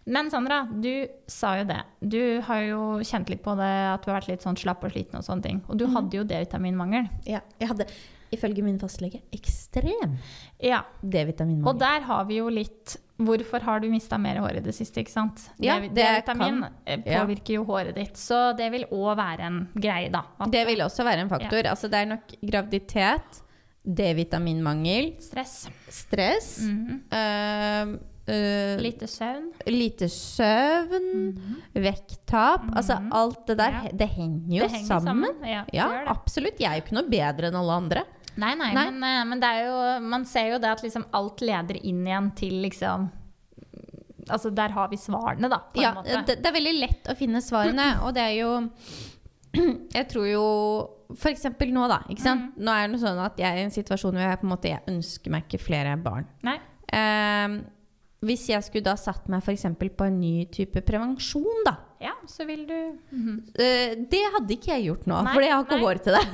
Men 0.06 0.30
Sandra, 0.30 0.63
du 0.67 1.08
sa 1.28 1.54
jo 1.62 1.63
det. 1.69 1.80
Du 2.02 2.41
har 2.41 2.62
jo 2.67 3.00
kjent 3.06 3.30
litt 3.30 3.43
på 3.43 3.56
det 3.56 3.69
at 3.93 4.04
du 4.04 4.12
har 4.12 4.19
vært 4.19 4.28
litt 4.34 4.41
sånn 4.43 4.58
slapp 4.60 4.84
og 4.84 4.91
sliten 4.91 5.15
og 5.15 5.24
sånne 5.24 5.43
ting. 5.43 5.62
Og 5.69 5.78
du 5.80 5.86
hadde 5.88 6.17
jo 6.17 6.24
D-vitaminmangel. 6.28 7.08
Ja, 7.26 7.39
jeg 7.62 7.69
hadde 7.69 7.88
ifølge 8.34 8.63
min 8.65 8.80
fastlege 8.82 9.22
ekstrem 9.32 10.17
Ja. 10.60 10.82
D-vitaminmangel. 11.02 11.67
Og 11.69 11.80
der 11.80 12.02
har 12.10 12.26
vi 12.30 12.38
jo 12.41 12.50
litt 12.50 12.98
Hvorfor 13.24 13.62
har 13.62 13.80
du 13.80 13.86
mista 13.91 14.17
mer 14.17 14.39
hår 14.41 14.58
i 14.58 14.60
det 14.65 14.74
siste, 14.76 15.00
ikke 15.00 15.12
sant? 15.13 15.43
Ja, 15.62 15.76
D-vitamin 15.80 16.63
eh, 16.86 16.98
ja. 17.06 17.22
påvirker 17.22 17.54
jo 17.60 17.63
håret 17.63 17.93
ditt. 17.96 18.17
Så 18.17 18.58
det 18.58 18.72
vil 18.74 18.86
òg 18.91 19.15
være 19.15 19.46
en 19.48 19.60
greie, 19.76 20.10
da. 20.12 20.24
At 20.41 20.52
Det 20.52 20.65
vil 20.67 20.82
også 20.82 21.06
være 21.06 21.22
en 21.22 21.30
faktor. 21.30 21.62
Altså, 21.69 21.88
det 21.93 22.02
er 22.02 22.10
nok 22.10 22.34
graviditet, 22.41 23.39
D-vitaminmangel, 23.86 25.13
stress. 25.22 25.67
stress, 25.89 26.60
Mm 26.62 27.02
-hmm. 27.12 27.93
uh, 27.93 28.00
Uh, 28.28 28.80
Lite 28.80 29.06
søvn. 29.08 29.52
lite 29.67 30.08
søvn, 30.10 31.36
vekttap 31.76 32.62
Altså 32.74 32.96
Mhm. 33.02 33.10
alt 33.12 33.48
det 33.48 33.58
der, 33.58 33.69
Ja. 33.72 33.89
det 33.91 34.10
henger 34.10 34.48
jo 34.58 34.63
Det 34.63 34.72
henger 34.72 35.00
sammen. 35.02 35.36
Ja, 35.43 35.65
Ja, 35.74 35.88
det. 35.89 36.08
absolutt. 36.08 36.58
Jeg 36.60 36.72
er 36.72 36.76
jo 36.76 36.82
ikke 36.82 36.93
noe 37.02 37.10
bedre 37.10 37.48
enn 37.48 37.56
alle 37.56 37.72
andre. 37.74 38.04
Nei, 38.41 38.54
nei, 38.58 38.72
Nei. 38.74 38.86
Men, 38.91 39.04
eh, 39.04 39.24
men 39.30 39.39
det 39.43 39.50
er 39.50 39.65
jo, 39.67 39.76
man 40.10 40.24
ser 40.26 40.48
jo 40.56 40.60
det 40.63 40.72
at 40.74 40.82
liksom 40.86 41.06
alt 41.13 41.41
leder 41.46 41.78
inn 41.86 42.06
igjen 42.08 42.32
til 42.39 42.62
liksom 42.65 43.10
Altså, 44.32 44.54
der 44.56 44.72
har 44.72 44.88
vi 44.88 44.96
svarene, 44.96 45.50
da, 45.52 45.58
på 45.74 45.82
Ja, 45.84 45.89
en 45.89 45.98
måte. 46.00 46.22
det, 46.30 46.38
det 46.39 46.48
er 46.48 46.54
veldig 46.56 46.74
lett 46.80 47.10
å 47.12 47.15
finne 47.19 47.41
svarene, 47.43 47.89
og 48.08 48.13
det 48.15 48.22
er 48.24 48.36
jo 48.38 48.52
Jeg 49.98 50.08
tror 50.10 50.28
jo 50.30 50.43
For 51.19 51.30
eksempel 51.34 51.74
nå, 51.76 51.84
da. 51.91 52.00
Ikke 52.10 52.24
sant? 52.24 52.56
Nå 52.58 52.72
er 52.74 52.88
det 52.93 53.02
sånn 53.04 53.19
at 53.22 53.38
jeg 53.38 53.50
er 53.52 53.60
i 53.62 53.65
en 53.67 53.74
situasjon 53.76 54.15
hvor 54.15 54.24
jeg 54.24 54.39
på 54.41 54.48
en 54.48 54.54
måte 54.56 54.72
Jeg 54.72 54.86
ønsker 54.89 55.34
meg 55.36 55.43
ikke 55.50 55.60
flere 55.62 55.98
barn. 56.02 56.26
Nei. 56.48 56.56
Ehm, 56.96 57.60
hvis 58.24 58.48
jeg 58.50 58.63
skulle 58.63 58.88
da 58.88 58.96
satt 58.98 59.28
meg 59.30 59.43
f.eks. 59.43 59.65
på 59.76 60.08
en 60.08 60.17
ny 60.22 60.46
type 60.56 60.82
prevensjon, 60.88 61.60
da. 61.67 61.76
Ja, 62.04 62.13
så 62.28 62.46
vil 62.46 62.66
du 62.68 62.76
mm 62.76 63.22
-hmm. 63.24 63.38
uh, 63.39 64.06
det 64.12 64.24
hadde 64.34 64.54
ikke 64.54 64.72
jeg 64.74 64.86
gjort 64.88 65.06
nå, 65.08 65.20
for 65.34 65.41
jeg 65.41 65.54
har 65.54 65.64
ikke 65.64 65.78
nei. 65.78 65.84
hår 65.86 65.97
til 66.04 66.14
det. 66.14 66.26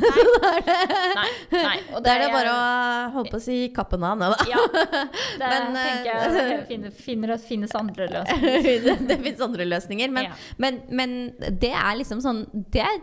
Nei. 0.44 1.30
nei. 1.70 1.78
det 1.94 2.04
Da 2.04 2.16
er 2.16 2.20
det 2.24 2.32
bare 2.40 2.54
å 2.54 3.12
holde 3.14 3.32
på 3.32 3.38
å 3.38 3.46
si 3.46 3.58
kappen 3.76 4.04
av 4.04 4.18
ned, 4.18 4.34
da. 4.34 4.46
Ja. 4.50 4.58
Det 5.40 5.50
Men, 5.50 5.76
eh, 5.76 5.86
tenker 5.86 6.10
jeg 6.10 6.66
finner, 6.68 6.92
finner, 6.92 7.38
finnes 7.38 7.76
andre 7.76 8.08
løsninger. 8.08 8.64
det 8.86 9.08
det 9.08 9.18
finnes 9.24 9.42
andre 9.42 9.66
løsninger. 9.66 10.10
Men, 10.12 10.24
Ja. 10.24 10.34
men, 10.58 10.82
men 10.90 11.34
det 11.38 11.74
er 11.74 11.96
liksom 11.96 12.22
sånn 12.22 12.46
Det 12.72 12.82
er, 12.82 13.00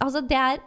altså 0.00 0.20
det 0.20 0.36
er 0.36 0.58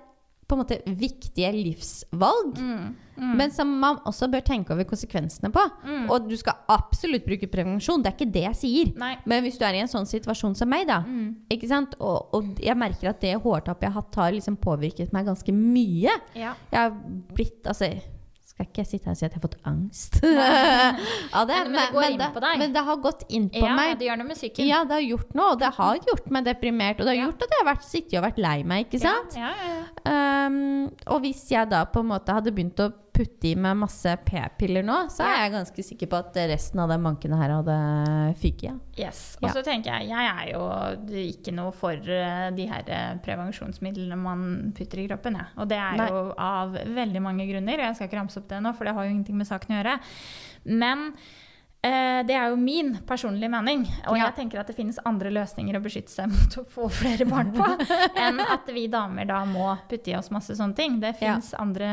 på 0.48 0.56
en 0.56 0.62
måte 0.64 0.82
viktige 0.86 1.52
livsvalg. 1.56 2.58
Mm, 2.58 2.96
mm, 3.18 3.36
Men 3.38 3.52
som 3.52 3.68
man 3.80 3.98
også 4.06 4.30
bør 4.32 4.42
tenke 4.44 4.72
over 4.74 4.84
konsekvensene 4.84 5.52
på. 5.52 5.64
mm. 5.86 6.10
Og 6.10 6.30
du 6.30 6.36
skal 6.38 6.54
absolutt 6.70 7.26
bruke 7.26 7.48
prevensjon, 7.52 8.02
det 8.04 8.14
er 8.14 8.18
ikke 8.18 8.32
det 8.34 8.44
jeg 8.44 8.56
sier. 8.56 8.94
Nei. 8.98 9.18
Men 9.26 9.44
hvis 9.44 9.58
du 9.58 9.66
er 9.66 9.74
i 9.74 9.80
en 9.84 9.88
sånn 9.88 10.06
situasjon 10.10 10.56
som 10.56 10.70
meg, 10.70 10.88
da, 10.88 11.02
Mm. 11.02 11.36
ikke 11.50 11.68
sant? 11.68 11.96
Og, 12.00 12.30
og 12.34 12.60
jeg 12.60 12.76
merker 12.78 13.10
at 13.10 13.20
det 13.22 13.36
hårtappet 13.42 13.82
jeg 13.88 13.92
har 13.94 14.02
hatt, 14.02 14.16
har 14.16 14.32
liksom 14.32 14.58
påvirket 14.58 15.14
meg 15.14 15.26
ganske 15.26 15.52
mye. 15.54 16.10
Ja. 16.36 16.54
Jeg 16.72 16.80
har 16.80 16.92
blitt 17.34 17.64
altså, 17.68 17.92
skal 18.54 18.68
ikke 18.68 18.84
jeg 18.84 18.88
sitte 18.88 19.06
her 19.10 19.12
og 19.16 19.18
si 19.18 19.26
at 19.26 19.34
jeg 19.34 19.42
har 19.42 19.48
fått 19.50 19.56
angst 19.66 20.18
av 21.34 21.48
det, 21.50 21.56
Men- 21.56 21.72
men 21.74 21.94
det 21.94 22.12
inn 22.12 22.20
det, 22.20 22.58
men 22.60 22.74
det 22.74 22.84
har 22.86 22.98
gått 22.98 23.24
inn 23.30 23.50
på 23.50 23.64
Ja, 23.66 23.76
meg. 23.76 23.98
det 23.98 24.08
gjør 24.08 24.18
noe 24.20 24.28
med 24.28 24.38
psyken. 24.38 24.68
Ja, 24.68 24.84
det 24.86 24.92
har 24.94 25.02
gjort 25.02 25.34
noe, 25.34 25.52
og 25.54 25.60
det 25.60 25.72
har 25.74 25.98
gjort 25.98 26.30
meg 26.32 26.46
deprimert. 26.46 27.00
Og 27.00 27.06
det 27.06 27.08
har 27.08 27.16
Ja. 27.16 27.26
gjort 27.32 27.42
at 27.42 27.50
jeg 27.50 27.66
har 27.66 27.76
vært, 27.76 27.84
sittet 27.84 28.18
og 28.20 28.24
vært 28.24 28.38
lei 28.38 28.64
meg, 28.64 28.86
ikke 28.90 29.00
sant? 29.02 29.36
Ja, 29.36 29.50
ja, 29.58 29.74
ja. 30.06 30.46
Um, 30.48 30.92
og 31.08 31.22
hvis 31.22 31.50
jeg 31.50 31.70
da 31.70 31.86
på 31.86 32.00
en 32.02 32.08
måte 32.08 32.28
hadde 32.34 32.52
begynt 32.54 32.76
å 32.78 32.94
putte 33.14 33.46
i 33.52 33.54
meg 33.60 33.78
masse 33.78 34.10
p-piller 34.26 34.82
nå, 34.86 34.96
så 35.14 35.22
er 35.28 35.44
jeg 35.44 35.52
ganske 35.54 35.84
sikker 35.86 36.10
på 36.10 36.18
at 36.18 36.40
resten 36.50 36.82
av 36.82 36.90
de 36.90 36.98
mankene 37.04 37.38
her 37.38 37.54
hadde 37.54 37.76
fyket. 38.42 38.64
Ja. 38.98 39.08
Yes. 39.08 39.22
Og 39.42 39.48
Ja. 39.48 39.54
så 39.54 39.64
tenker 39.68 39.94
jeg, 40.00 40.10
jeg 40.10 40.32
er 40.32 40.52
jo 40.54 40.64
ikke 41.22 41.54
noe 41.54 41.72
for 41.78 41.94
eh, 41.94 42.50
de 42.58 42.66
her 42.72 42.90
eh, 42.90 43.14
prevensjonsmidlene 43.26 44.18
man 44.18 44.74
putter 44.78 45.04
i 45.04 45.08
kroppen. 45.08 45.38
Ja. 45.38 45.46
Og 45.62 45.70
det 45.70 45.78
er 45.78 45.96
Nei. 46.02 46.10
jo 46.10 46.26
av 46.42 46.74
veldig 46.74 47.22
mange 47.22 47.46
grunner. 47.50 47.86
Jeg 47.86 47.96
skal 48.00 48.10
ikke 48.10 48.22
ramse 48.24 48.42
opp 48.42 48.50
det 48.50 48.62
nå, 48.66 48.74
for 48.74 48.90
det 48.90 48.96
har 48.98 49.06
jo 49.06 49.14
ingenting 49.14 49.38
med 49.38 49.50
saken 49.50 49.76
å 49.76 49.80
gjøre. 49.82 49.98
Men 50.66 51.12
det 51.84 52.32
er 52.38 52.48
jo 52.54 52.56
min 52.56 52.94
personlige 53.08 53.50
mening. 53.52 53.82
Og 54.08 54.16
Ja. 54.18 54.30
jeg 54.30 54.36
tenker 54.38 54.62
at 54.62 54.68
det 54.72 54.76
finnes 54.78 55.00
andre 55.06 55.30
løsninger 55.36 55.76
å 55.76 55.82
beskytte 55.84 56.14
seg 56.14 56.30
mot 56.32 56.56
å 56.62 56.64
få 56.72 56.86
flere 56.90 57.26
barn 57.28 57.52
på, 57.52 57.66
enn 58.24 58.40
at 58.40 58.70
vi 58.72 58.86
damer 58.88 59.28
da 59.28 59.42
må 59.46 59.74
putte 59.90 60.14
i 60.14 60.16
oss 60.16 60.32
masse 60.32 60.56
sånne 60.56 60.76
ting. 60.78 61.00
Det 61.04 61.16
Ja. 61.22 61.36
andre 61.60 61.90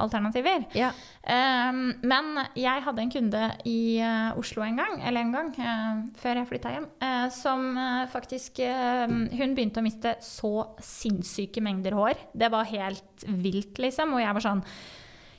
alternativer. 0.00 0.64
Ja. 0.74 0.92
Um, 1.24 1.94
men 2.04 2.32
jeg 2.56 2.82
hadde 2.84 3.00
en 3.04 3.10
kunde 3.12 3.42
i 3.68 4.00
uh, 4.00 4.32
Oslo 4.40 4.62
en 4.64 4.76
gang, 4.76 4.98
eller 5.04 5.20
en 5.20 5.32
gang, 5.32 5.52
uh, 5.60 6.02
før 6.20 6.40
jeg 6.40 6.48
flytta 6.48 6.72
hjem, 6.74 6.88
uh, 7.04 7.28
som 7.32 7.76
eh, 7.76 8.06
faktisk 8.12 8.58
eh, 8.64 9.06
Hun 9.08 9.54
begynte 9.56 9.80
å 9.80 9.84
miste 9.84 10.16
så 10.24 10.50
sinnssyke 10.80 11.60
mengder 11.64 11.92
hår. 11.96 12.14
Det 12.36 12.50
var 12.52 12.64
helt 12.68 13.24
vilt, 13.28 13.78
liksom. 13.80 14.12
Og 14.16 14.20
jeg 14.20 14.36
var 14.36 14.44
sånn 14.44 14.62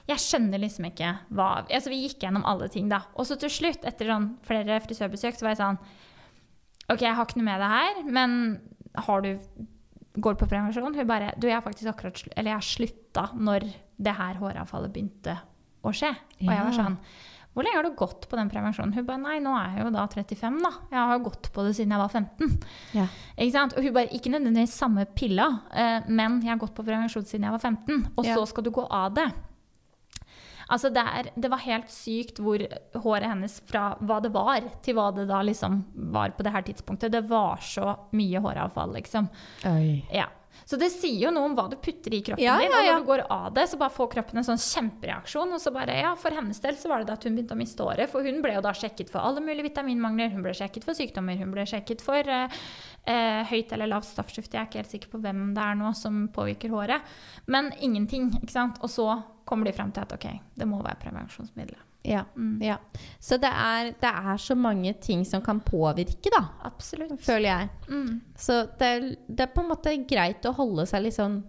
jeg 0.08 0.22
skjønner 0.22 0.62
liksom 0.62 0.86
ikke 0.92 1.12
hva 1.34 1.48
altså 1.66 1.90
Vi 1.90 2.04
gikk 2.04 2.20
gjennom 2.22 2.44
alle 2.46 2.68
ting, 2.70 2.90
da. 2.92 3.00
Og 3.18 3.26
så 3.26 3.38
til 3.42 3.50
slutt, 3.50 3.86
etter 3.90 4.06
sånn 4.12 4.28
flere 4.46 4.80
frisørbesøk, 4.84 5.34
så 5.40 5.48
var 5.48 5.56
jeg 5.56 5.62
sånn 5.64 5.80
OK, 6.94 7.02
jeg 7.02 7.16
har 7.18 7.26
ikke 7.26 7.40
noe 7.42 7.48
med 7.48 7.64
det 7.64 7.72
her, 7.72 8.04
men 8.20 8.36
har 9.08 9.22
du 9.26 9.32
Går 10.16 10.38
på 10.40 10.48
prevensjon? 10.48 10.94
Hun 10.96 11.08
bare 11.10 11.34
Du, 11.36 11.48
jeg 11.50 11.58
har 11.58 11.64
faktisk 11.66 11.90
akkurat 11.92 12.22
Eller 12.38 12.54
jeg 12.54 12.60
har 12.62 12.68
slutta 12.70 13.24
når 13.36 13.66
det 14.00 14.14
her 14.16 14.38
håravfallet 14.40 14.92
begynte 14.94 15.34
å 15.84 15.92
skje. 15.96 16.12
Og 16.40 16.46
jeg 16.54 16.64
var 16.70 16.76
sånn 16.78 16.96
Hvor 17.56 17.64
lenge 17.68 17.76
har 17.82 17.84
du 17.90 17.98
gått 18.00 18.30
på 18.32 18.38
den 18.40 18.50
prevensjonen? 18.52 18.94
Hun 18.96 19.06
bare 19.10 19.20
Nei, 19.26 19.40
nå 19.44 19.52
er 19.60 19.74
jeg 19.76 19.84
jo 19.88 19.92
da 19.96 20.06
35, 20.08 20.62
da. 20.64 20.72
Jeg 20.94 21.10
har 21.12 21.20
gått 21.26 21.50
på 21.56 21.66
det 21.68 21.74
siden 21.76 21.92
jeg 21.96 22.04
var 22.06 22.14
15. 22.14 22.56
Ja. 22.96 23.08
Ikke 23.36 23.56
sant? 23.58 23.76
Og 23.76 23.84
hun 23.84 23.96
bare 23.98 24.12
Ikke 24.16 24.32
nødvendigvis 24.32 24.78
samme 24.80 25.04
pilla, 25.16 25.50
eh, 25.74 26.08
men 26.08 26.40
jeg 26.46 26.54
har 26.54 26.62
gått 26.64 26.76
på 26.78 26.86
prevensjon 26.88 27.28
siden 27.28 27.50
jeg 27.50 27.58
var 27.58 27.64
15. 27.66 28.08
Og 28.16 28.26
Ja. 28.30 28.36
så 28.40 28.48
skal 28.54 28.64
du 28.64 28.72
gå 28.72 28.88
av 28.88 29.14
det. 29.20 29.28
Altså 30.68 30.90
det, 30.90 31.04
er, 31.04 31.30
det 31.36 31.52
var 31.52 31.62
helt 31.66 31.92
sykt 31.94 32.40
hvor 32.42 32.62
håret 33.04 33.30
hennes 33.30 33.60
fra 33.70 33.92
hva 34.02 34.22
det 34.24 34.32
var, 34.34 34.66
til 34.86 34.98
hva 34.98 35.12
det 35.16 35.28
da 35.30 35.44
liksom 35.46 35.84
var 36.16 36.34
på 36.38 36.46
det 36.46 36.56
her 36.56 36.66
tidspunktet. 36.66 37.14
Det 37.14 37.26
var 37.30 37.62
så 37.62 37.94
mye 38.18 38.42
håravfall, 38.42 38.96
liksom. 38.98 39.30
Oi. 39.70 40.02
Ja. 40.14 40.30
Så 40.66 40.78
det 40.80 40.88
sier 40.94 41.28
jo 41.28 41.32
noe 41.36 41.50
om 41.50 41.56
hva 41.58 41.66
du 41.70 41.76
putter 41.78 42.14
i 42.16 42.22
kroppen 42.26 42.42
Ja, 42.42 42.56
din. 42.62 42.72
Og 42.74 42.86
ja. 42.86 42.94
når 42.96 43.04
du 43.04 43.10
går 43.10 43.24
av 43.34 43.50
det, 43.54 43.68
så 43.70 43.78
bare 43.78 43.94
får 43.94 44.08
kroppen 44.16 44.40
en 44.40 44.48
sånn 44.48 44.62
kjempereaksjon. 44.62 45.52
Og 45.54 45.62
så 45.62 45.74
bare, 45.76 45.98
ja, 46.00 46.14
For 46.18 46.34
hennes 46.34 46.62
del 46.64 46.80
så 46.80 46.90
var 46.90 47.04
det 47.04 47.10
da 47.12 47.18
at 47.20 47.28
hun 47.28 47.36
begynte 47.38 47.58
å 47.58 47.60
miste 47.60 47.86
håret. 47.86 48.10
For 48.10 48.26
hun 48.26 48.42
ble 48.42 48.56
jo 48.56 48.64
da 48.66 48.74
sjekket 48.78 49.12
for 49.14 49.22
alle 49.22 49.44
mulige 49.46 49.68
vitaminmangler. 49.68 50.32
Hun 50.34 50.46
ble 50.46 50.56
sjekket 50.58 50.88
for 50.88 50.98
sykdommer. 50.98 51.38
Hun 51.38 51.54
ble 51.54 51.68
sjekket 51.70 52.02
for 52.06 52.18
eh, 52.40 52.58
eh, 53.04 53.44
høyt 53.52 53.76
eller 53.76 53.92
lavt 53.92 54.10
stoffskifte. 54.10 54.56
Jeg 54.56 54.64
er 54.64 54.72
ikke 54.72 54.82
helt 54.82 54.96
sikker 54.96 55.14
på 55.14 55.22
hvem 55.28 55.46
det 55.58 55.68
er 55.68 55.80
nå 55.84 55.94
som 56.00 56.26
påvirker 56.34 56.74
håret. 56.74 57.16
Men 57.52 57.70
ingenting. 57.78 58.32
ikke 58.42 58.56
sant? 58.56 58.82
Og 58.82 58.90
så 58.96 59.10
kommer 59.46 59.66
de 59.70 59.74
frem 59.78 59.92
til 59.94 60.02
at 60.02 60.14
ok, 60.14 60.26
det 60.58 60.68
må 60.68 60.82
være 60.84 60.98
prevensjonsmiddelet. 61.04 61.82
Ja. 62.06 62.24
ja. 62.62 62.78
Så 63.20 63.40
det 63.42 63.50
er, 63.50 63.92
det 64.02 64.12
er 64.14 64.38
så 64.38 64.54
mange 64.56 64.94
ting 65.02 65.24
som 65.26 65.42
kan 65.42 65.60
påvirke, 65.66 66.30
da, 66.34 66.44
Absolutt. 66.64 67.20
føler 67.26 67.50
jeg. 67.50 67.70
Mm. 67.90 68.22
Så 68.38 68.60
det 68.78 68.92
det 69.28 69.48
er 69.48 69.54
på 69.56 69.62
en 69.64 69.70
måte 69.74 69.96
greit 70.08 70.46
å 70.46 70.54
holde 70.54 70.86
seg 70.86 71.02
litt 71.08 71.18
sånn 71.18 71.44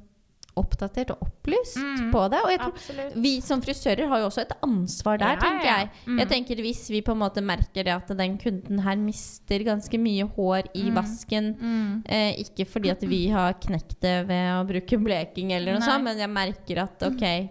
oppdatert 0.57 1.11
og 1.13 1.21
opplyst 1.27 1.77
Mm. 1.77 2.07
på 2.15 2.21
det. 2.33 2.39
Og 2.41 2.49
jeg 2.49 2.59
tror 2.63 2.73
Absolutt. 2.73 3.17
vi 3.21 3.41
som 3.45 3.61
frisører 3.61 4.09
har 4.09 4.21
jo 4.23 4.29
også 4.31 4.41
et 4.41 4.55
ansvar 4.65 5.19
der, 5.21 5.35
Ja, 5.35 5.41
tenker 5.43 5.67
ja. 5.67 5.77
jeg. 5.83 5.91
Mm. 6.07 6.19
Jeg 6.19 6.29
tenker 6.29 6.57
Hvis 6.65 6.89
vi 6.91 7.01
på 7.03 7.13
en 7.13 7.19
måte 7.19 7.43
merker 7.45 7.85
det 7.85 7.93
at 7.93 8.09
den 8.17 8.39
kunden 8.39 8.79
her 8.81 8.97
mister 8.97 9.59
ganske 9.59 9.99
mye 10.01 10.25
hår 10.35 10.63
i 10.75 10.89
vasken 10.91 11.55
Mm. 11.61 12.03
eh, 12.09 12.33
Ikke 12.41 12.65
fordi 12.67 12.91
at 12.91 13.03
vi 13.03 13.29
har 13.29 13.53
knekt 13.53 14.01
det 14.01 14.27
ved 14.29 14.49
å 14.55 14.67
bruke 14.67 14.97
bleking, 15.05 15.53
eller 15.53 15.73
noe 15.75 15.81
Nei. 15.81 15.89
sånt, 15.89 16.05
men 16.05 16.17
jeg 16.17 16.31
merker 16.31 16.79
at 16.85 17.03
ok, 17.03 17.51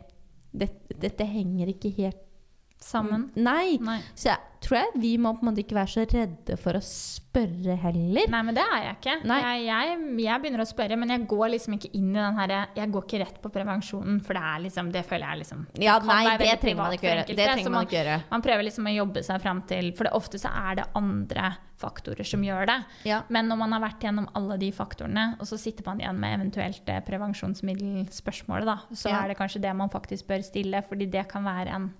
det, 0.59 0.69
dette 1.01 1.27
henger 1.27 1.73
ikke 1.73 1.91
helt 1.97 2.21
Sammen. 2.85 3.29
Nei. 3.35 3.77
Nei. 3.81 3.99
Så 4.13 4.29
jeg 4.29 4.37
tror 4.65 4.77
jeg 4.79 5.01
vi 5.01 5.11
må 5.21 5.31
på 5.37 5.45
en 5.45 5.49
måte 5.51 5.61
ikke 5.63 5.77
være 5.77 5.91
så 5.93 6.03
redde 6.09 6.55
for 6.61 6.77
å 6.77 6.81
spørre 6.83 7.75
heller. 7.83 8.29
Nei, 8.31 8.41
men 8.47 8.55
det 8.57 8.63
er 8.63 8.79
jeg 8.85 8.95
ikke. 8.97 9.15
Jeg, 9.27 9.59
jeg, 9.67 9.97
jeg 10.23 10.41
begynner 10.43 10.63
å 10.63 10.67
spørre, 10.69 10.97
men 10.99 11.13
jeg 11.13 11.25
går 11.29 11.51
liksom 11.53 11.75
ikke 11.77 11.91
inn 11.99 12.09
i 12.13 12.19
den 12.19 12.39
herre 12.39 12.61
Jeg 12.77 12.91
går 12.95 13.05
ikke 13.05 13.19
rett 13.21 13.39
på 13.43 13.51
prevensjonen, 13.53 14.21
for 14.25 14.37
det 14.37 14.43
er 14.53 14.63
liksom 14.65 14.89
Det 14.95 15.03
føler 15.07 15.27
jeg 15.33 15.41
liksom 15.43 15.65
Ja, 15.83 15.97
nei, 16.07 16.23
det 16.41 16.49
trenger 16.63 16.79
man 16.81 16.95
ikke 16.97 17.09
gjøre. 17.09 17.27
Det 17.29 17.47
trenger 17.51 17.73
man 17.75 17.87
ikke 17.87 17.99
gjøre. 17.99 18.17
Man 18.31 18.45
prøver 18.45 18.67
liksom 18.69 18.89
å 18.89 18.95
jobbe 18.95 19.23
seg 19.27 19.43
fram 19.43 19.61
til 19.69 19.91
For 19.97 20.07
det, 20.07 20.13
ofte 20.17 20.41
så 20.41 20.51
er 20.65 20.81
det 20.81 20.89
andre 20.97 21.53
faktorer 21.75 22.23
som 22.23 22.39
gjør 22.39 22.69
det. 22.69 22.77
Ja. 23.09 23.17
Men 23.35 23.49
når 23.51 23.57
man 23.59 23.73
har 23.75 23.81
vært 23.83 24.05
gjennom 24.05 24.29
alle 24.39 24.55
de 24.61 24.69
faktorene, 24.71 25.25
og 25.43 25.49
så 25.49 25.57
sitter 25.59 25.83
man 25.83 25.99
igjen 25.99 26.21
med 26.21 26.37
eventuelt 26.37 26.79
det 26.87 27.01
prevensjonsmiddelspørsmålet, 27.09 28.65
da, 28.69 28.77
så 28.95 29.09
Ja. 29.11 29.23
er 29.23 29.27
det 29.27 29.37
kanskje 29.37 29.61
det 29.61 29.75
man 29.75 29.89
faktisk 29.91 30.27
bør 30.27 30.41
stille, 30.41 30.81
fordi 30.87 31.09
det 31.11 31.27
kan 31.27 31.43
være 31.43 31.75
en 31.75 31.91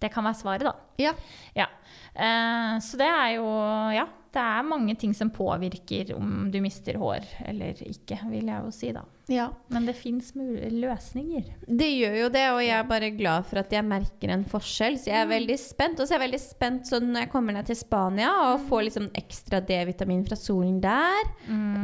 det 0.00 0.10
kan 0.12 0.24
være 0.24 0.34
svaret, 0.40 0.64
da. 0.64 0.72
Ja. 0.98 1.12
Ja. 1.54 1.66
Eh, 2.14 2.78
så 2.82 2.98
det 3.00 3.10
er 3.10 3.36
jo 3.38 3.46
Ja, 3.94 4.08
det 4.30 4.42
er 4.42 4.66
mange 4.66 4.94
ting 4.98 5.10
som 5.16 5.30
påvirker 5.34 6.12
om 6.14 6.50
du 6.52 6.60
mister 6.62 6.94
hår 7.00 7.24
eller 7.50 7.78
ikke, 7.82 8.20
vil 8.30 8.46
jeg 8.46 8.62
jo 8.62 8.70
si, 8.74 8.90
da. 8.94 9.02
ja. 9.30 9.48
Men 9.74 9.88
det 9.88 9.96
fins 9.98 10.30
løsninger. 10.36 11.48
Det 11.66 11.88
gjør 11.88 12.14
jo 12.20 12.28
det, 12.36 12.44
og 12.54 12.60
jeg 12.62 12.76
er 12.76 12.86
bare 12.86 13.10
glad 13.16 13.48
for 13.50 13.62
at 13.64 13.74
jeg 13.74 13.86
merker 13.86 14.30
en 14.30 14.44
forskjell. 14.46 15.00
Så 15.02 15.10
jeg 15.10 15.18
er 15.18 15.32
veldig 15.32 15.56
spent. 15.58 15.98
Og 15.98 16.06
så 16.06 16.14
er 16.14 16.20
jeg 16.20 16.26
veldig 16.28 16.42
spent 16.44 16.90
sånn 16.90 17.10
når 17.10 17.26
jeg 17.26 17.32
kommer 17.32 17.58
ned 17.58 17.70
til 17.70 17.78
Spania 17.80 18.30
og 18.52 18.68
får 18.70 18.86
liksom 18.86 19.10
ekstra 19.18 19.62
D-vitamin 19.66 20.22
fra 20.28 20.38
solen 20.38 20.78
der. 20.84 21.34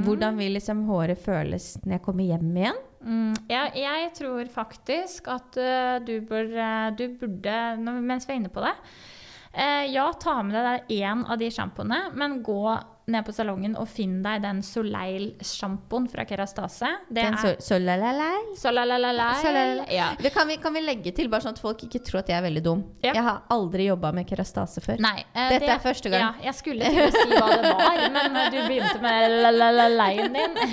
Hvordan 0.06 0.38
vil 0.38 0.54
liksom 0.58 0.86
håret 0.90 1.22
føles 1.22 1.72
når 1.82 1.98
jeg 1.98 2.06
kommer 2.06 2.30
hjem 2.30 2.54
igjen? 2.54 2.80
Mm, 3.06 3.34
jeg, 3.50 3.74
jeg 3.82 4.14
tror 4.18 4.48
faktisk 4.50 5.28
at 5.30 5.58
uh, 5.58 5.98
du, 6.02 6.16
bør, 6.26 6.48
uh, 6.54 6.88
du 6.94 7.06
burde, 7.18 7.58
mens 8.02 8.26
vi 8.26 8.34
er 8.34 8.40
inne 8.40 8.54
på 8.54 8.62
det 8.64 8.74
Ja, 9.56 10.10
ta 10.20 10.42
med 10.44 10.56
deg 10.60 10.90
én 10.98 11.22
av 11.24 11.38
de 11.40 11.48
sjampoene, 11.48 12.10
men 12.12 12.42
gå 12.44 12.74
ned 13.06 13.22
på 13.26 13.32
salongen 13.34 13.76
og 13.78 13.86
finn 13.86 14.16
deg 14.24 14.40
den 14.42 14.58
Soleil-sjampoen 14.66 16.08
fra 16.10 16.24
Kerastase. 16.26 16.88
Det 17.08 17.22
Den 17.22 17.36
er 17.38 17.56
så 17.62 17.78
la 17.78 17.94
la 18.00 18.10
la. 18.12 18.30
Soleil. 18.58 18.96
Soleil. 19.42 19.82
Ja. 19.94 20.08
Det 20.18 20.32
kan, 20.34 20.48
vi, 20.48 20.56
kan 20.62 20.74
vi 20.74 20.80
legge 20.82 21.12
til, 21.14 21.28
bare 21.30 21.44
sånn 21.44 21.54
at 21.54 21.60
folk 21.62 21.84
ikke 21.86 22.00
tror 22.06 22.20
at 22.24 22.32
jeg 22.32 22.38
er 22.40 22.44
veldig 22.48 22.62
dum? 22.66 22.82
Ja. 23.04 23.12
Jeg 23.14 23.22
har 23.26 23.42
aldri 23.54 23.86
jobba 23.86 24.10
med 24.16 24.26
kerastase 24.26 24.82
før. 24.82 24.98
Nei. 25.02 25.20
eh, 25.34 25.52
Dette 25.54 25.66
det- 25.66 25.74
er 25.76 25.82
første 25.84 26.10
gang. 26.10 26.24
Ja, 26.24 26.48
jeg 26.48 26.54
skulle 26.58 26.90
til 26.90 27.02
å 27.04 27.10
si 27.14 27.28
hva 27.30 27.48
det 27.62 27.72
var, 27.78 28.02
men 28.16 28.36
eh, 28.42 28.50
du 28.50 28.58
begynte 28.66 29.00
med 29.04 29.36
la-la-la-leien 29.46 30.32
din. 30.34 30.58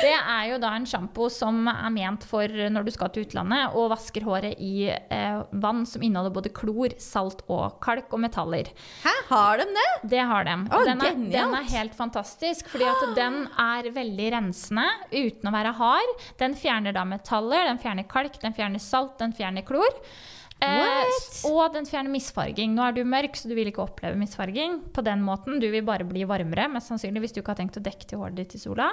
Det 0.00 0.14
er 0.16 0.44
jo 0.48 0.56
da 0.62 0.70
en 0.78 0.86
sjampo 0.88 1.26
som 1.32 1.66
er 1.68 1.90
ment 1.92 2.22
for 2.24 2.48
når 2.48 2.86
du 2.86 2.90
skal 2.94 3.10
til 3.12 3.26
utlandet 3.26 3.74
og 3.76 3.90
vasker 3.92 4.24
håret 4.24 4.56
i 4.64 4.88
eh, 4.88 5.40
vann 5.60 5.82
som 5.88 6.02
inneholder 6.06 6.32
både 6.32 6.52
klor, 6.56 6.94
salt 7.00 7.42
og 7.52 7.76
kalk 7.84 8.12
og 8.16 8.22
metaller. 8.24 8.70
Hæ, 9.04 9.12
har 9.28 9.60
de 9.60 9.66
det? 9.76 9.88
Det 10.14 10.22
har 10.30 10.46
de. 10.48 10.54
Oh, 10.72 10.84
den, 10.88 11.02
er, 11.04 11.18
genialt. 11.30 11.54
den 11.54 11.60
er 11.60 11.78
helt 11.78 11.94
fantastisk, 11.98 12.68
fordi 12.72 12.88
at 12.90 13.04
den 13.18 13.38
er 13.60 13.90
veldig 13.94 14.32
rensende 14.36 14.86
uten 15.12 15.50
å 15.50 15.54
være 15.54 15.76
hard. 15.78 16.26
Den 16.42 16.56
fjerner 16.58 16.96
da 16.96 17.06
metaller, 17.08 17.68
den 17.70 17.80
fjerner 17.82 18.08
kalk, 18.10 18.36
den 18.42 18.56
fjerner 18.56 18.82
salt, 18.82 19.16
den 19.22 19.34
fjerner 19.36 19.66
klor. 19.66 19.90
Eh, 20.60 21.10
og 21.48 21.72
den 21.74 21.86
fjerner 21.88 22.12
misfarging. 22.12 22.74
Nå 22.76 22.84
er 22.84 22.96
du 22.96 23.00
mørk, 23.08 23.36
så 23.38 23.48
du 23.48 23.54
vil 23.56 23.70
ikke 23.70 23.84
oppleve 23.84 24.18
misfarging 24.20 24.78
på 24.94 25.04
den 25.06 25.22
måten. 25.24 25.60
Du 25.62 25.66
vil 25.72 25.84
bare 25.86 26.06
bli 26.08 26.26
varmere, 26.28 26.68
mest 26.72 26.92
sannsynlig 26.92 27.24
hvis 27.24 27.36
du 27.36 27.40
ikke 27.40 27.54
har 27.54 27.60
tenkt 27.62 27.78
å 27.80 27.84
dekke 27.84 28.08
til 28.10 28.20
håret 28.20 28.36
ditt 28.38 28.56
i 28.58 28.60
sola. 28.62 28.90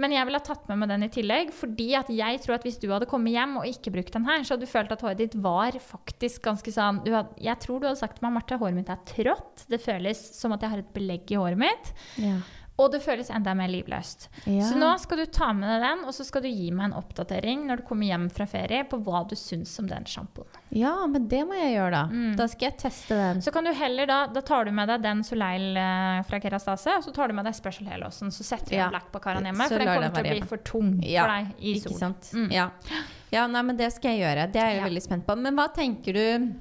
Men 0.00 0.16
jeg 0.16 0.26
ville 0.26 0.40
ha 0.40 0.46
tatt 0.46 0.66
med 0.70 0.82
meg 0.82 0.90
den 0.90 1.06
i 1.06 1.10
tillegg, 1.14 1.54
fordi 1.54 1.90
at 2.00 2.10
jeg 2.12 2.42
tror 2.44 2.58
at 2.58 2.66
hvis 2.66 2.80
du 2.82 2.88
hadde 2.92 3.08
kommet 3.10 3.36
hjem 3.36 3.60
og 3.62 3.70
ikke 3.70 3.94
brukt 3.94 4.16
den 4.16 4.26
her, 4.28 4.42
så 4.42 4.56
hadde 4.56 4.66
du 4.66 4.74
følt 4.74 4.94
at 4.96 5.06
håret 5.06 5.22
ditt 5.22 5.38
var 5.44 5.78
faktisk 5.78 6.44
ganske 6.48 6.74
sånn 6.74 7.02
du 7.04 7.12
hadde, 7.14 7.38
Jeg 7.42 7.60
tror 7.62 7.80
du 7.80 7.88
hadde 7.88 8.00
sagt 8.00 8.18
til 8.18 8.26
meg, 8.26 8.36
Marte, 8.38 8.58
håret 8.60 8.76
mitt 8.76 8.90
er 8.92 9.06
trått. 9.08 9.66
Det 9.70 9.80
føles 9.82 10.20
som 10.34 10.54
at 10.56 10.64
jeg 10.64 10.74
har 10.74 10.82
et 10.82 10.94
belegg 10.96 11.30
i 11.30 11.38
håret 11.40 11.60
mitt. 11.60 11.94
Ja. 12.22 12.38
Og 12.76 12.88
det 12.90 12.98
føles 13.04 13.28
enda 13.30 13.52
mer 13.54 13.68
livløst. 13.70 14.24
Ja. 14.50 14.64
Så 14.66 14.74
nå 14.74 14.88
skal 14.98 15.20
du 15.22 15.26
ta 15.30 15.52
med 15.54 15.68
deg 15.70 15.84
den, 15.84 16.00
og 16.08 16.14
så 16.16 16.24
skal 16.26 16.42
du 16.42 16.48
gi 16.50 16.72
meg 16.74 16.88
en 16.88 16.96
oppdatering 16.98 17.60
når 17.68 17.78
du 17.80 17.84
kommer 17.86 18.08
hjem 18.08 18.24
fra 18.34 18.48
ferie 18.50 18.80
på 18.90 18.98
hva 19.06 19.20
du 19.30 19.36
syns 19.38 19.76
om 19.78 19.86
den 19.86 20.02
sjampoen. 20.10 20.48
Ja, 20.74 21.06
men 21.06 21.28
det 21.30 21.44
må 21.46 21.54
jeg 21.54 21.76
gjøre, 21.76 21.92
da. 21.94 22.00
Mm. 22.10 22.32
Da 22.40 22.48
skal 22.50 22.72
jeg 22.72 22.76
teste 22.82 23.14
den. 23.20 23.44
Så 23.46 23.52
kan 23.54 23.68
du 23.68 23.70
heller 23.78 24.10
da, 24.10 24.18
da 24.26 24.42
tar 24.42 24.66
du 24.66 24.72
med 24.74 24.90
deg 24.90 25.04
den 25.06 25.22
Soleil 25.22 25.68
eh, 25.78 26.18
fra 26.26 26.42
Kerastase, 26.42 26.96
og 26.98 27.06
så 27.06 27.14
tar 27.14 27.30
du 27.30 27.38
med 27.38 27.46
deg 27.46 27.54
Special 27.54 27.94
Lotion. 28.02 28.34
Så 28.34 28.42
setter 28.42 28.74
du 28.74 28.80
Ja. 28.80 28.90
black 28.90 29.06
på 29.14 29.22
karan 29.22 29.46
hjemme, 29.46 29.68
for 29.70 29.78
den 29.78 29.92
kommer 29.94 30.10
til 30.10 30.18
å 30.18 30.26
bli 30.26 30.34
hjemme. 30.34 30.50
for 30.50 30.66
tung 30.66 30.92
Ja, 31.06 31.22
for 31.22 31.34
deg 31.36 31.54
i 31.62 31.78
sol. 31.78 32.14
Mm. 32.34 32.50
Ja. 32.50 32.66
ja, 33.30 33.46
nei, 33.46 33.62
men 33.70 33.78
det 33.78 33.92
skal 33.94 34.16
jeg 34.16 34.26
gjøre. 34.26 34.50
Det 34.50 34.60
er 34.66 34.74
jeg 34.80 34.82
veldig 34.88 35.02
spent 35.06 35.26
på. 35.30 35.38
Men 35.38 35.54
hva 35.54 35.70
tenker 35.70 36.12
du 36.18 36.54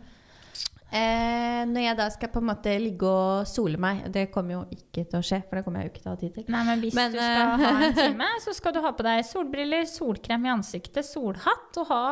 eh, 0.93 1.63
når 1.69 1.85
jeg 1.87 1.97
da 1.99 2.07
skal 2.13 2.31
på 2.33 2.41
en 2.43 2.47
måte 2.51 2.75
ligge 2.81 3.09
og 3.09 3.49
sole 3.49 3.79
meg? 3.81 4.05
Det 4.13 4.27
kommer 4.33 4.57
jo 4.57 4.61
ikke 4.75 5.05
til 5.09 5.19
å 5.19 5.23
skje, 5.25 5.41
for 5.49 5.59
det 5.59 5.65
kommer 5.65 5.81
jeg 5.81 5.89
jo 5.89 5.93
ikke 5.93 6.03
til 6.03 6.11
å 6.11 6.13
ha 6.13 6.21
tid 6.21 6.37
til. 6.37 6.47
Nei, 6.53 6.63
men 6.69 6.83
hvis 6.83 6.97
Men, 6.97 7.15
du 7.15 7.19
skal 7.19 7.51
uh... 7.51 7.65
ha 7.65 7.73
en 7.89 7.97
time, 8.03 8.29
så 8.45 8.55
skal 8.57 8.75
du 8.75 8.81
ha 8.85 8.93
på 8.95 9.07
deg 9.07 9.25
solbriller, 9.27 9.85
solkrem 9.89 10.47
i 10.47 10.53
ansiktet, 10.53 11.07
solhatt 11.07 11.81
og 11.81 11.91
ha 11.91 12.03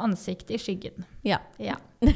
ansiktet 0.00 0.56
i 0.58 0.62
skyggen. 0.62 1.08
Ja. 1.26 1.40
Ja. 1.62 1.78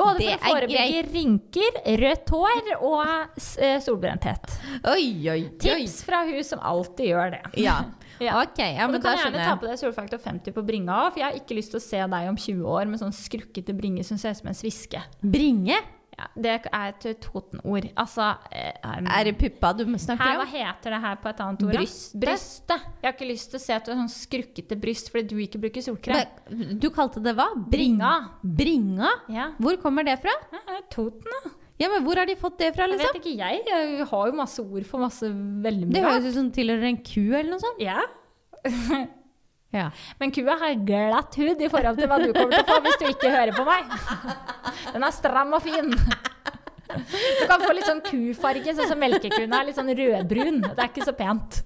Både 0.00 0.18
Det 0.18 0.36
for 0.40 0.48
å 0.48 0.52
forebygge 0.54 1.02
rynker, 1.10 1.80
rødt 2.00 2.30
hår 2.34 2.70
og 2.78 3.40
eh, 3.60 3.78
solbrenthet. 3.84 4.54
Oi, 4.88 5.08
oi, 5.28 5.34
oi. 5.34 5.40
Tips 5.60 6.00
fra 6.06 6.22
hun 6.28 6.40
som 6.46 6.62
alltid 6.64 7.12
gjør 7.12 7.34
det. 7.36 7.42
Ja. 7.64 7.82
Ja. 8.20 8.40
Ok, 8.42 8.58
ja, 8.60 8.84
og 8.86 8.92
men 8.92 9.00
du 9.00 9.06
kan 9.06 9.16
gjerne 9.18 9.46
ta 9.46 9.54
på 9.60 9.68
deg 9.70 9.78
solfaktor 9.80 10.20
50 10.22 10.56
på 10.56 10.66
bringa 10.66 10.98
òg, 11.06 11.14
for 11.14 11.22
jeg 11.22 11.28
har 11.28 11.38
ikke 11.40 11.56
lyst 11.58 11.72
til 11.74 11.80
å 11.80 11.84
se 11.84 12.02
deg 12.14 12.28
om 12.32 12.36
20 12.36 12.74
år 12.74 12.90
med 12.90 13.00
sånn 13.02 13.16
skrukkete 13.16 13.76
bringe 13.76 14.04
som 14.06 14.20
ser 14.20 14.36
ut 14.36 14.42
som 14.42 14.52
en 14.52 14.58
sviske. 14.58 15.00
Bringe? 15.24 15.78
Ja, 16.20 16.26
det 16.36 16.50
er 16.68 16.90
et 16.90 17.04
Toten-ord. 17.22 17.86
Altså 17.96 18.26
um, 18.36 19.06
Er 19.08 19.24
det 19.24 19.36
puppa 19.40 19.70
du 19.72 19.86
her, 19.86 19.94
om? 19.94 20.42
Hva 20.42 20.48
heter 20.50 20.92
det 20.92 20.98
her 21.04 21.20
på 21.22 21.30
et 21.30 21.40
annet 21.40 21.62
ord? 21.64 21.78
Brystet. 21.78 22.18
Brystet. 22.20 22.88
Jeg 23.00 23.08
har 23.08 23.14
ikke 23.16 23.30
lyst 23.30 23.52
til 23.54 23.60
å 23.60 23.62
se 23.62 23.76
at 23.78 23.86
du 23.86 23.92
har 23.94 24.00
sånn 24.02 24.12
skrukkete 24.12 24.76
bryst 24.80 25.08
fordi 25.12 25.30
du 25.30 25.40
ikke 25.40 25.62
bruker 25.62 25.86
solkrem. 25.86 26.20
Men, 26.50 26.76
Du 26.82 26.90
kalte 26.92 27.22
det 27.24 27.32
hva? 27.38 27.48
Bringa. 27.72 28.12
Bringa? 28.44 29.14
Ja. 29.32 29.48
Hvor 29.62 29.80
kommer 29.80 30.04
det 30.04 30.18
fra? 30.20 30.34
Toten, 30.92 31.24
da. 31.30 31.54
Ja, 31.80 31.88
men 31.88 32.04
Hvor 32.04 32.20
har 32.20 32.28
de 32.28 32.36
fått 32.36 32.58
det 32.60 32.74
fra, 32.76 32.86
liksom? 32.90 33.06
Jeg 33.06 33.14
liksom? 33.14 33.22
vet 33.22 33.30
ikke, 33.30 33.38
jeg. 33.40 34.00
Jeg 34.00 34.08
har 34.10 34.26
jo 34.28 34.36
masse 34.36 34.64
ord 34.64 34.84
for 34.88 35.00
masse 35.00 35.30
veldig 35.64 35.86
mye. 35.88 35.94
Det 35.96 36.02
høres 36.04 36.28
ut 36.28 36.36
som 36.36 36.50
tilhører 36.52 36.90
en 36.90 37.00
ku 37.00 37.22
eller 37.30 37.50
noe 37.54 37.62
sånt. 37.62 37.80
Ja. 37.80 38.02
Ja. 39.70 39.84
Men 40.18 40.32
kua 40.34 40.56
har 40.58 40.72
glatt 40.82 41.36
hud 41.38 41.60
i 41.62 41.68
forhold 41.70 42.00
til 42.00 42.08
hva 42.10 42.16
du 42.18 42.32
kommer 42.34 42.56
til 42.58 42.64
å 42.64 42.74
få 42.74 42.78
hvis 42.82 42.96
du 42.98 43.04
ikke 43.06 43.30
hører 43.30 43.54
på 43.54 43.62
meg. 43.62 43.92
Den 44.96 45.06
er 45.06 45.14
stram 45.14 45.54
og 45.54 45.62
fin. 45.62 45.92
Du 46.90 47.44
kan 47.46 47.62
få 47.62 47.70
litt 47.76 47.86
sånn 47.86 48.02
kufarge, 48.02 48.74
sånn 48.74 48.90
som 48.90 48.98
melkekuen 48.98 49.54
er. 49.54 49.68
Litt 49.68 49.78
sånn 49.78 49.92
rødbrun. 49.94 50.58
Det 50.64 50.74
er 50.74 50.88
ikke 50.90 51.06
så 51.06 51.14
pent. 51.14 51.60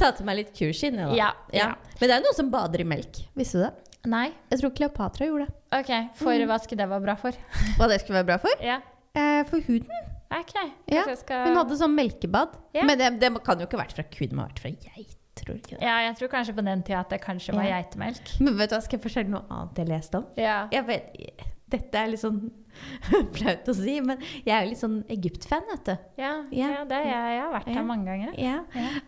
Ta 0.00 0.14
til 0.16 0.28
meg 0.28 0.40
litt 0.40 0.54
kuskinn, 0.56 0.96
jeg, 1.02 1.12
da. 1.12 1.18
Ja, 1.18 1.28
ja. 1.52 1.68
Men 2.00 2.08
det 2.08 2.14
er 2.16 2.22
jo 2.22 2.30
noen 2.30 2.38
som 2.40 2.48
bader 2.56 2.86
i 2.86 2.88
melk. 2.88 3.20
Visste 3.36 3.60
du 3.60 3.66
det? 3.66 3.72
Nei. 4.08 4.26
Jeg 4.54 4.62
tror 4.62 4.72
Kleopatra 4.80 5.28
gjorde 5.28 5.50
det. 5.50 5.60
OK, 5.76 5.92
for 6.16 6.48
hva 6.48 6.60
skulle 6.62 6.80
det 6.86 6.88
være 6.94 7.04
bra 7.04 7.20
for? 7.20 7.36
Hva 7.76 7.88
det 7.92 8.00
skulle 8.00 8.22
være 8.22 8.30
bra 8.32 8.40
for? 8.40 8.64
Ja. 8.64 8.80
Eh, 9.16 9.42
for 9.48 9.60
huden. 9.66 9.90
OK. 10.36 10.54
Ja, 10.92 11.04
skal- 11.16 11.46
Hun 11.48 11.56
hadde 11.56 11.76
sånn 11.78 11.94
melkebad. 11.96 12.56
Yeah. 12.74 12.86
Men 12.86 12.98
det, 12.98 13.10
det 13.20 13.30
kan 13.44 13.58
jo 13.62 13.66
ikke 13.66 13.78
ha 13.78 13.84
vært 13.84 13.94
fra 13.96 14.02
ku, 14.04 14.26
det 14.26 14.32
må 14.36 14.42
ha 14.44 14.48
vært 14.50 14.58
fra 14.64 14.70
geit. 14.70 15.12
Tror 15.36 15.56
ikke 15.58 15.76
det? 15.76 15.82
Ja, 15.84 15.98
jeg 16.06 16.16
tror 16.18 16.28
kanskje 16.32 16.54
på 16.56 16.64
den 16.64 16.82
tida 16.82 17.00
at 17.04 17.10
det 17.12 17.20
kanskje 17.20 17.54
var 17.54 17.64
Ja. 17.68 17.76
geitemelk. 17.82 18.40
Men 18.40 18.56
vet 18.56 18.70
du 18.70 18.76
hva, 18.76 18.82
skal 18.82 18.98
jeg 18.98 19.04
fortelle 19.04 19.28
noe 19.34 19.44
annet 19.50 19.76
jeg 19.82 19.88
leste 19.88 20.14
om? 20.22 20.24
Ja. 20.40 20.68
Jeg 20.72 20.86
vet, 20.86 21.44
dette 21.68 21.94
er 22.00 22.08
litt 22.08 22.20
sånn 22.22 22.50
flaut 23.36 23.68
å 23.68 23.74
si, 23.76 24.00
men 24.00 24.18
jeg 24.44 24.52
er 24.56 24.64
jo 24.64 24.70
litt 24.70 24.80
sånn 24.80 24.96
Egypt-fan, 25.12 25.62
vet 25.70 25.84
du. 25.84 25.94
Ja, 26.22 26.32
Ja. 26.50 26.68
ja, 26.78 26.84
det 26.88 26.96
er 27.02 27.04
jeg. 27.04 27.36
Jeg 27.36 27.42
har 27.42 27.52
vært 27.52 27.68
Ja. 27.68 27.74
der 27.74 27.82
mange 27.84 28.04
ganger. 28.06 28.34
Ja. 28.38 28.58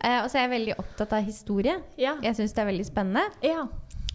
Eh, 0.03 0.23
og 0.23 0.29
så 0.29 0.37
er 0.39 0.47
jeg 0.47 0.53
veldig 0.55 0.77
opptatt 0.79 1.13
av 1.13 1.23
historie. 1.25 1.75
Ja. 1.97 2.15
Jeg 2.21 2.35
syns 2.37 2.53
det 2.53 2.61
er 2.63 2.71
veldig 2.71 2.85
spennende. 2.85 3.25
ja. 3.43 3.67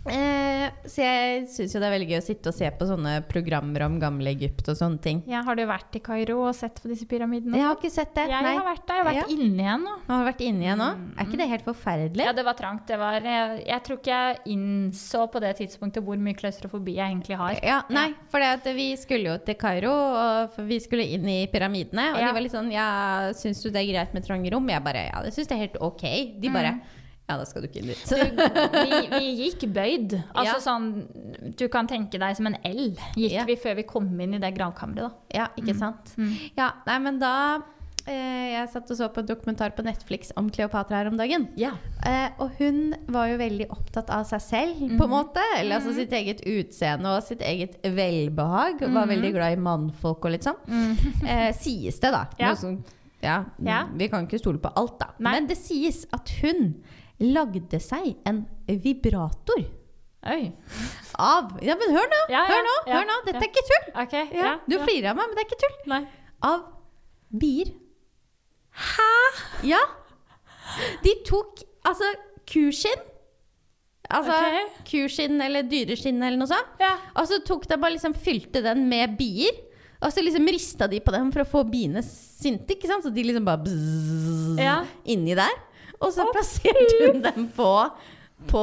Eh, 0.07 0.69
så 0.85 1.01
jeg 1.01 1.47
syns 1.49 1.73
jo 1.75 1.81
det 1.81 1.87
er 1.89 1.95
veldig 1.95 2.09
gøy 2.11 2.19
å 2.19 2.25
sitte 2.27 2.51
og 2.51 2.57
se 2.57 2.69
på 2.77 2.87
sånne 2.89 3.13
programmer 3.29 3.85
om 3.87 3.95
gamle 4.03 4.33
Egypt 4.35 4.69
og 4.69 4.77
sånne 4.77 5.01
ting. 5.05 5.23
Ja, 5.31 5.41
har 5.47 5.57
du 5.57 5.63
vært 5.69 5.97
i 5.97 6.03
Kairo 6.05 6.43
og 6.45 6.55
sett 6.57 6.81
på 6.83 6.91
disse 6.91 7.07
pyramidene? 7.09 7.57
Jeg 7.57 7.65
har 7.65 7.79
ikke 7.79 7.91
sett 7.95 8.13
det. 8.17 8.27
Jeg 8.29 8.45
nei. 8.45 8.53
har 8.59 8.67
vært 8.67 8.85
der. 8.87 8.95
Jeg 9.01 9.05
har 9.05 9.11
vært 9.13 9.23
Ja. 9.23 9.37
inne 9.37 9.63
igjen 9.65 9.85
nå. 9.87 9.95
Har 10.09 10.25
du 10.25 10.29
vært 10.31 10.45
inne 10.45 10.63
igjen 10.67 10.79
nå? 10.83 10.89
Er 11.17 11.25
ikke 11.25 11.41
det 11.41 11.49
helt 11.49 11.65
forferdelig? 11.65 12.25
Ja, 12.29 12.33
det 12.37 12.45
var 12.45 12.55
trangt. 12.59 12.87
Det 12.87 12.99
var, 12.99 13.21
jeg, 13.21 13.65
jeg 13.67 13.83
tror 13.85 13.99
ikke 14.03 14.19
jeg 14.19 14.39
innså 14.57 15.25
på 15.33 15.41
det 15.41 15.55
tidspunktet 15.63 16.05
hvor 16.05 16.17
mye 16.21 16.35
klaustrofobi 16.37 16.97
jeg 16.99 17.09
egentlig 17.15 17.37
har. 17.41 17.55
Ja, 17.65 17.81
nei, 17.89 18.11
for 18.29 18.41
vi 18.75 18.91
skulle 19.01 19.33
jo 19.33 19.39
til 19.45 19.55
Kairo, 19.57 19.93
og 19.95 20.59
vi 20.69 20.81
skulle 20.81 21.07
inn 21.17 21.27
i 21.29 21.47
pyramidene. 21.49 22.11
Og 22.15 22.21
Ja. 22.21 22.29
de 22.29 22.33
var 22.35 22.41
litt 22.45 22.53
sånn 22.53 22.71
Ja, 22.73 23.33
syns 23.33 23.63
du 23.63 23.71
det 23.71 23.81
er 23.81 23.93
greit 23.93 24.13
med 24.15 24.25
trange 24.27 24.51
rom? 24.53 24.69
Jeg 24.69 24.83
bare 24.85 25.07
Ja, 25.09 25.23
det 25.23 25.33
syns 25.33 25.49
jeg 25.49 25.57
er 25.59 25.67
helt 25.69 25.77
ok. 25.81 26.05
De 26.41 26.49
bare 26.51 26.81
Ja, 27.29 27.39
da 27.41 27.45
skal 27.49 27.63
du 27.65 27.69
ikke 27.71 27.81
inn 27.81 27.89
dit. 27.89 28.01
Vi, 28.05 28.99
vi 29.15 29.29
gikk 29.47 29.63
bøyd. 29.73 30.13
Altså 30.35 30.59
Ja. 30.59 30.59
sånn 30.61 31.55
Du 31.57 31.69
kan 31.73 31.87
tenke 31.89 32.19
deg 32.21 32.37
som 32.37 32.47
en 32.51 32.59
L, 32.69 32.91
gikk 33.17 33.33
Ja. 33.33 33.45
vi 33.49 33.57
før 33.57 33.77
vi 33.77 33.83
kom 33.89 34.11
inn 34.21 34.35
i 34.35 34.39
det 34.43 34.51
gravkammeret, 34.59 35.09
da. 35.09 35.11
Ja, 35.33 35.47
ikke 35.57 35.75
sant? 35.79 36.13
Ja, 36.59 36.73
nei, 36.87 36.99
men 36.99 37.19
da 37.23 37.31
eh, 38.07 38.51
Jeg 38.61 38.69
satt 38.75 38.91
og 38.93 38.99
så 38.99 39.09
på 39.09 39.23
en 39.23 39.27
dokumentar 39.31 39.73
på 39.75 39.83
Netflix 39.87 40.33
om 40.37 40.51
Kleopatra 40.53 40.99
her 41.01 41.09
om 41.09 41.17
dagen. 41.17 41.47
Ja. 41.57 41.71
Eh, 42.05 42.29
og 42.39 42.51
hun 42.59 42.93
var 43.09 43.31
jo 43.31 43.39
veldig 43.41 43.71
opptatt 43.73 44.11
av 44.13 44.27
seg 44.29 44.43
selv, 44.45 44.83
på 44.99 45.05
en 45.07 45.11
måte. 45.15 45.41
Eller 45.57 45.79
altså 45.81 45.95
sitt 45.97 46.13
eget 46.13 46.43
utseende 46.45 47.09
og 47.17 47.23
sitt 47.25 47.41
eget 47.41 47.79
velbehag. 47.83 48.85
Var 48.85 49.09
veldig 49.09 49.33
glad 49.33 49.57
i 49.57 49.61
mannfolk 49.65 50.27
og 50.29 50.35
litt 50.37 50.45
sånn. 50.45 50.61
Eh, 51.27 51.53
sies 51.57 51.97
det, 52.05 52.13
da. 52.13 52.27
Ja. 52.39 52.53
Som, 52.55 52.83
ja, 53.25 53.45
Ja. 53.65 53.87
Vi 53.97 54.09
kan 54.13 54.27
ikke 54.29 54.39
stole 54.45 54.59
på 54.61 54.71
alt, 54.77 54.99
da. 55.01 55.07
Nei. 55.19 55.33
Men 55.39 55.47
det 55.49 55.57
sies 55.57 56.05
at 56.13 56.29
hun 56.43 56.75
lagde 57.33 57.81
seg 57.83 58.15
en 58.29 58.45
vibrator 58.69 59.65
Oi. 60.25 60.53
av 61.21 61.57
Ja, 61.65 61.77
men 61.81 61.93
hør 61.93 62.07
nå! 62.09 62.21
Ja, 62.33 62.45
hør 62.49 62.63
nå! 62.65 62.77
ja, 62.89 63.01
hør 63.01 63.09
nå. 63.11 63.17
Dette 63.27 63.43
er 63.43 63.51
ikke 63.51 63.65
tull! 63.69 63.89
Okay, 64.05 64.45
du 64.71 64.79
flirer 64.81 65.11
av 65.13 65.19
meg, 65.19 65.29
men 65.29 65.37
det 65.37 65.45
er 65.45 65.49
ikke 65.51 65.61
tull. 65.65 65.75
Nei. 65.93 66.01
Av 66.45 66.63
bier. 67.41 67.75
Hæ?! 68.75 69.11
Ja. 69.69 69.83
De 71.05 71.13
tok 71.29 71.61
altså 71.87 72.09
kuskinn. 72.49 73.05
Altså 74.15 74.35
okay. 74.37 74.65
kuskinn 74.89 75.41
eller 75.43 75.65
dyreskinn 75.69 76.21
eller 76.23 76.41
noe 76.41 76.51
sånt. 76.51 76.75
Ja. 76.83 76.95
Og 77.21 77.29
så 77.31 77.41
tok 77.47 77.69
de 77.71 77.79
bare 77.81 77.97
liksom 77.97 78.17
fylte 78.17 78.63
den 78.65 78.85
med 78.91 79.17
bier. 79.21 79.61
Og 80.05 80.13
så 80.13 80.21
liksom 80.25 80.49
rista 80.53 80.89
de 80.91 81.01
på 81.01 81.13
dem 81.15 81.31
for 81.33 81.45
å 81.45 81.49
få 81.49 81.63
biene 81.69 82.03
sinte. 82.05 82.75
ikke 82.75 82.91
sant? 82.91 83.07
Så 83.07 83.13
de 83.15 83.25
liksom 83.25 83.47
bare 83.47 83.65
bzzz, 83.65 84.59
Ja. 84.61 84.83
inni 85.05 85.37
der. 85.37 85.55
Og 86.05 86.13
så 86.13 86.27
plasserte 86.33 87.01
hun 87.07 87.23
dem 87.25 87.49
på, 87.57 87.71
på 88.51 88.63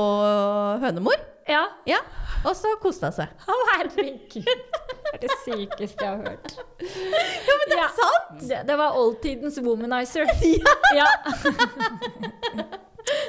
hønemor. 0.84 1.20
Ja. 1.50 1.64
Ja. 1.90 2.00
Og 2.46 2.56
så 2.58 2.76
koste 2.82 3.10
hun 3.10 3.16
seg. 3.16 3.34
Å, 3.50 3.58
herregud. 3.74 4.22
Det 4.32 5.18
er 5.18 5.24
det 5.24 5.32
sykeste 5.44 6.06
jeg 6.06 6.12
har 6.12 6.22
hørt. 6.30 6.54
Ja, 6.82 7.58
men 7.58 7.74
det 7.74 7.80
er 7.80 7.92
sant! 7.98 8.38
Det, 8.46 8.62
det 8.70 8.78
var 8.80 8.98
oldtidens 9.02 9.60
womanizer. 9.66 10.30
Ja. 11.00 11.08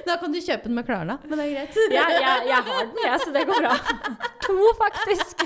Da 0.06 0.18
kan 0.20 0.32
du 0.32 0.36
kjøpe 0.36 0.68
den 0.68 0.74
med 0.76 0.84
Klarna. 0.86 1.14
Men 1.24 1.40
det 1.40 1.44
er 1.46 1.52
greit. 1.54 1.76
Ja, 1.94 2.02
jeg, 2.12 2.42
jeg 2.50 2.64
har 2.66 2.82
den, 2.84 2.98
jeg, 3.06 3.20
så 3.22 3.30
det 3.32 3.44
går 3.48 3.62
bra. 3.64 3.72
To, 4.44 4.56
faktisk. 4.78 5.44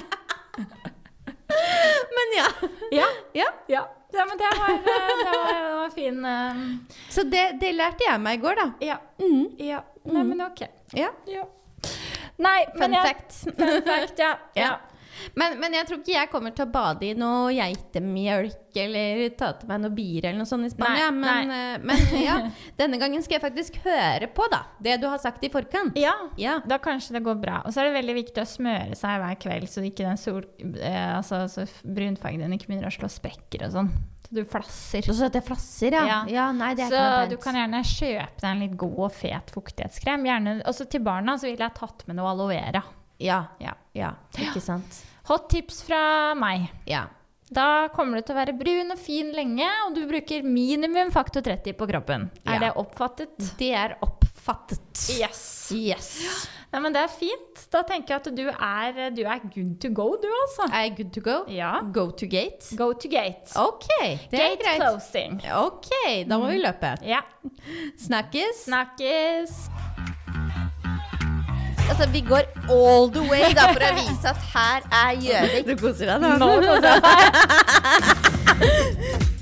Men 2.16 2.34
ja. 2.34 2.48
Ja. 2.90 3.06
ja. 3.38 3.46
Ja, 3.70 3.82
ja 4.18 4.26
men 4.26 4.40
det 4.40 4.50
var, 4.58 4.72
eh, 4.74 4.80
det 4.82 5.30
var, 5.30 5.52
det 5.52 5.76
var 5.78 5.94
fin 5.94 6.24
eh, 6.24 6.64
Så 7.16 7.24
det, 7.32 7.44
det 7.62 7.72
lærte 7.76 8.04
jeg 8.06 8.20
meg 8.20 8.38
i 8.38 8.42
går, 8.44 8.58
da. 8.60 8.66
Ja. 8.84 8.98
Mm. 9.22 9.46
ja. 9.62 9.80
Nei, 10.06 10.26
men 10.28 10.44
ok. 10.46 10.66
Ja. 10.94 11.08
Ja. 11.30 11.46
Nei, 12.42 12.58
Fun 12.76 12.90
men 12.92 13.00
fact. 13.00 13.32
Fun 13.58 13.80
fact, 13.86 14.20
ja. 14.26 14.34
ja. 14.58 14.74
Men, 15.32 15.54
men 15.60 15.72
jeg 15.72 15.86
tror 15.88 16.00
ikke 16.02 16.12
jeg 16.12 16.28
kommer 16.28 16.52
til 16.52 16.66
å 16.66 16.72
bade 16.72 17.06
i 17.08 17.14
noe 17.16 17.48
geitemjølk 17.56 18.76
eller 18.82 19.22
ta 19.38 19.48
til 19.56 19.70
meg 19.70 19.80
noe 19.80 19.94
bier 19.96 20.26
eller 20.28 20.42
noe 20.42 20.48
sånt 20.50 20.68
i 20.68 20.72
Spania. 20.72 21.06
Nei, 21.08 21.38
men 21.48 21.54
eh, 21.56 21.86
men 21.88 22.02
ja, 22.26 22.34
denne 22.76 22.98
gangen 23.00 23.24
skal 23.24 23.38
jeg 23.38 23.44
faktisk 23.46 23.78
høre 23.86 24.28
på 24.36 24.44
da, 24.52 24.60
det 24.84 24.98
du 25.00 25.08
har 25.08 25.20
sagt 25.22 25.44
i 25.48 25.50
forkant. 25.52 25.96
Ja, 26.00 26.12
Ja. 26.40 26.58
da 26.68 26.76
kanskje 26.82 27.16
det 27.16 27.24
går 27.26 27.40
bra. 27.40 27.62
Og 27.64 27.72
så 27.72 27.80
er 27.82 27.88
det 27.90 27.96
veldig 27.96 28.18
viktig 28.20 28.44
å 28.44 28.48
smøre 28.50 28.98
seg 28.98 29.22
hver 29.24 29.40
kveld, 29.40 29.70
så 29.72 29.84
ikke 29.88 30.04
den 30.04 30.20
sol, 30.20 30.44
eh, 30.76 31.16
altså, 31.16 31.46
så 31.48 31.64
brunfargen 31.80 32.44
din 32.44 32.58
ikke 32.58 32.68
begynner 32.74 32.92
å 32.92 32.96
slå 32.98 33.08
sprekker 33.16 33.64
og 33.70 33.72
sånn. 33.78 33.90
Du 34.30 34.42
flasser. 34.48 35.06
Så 35.14 35.28
det 35.32 35.42
flasser, 35.46 35.94
ja. 35.94 36.04
Ja. 36.06 36.18
ja. 36.30 36.46
nei, 36.52 36.72
det 36.78 36.86
er 36.86 36.92
Så 36.94 37.02
ikke 37.02 37.30
du 37.30 37.36
kan 37.44 37.58
gjerne 37.60 37.82
kjøpe 37.86 38.40
deg 38.42 38.48
en 38.50 38.62
litt 38.64 38.76
god 38.80 38.98
og 39.06 39.12
fet 39.14 39.52
fuktighetskrem. 39.54 40.26
Gjerne, 40.26 40.56
også 40.66 40.88
til 40.90 41.04
barna 41.06 41.36
så 41.38 41.48
ville 41.50 41.62
jeg 41.68 41.76
tatt 41.78 42.06
med 42.08 42.18
noe 42.18 42.32
aloe 42.34 42.50
vera. 42.54 42.82
Ja, 43.22 43.44
Ja. 43.62 43.72
ja, 43.96 44.12
ikke 44.36 44.60
sant. 44.60 44.98
Hot 45.30 45.48
tips 45.50 45.80
fra 45.86 46.34
meg. 46.38 46.68
Ja. 46.86 47.06
Da 47.46 47.86
kommer 47.94 48.18
du 48.18 48.26
til 48.26 48.34
å 48.34 48.40
være 48.40 48.54
brun 48.58 48.90
og 48.90 48.98
fin 48.98 49.28
lenge, 49.34 49.66
og 49.86 49.94
du 49.94 50.02
bruker 50.10 50.42
minimum 50.42 51.12
faktor 51.14 51.44
30 51.46 51.76
på 51.78 51.86
kroppen. 51.92 52.28
Er 52.42 52.58
det 52.64 52.72
oppfattet? 52.80 53.36
Det 53.60 53.68
er 53.78 53.94
oppfattet. 54.02 54.82
Yes. 55.14 55.42
Yes. 55.74 56.08
Nei, 56.72 56.80
men 56.82 56.94
det 56.94 57.04
er 57.06 57.12
fint. 57.14 57.62
Da 57.70 57.84
tenker 57.86 58.16
jeg 58.16 58.24
at 58.24 58.28
du 58.34 58.42
er, 58.50 58.98
du 59.14 59.22
er 59.22 59.44
good 59.46 59.76
to 59.82 59.92
go, 59.94 60.08
du 60.22 60.26
altså. 60.42 60.66
Er 60.74 60.90
good 60.98 61.12
to 61.14 61.22
go? 61.22 61.36
Ja. 61.50 61.76
Go 61.94 62.08
to 62.10 62.26
gate? 62.30 62.66
Go 62.78 62.90
to 62.98 63.10
gate. 63.12 63.46
Ok, 63.62 63.86
det 64.32 64.42
er 64.42 64.56
Gate 64.56 64.62
greit. 64.64 64.82
closing. 64.82 65.38
Ok, 65.62 65.90
da 66.26 66.42
må 66.42 66.50
vi 66.50 66.58
løpe. 66.66 66.96
Ja. 67.06 67.22
Snakkes. 68.08 68.66
Snakkes. 68.66 70.15
Altså, 71.88 72.08
vi 72.12 72.20
går 72.20 72.42
all 72.70 73.10
the 73.14 73.22
way 73.30 73.54
da 73.54 73.68
for 73.72 73.82
å 73.86 73.92
vise 73.98 74.26
at 74.32 74.40
her 74.54 74.80
er 75.04 75.12
Gjøvik. 75.22 75.66
Du 75.70 75.74
koser 75.86 76.06
deg 76.10 76.18
nå? 76.24 76.28
Nå 76.42 76.50
koser 76.64 76.90
jeg 76.90 77.00
meg. 77.06 77.22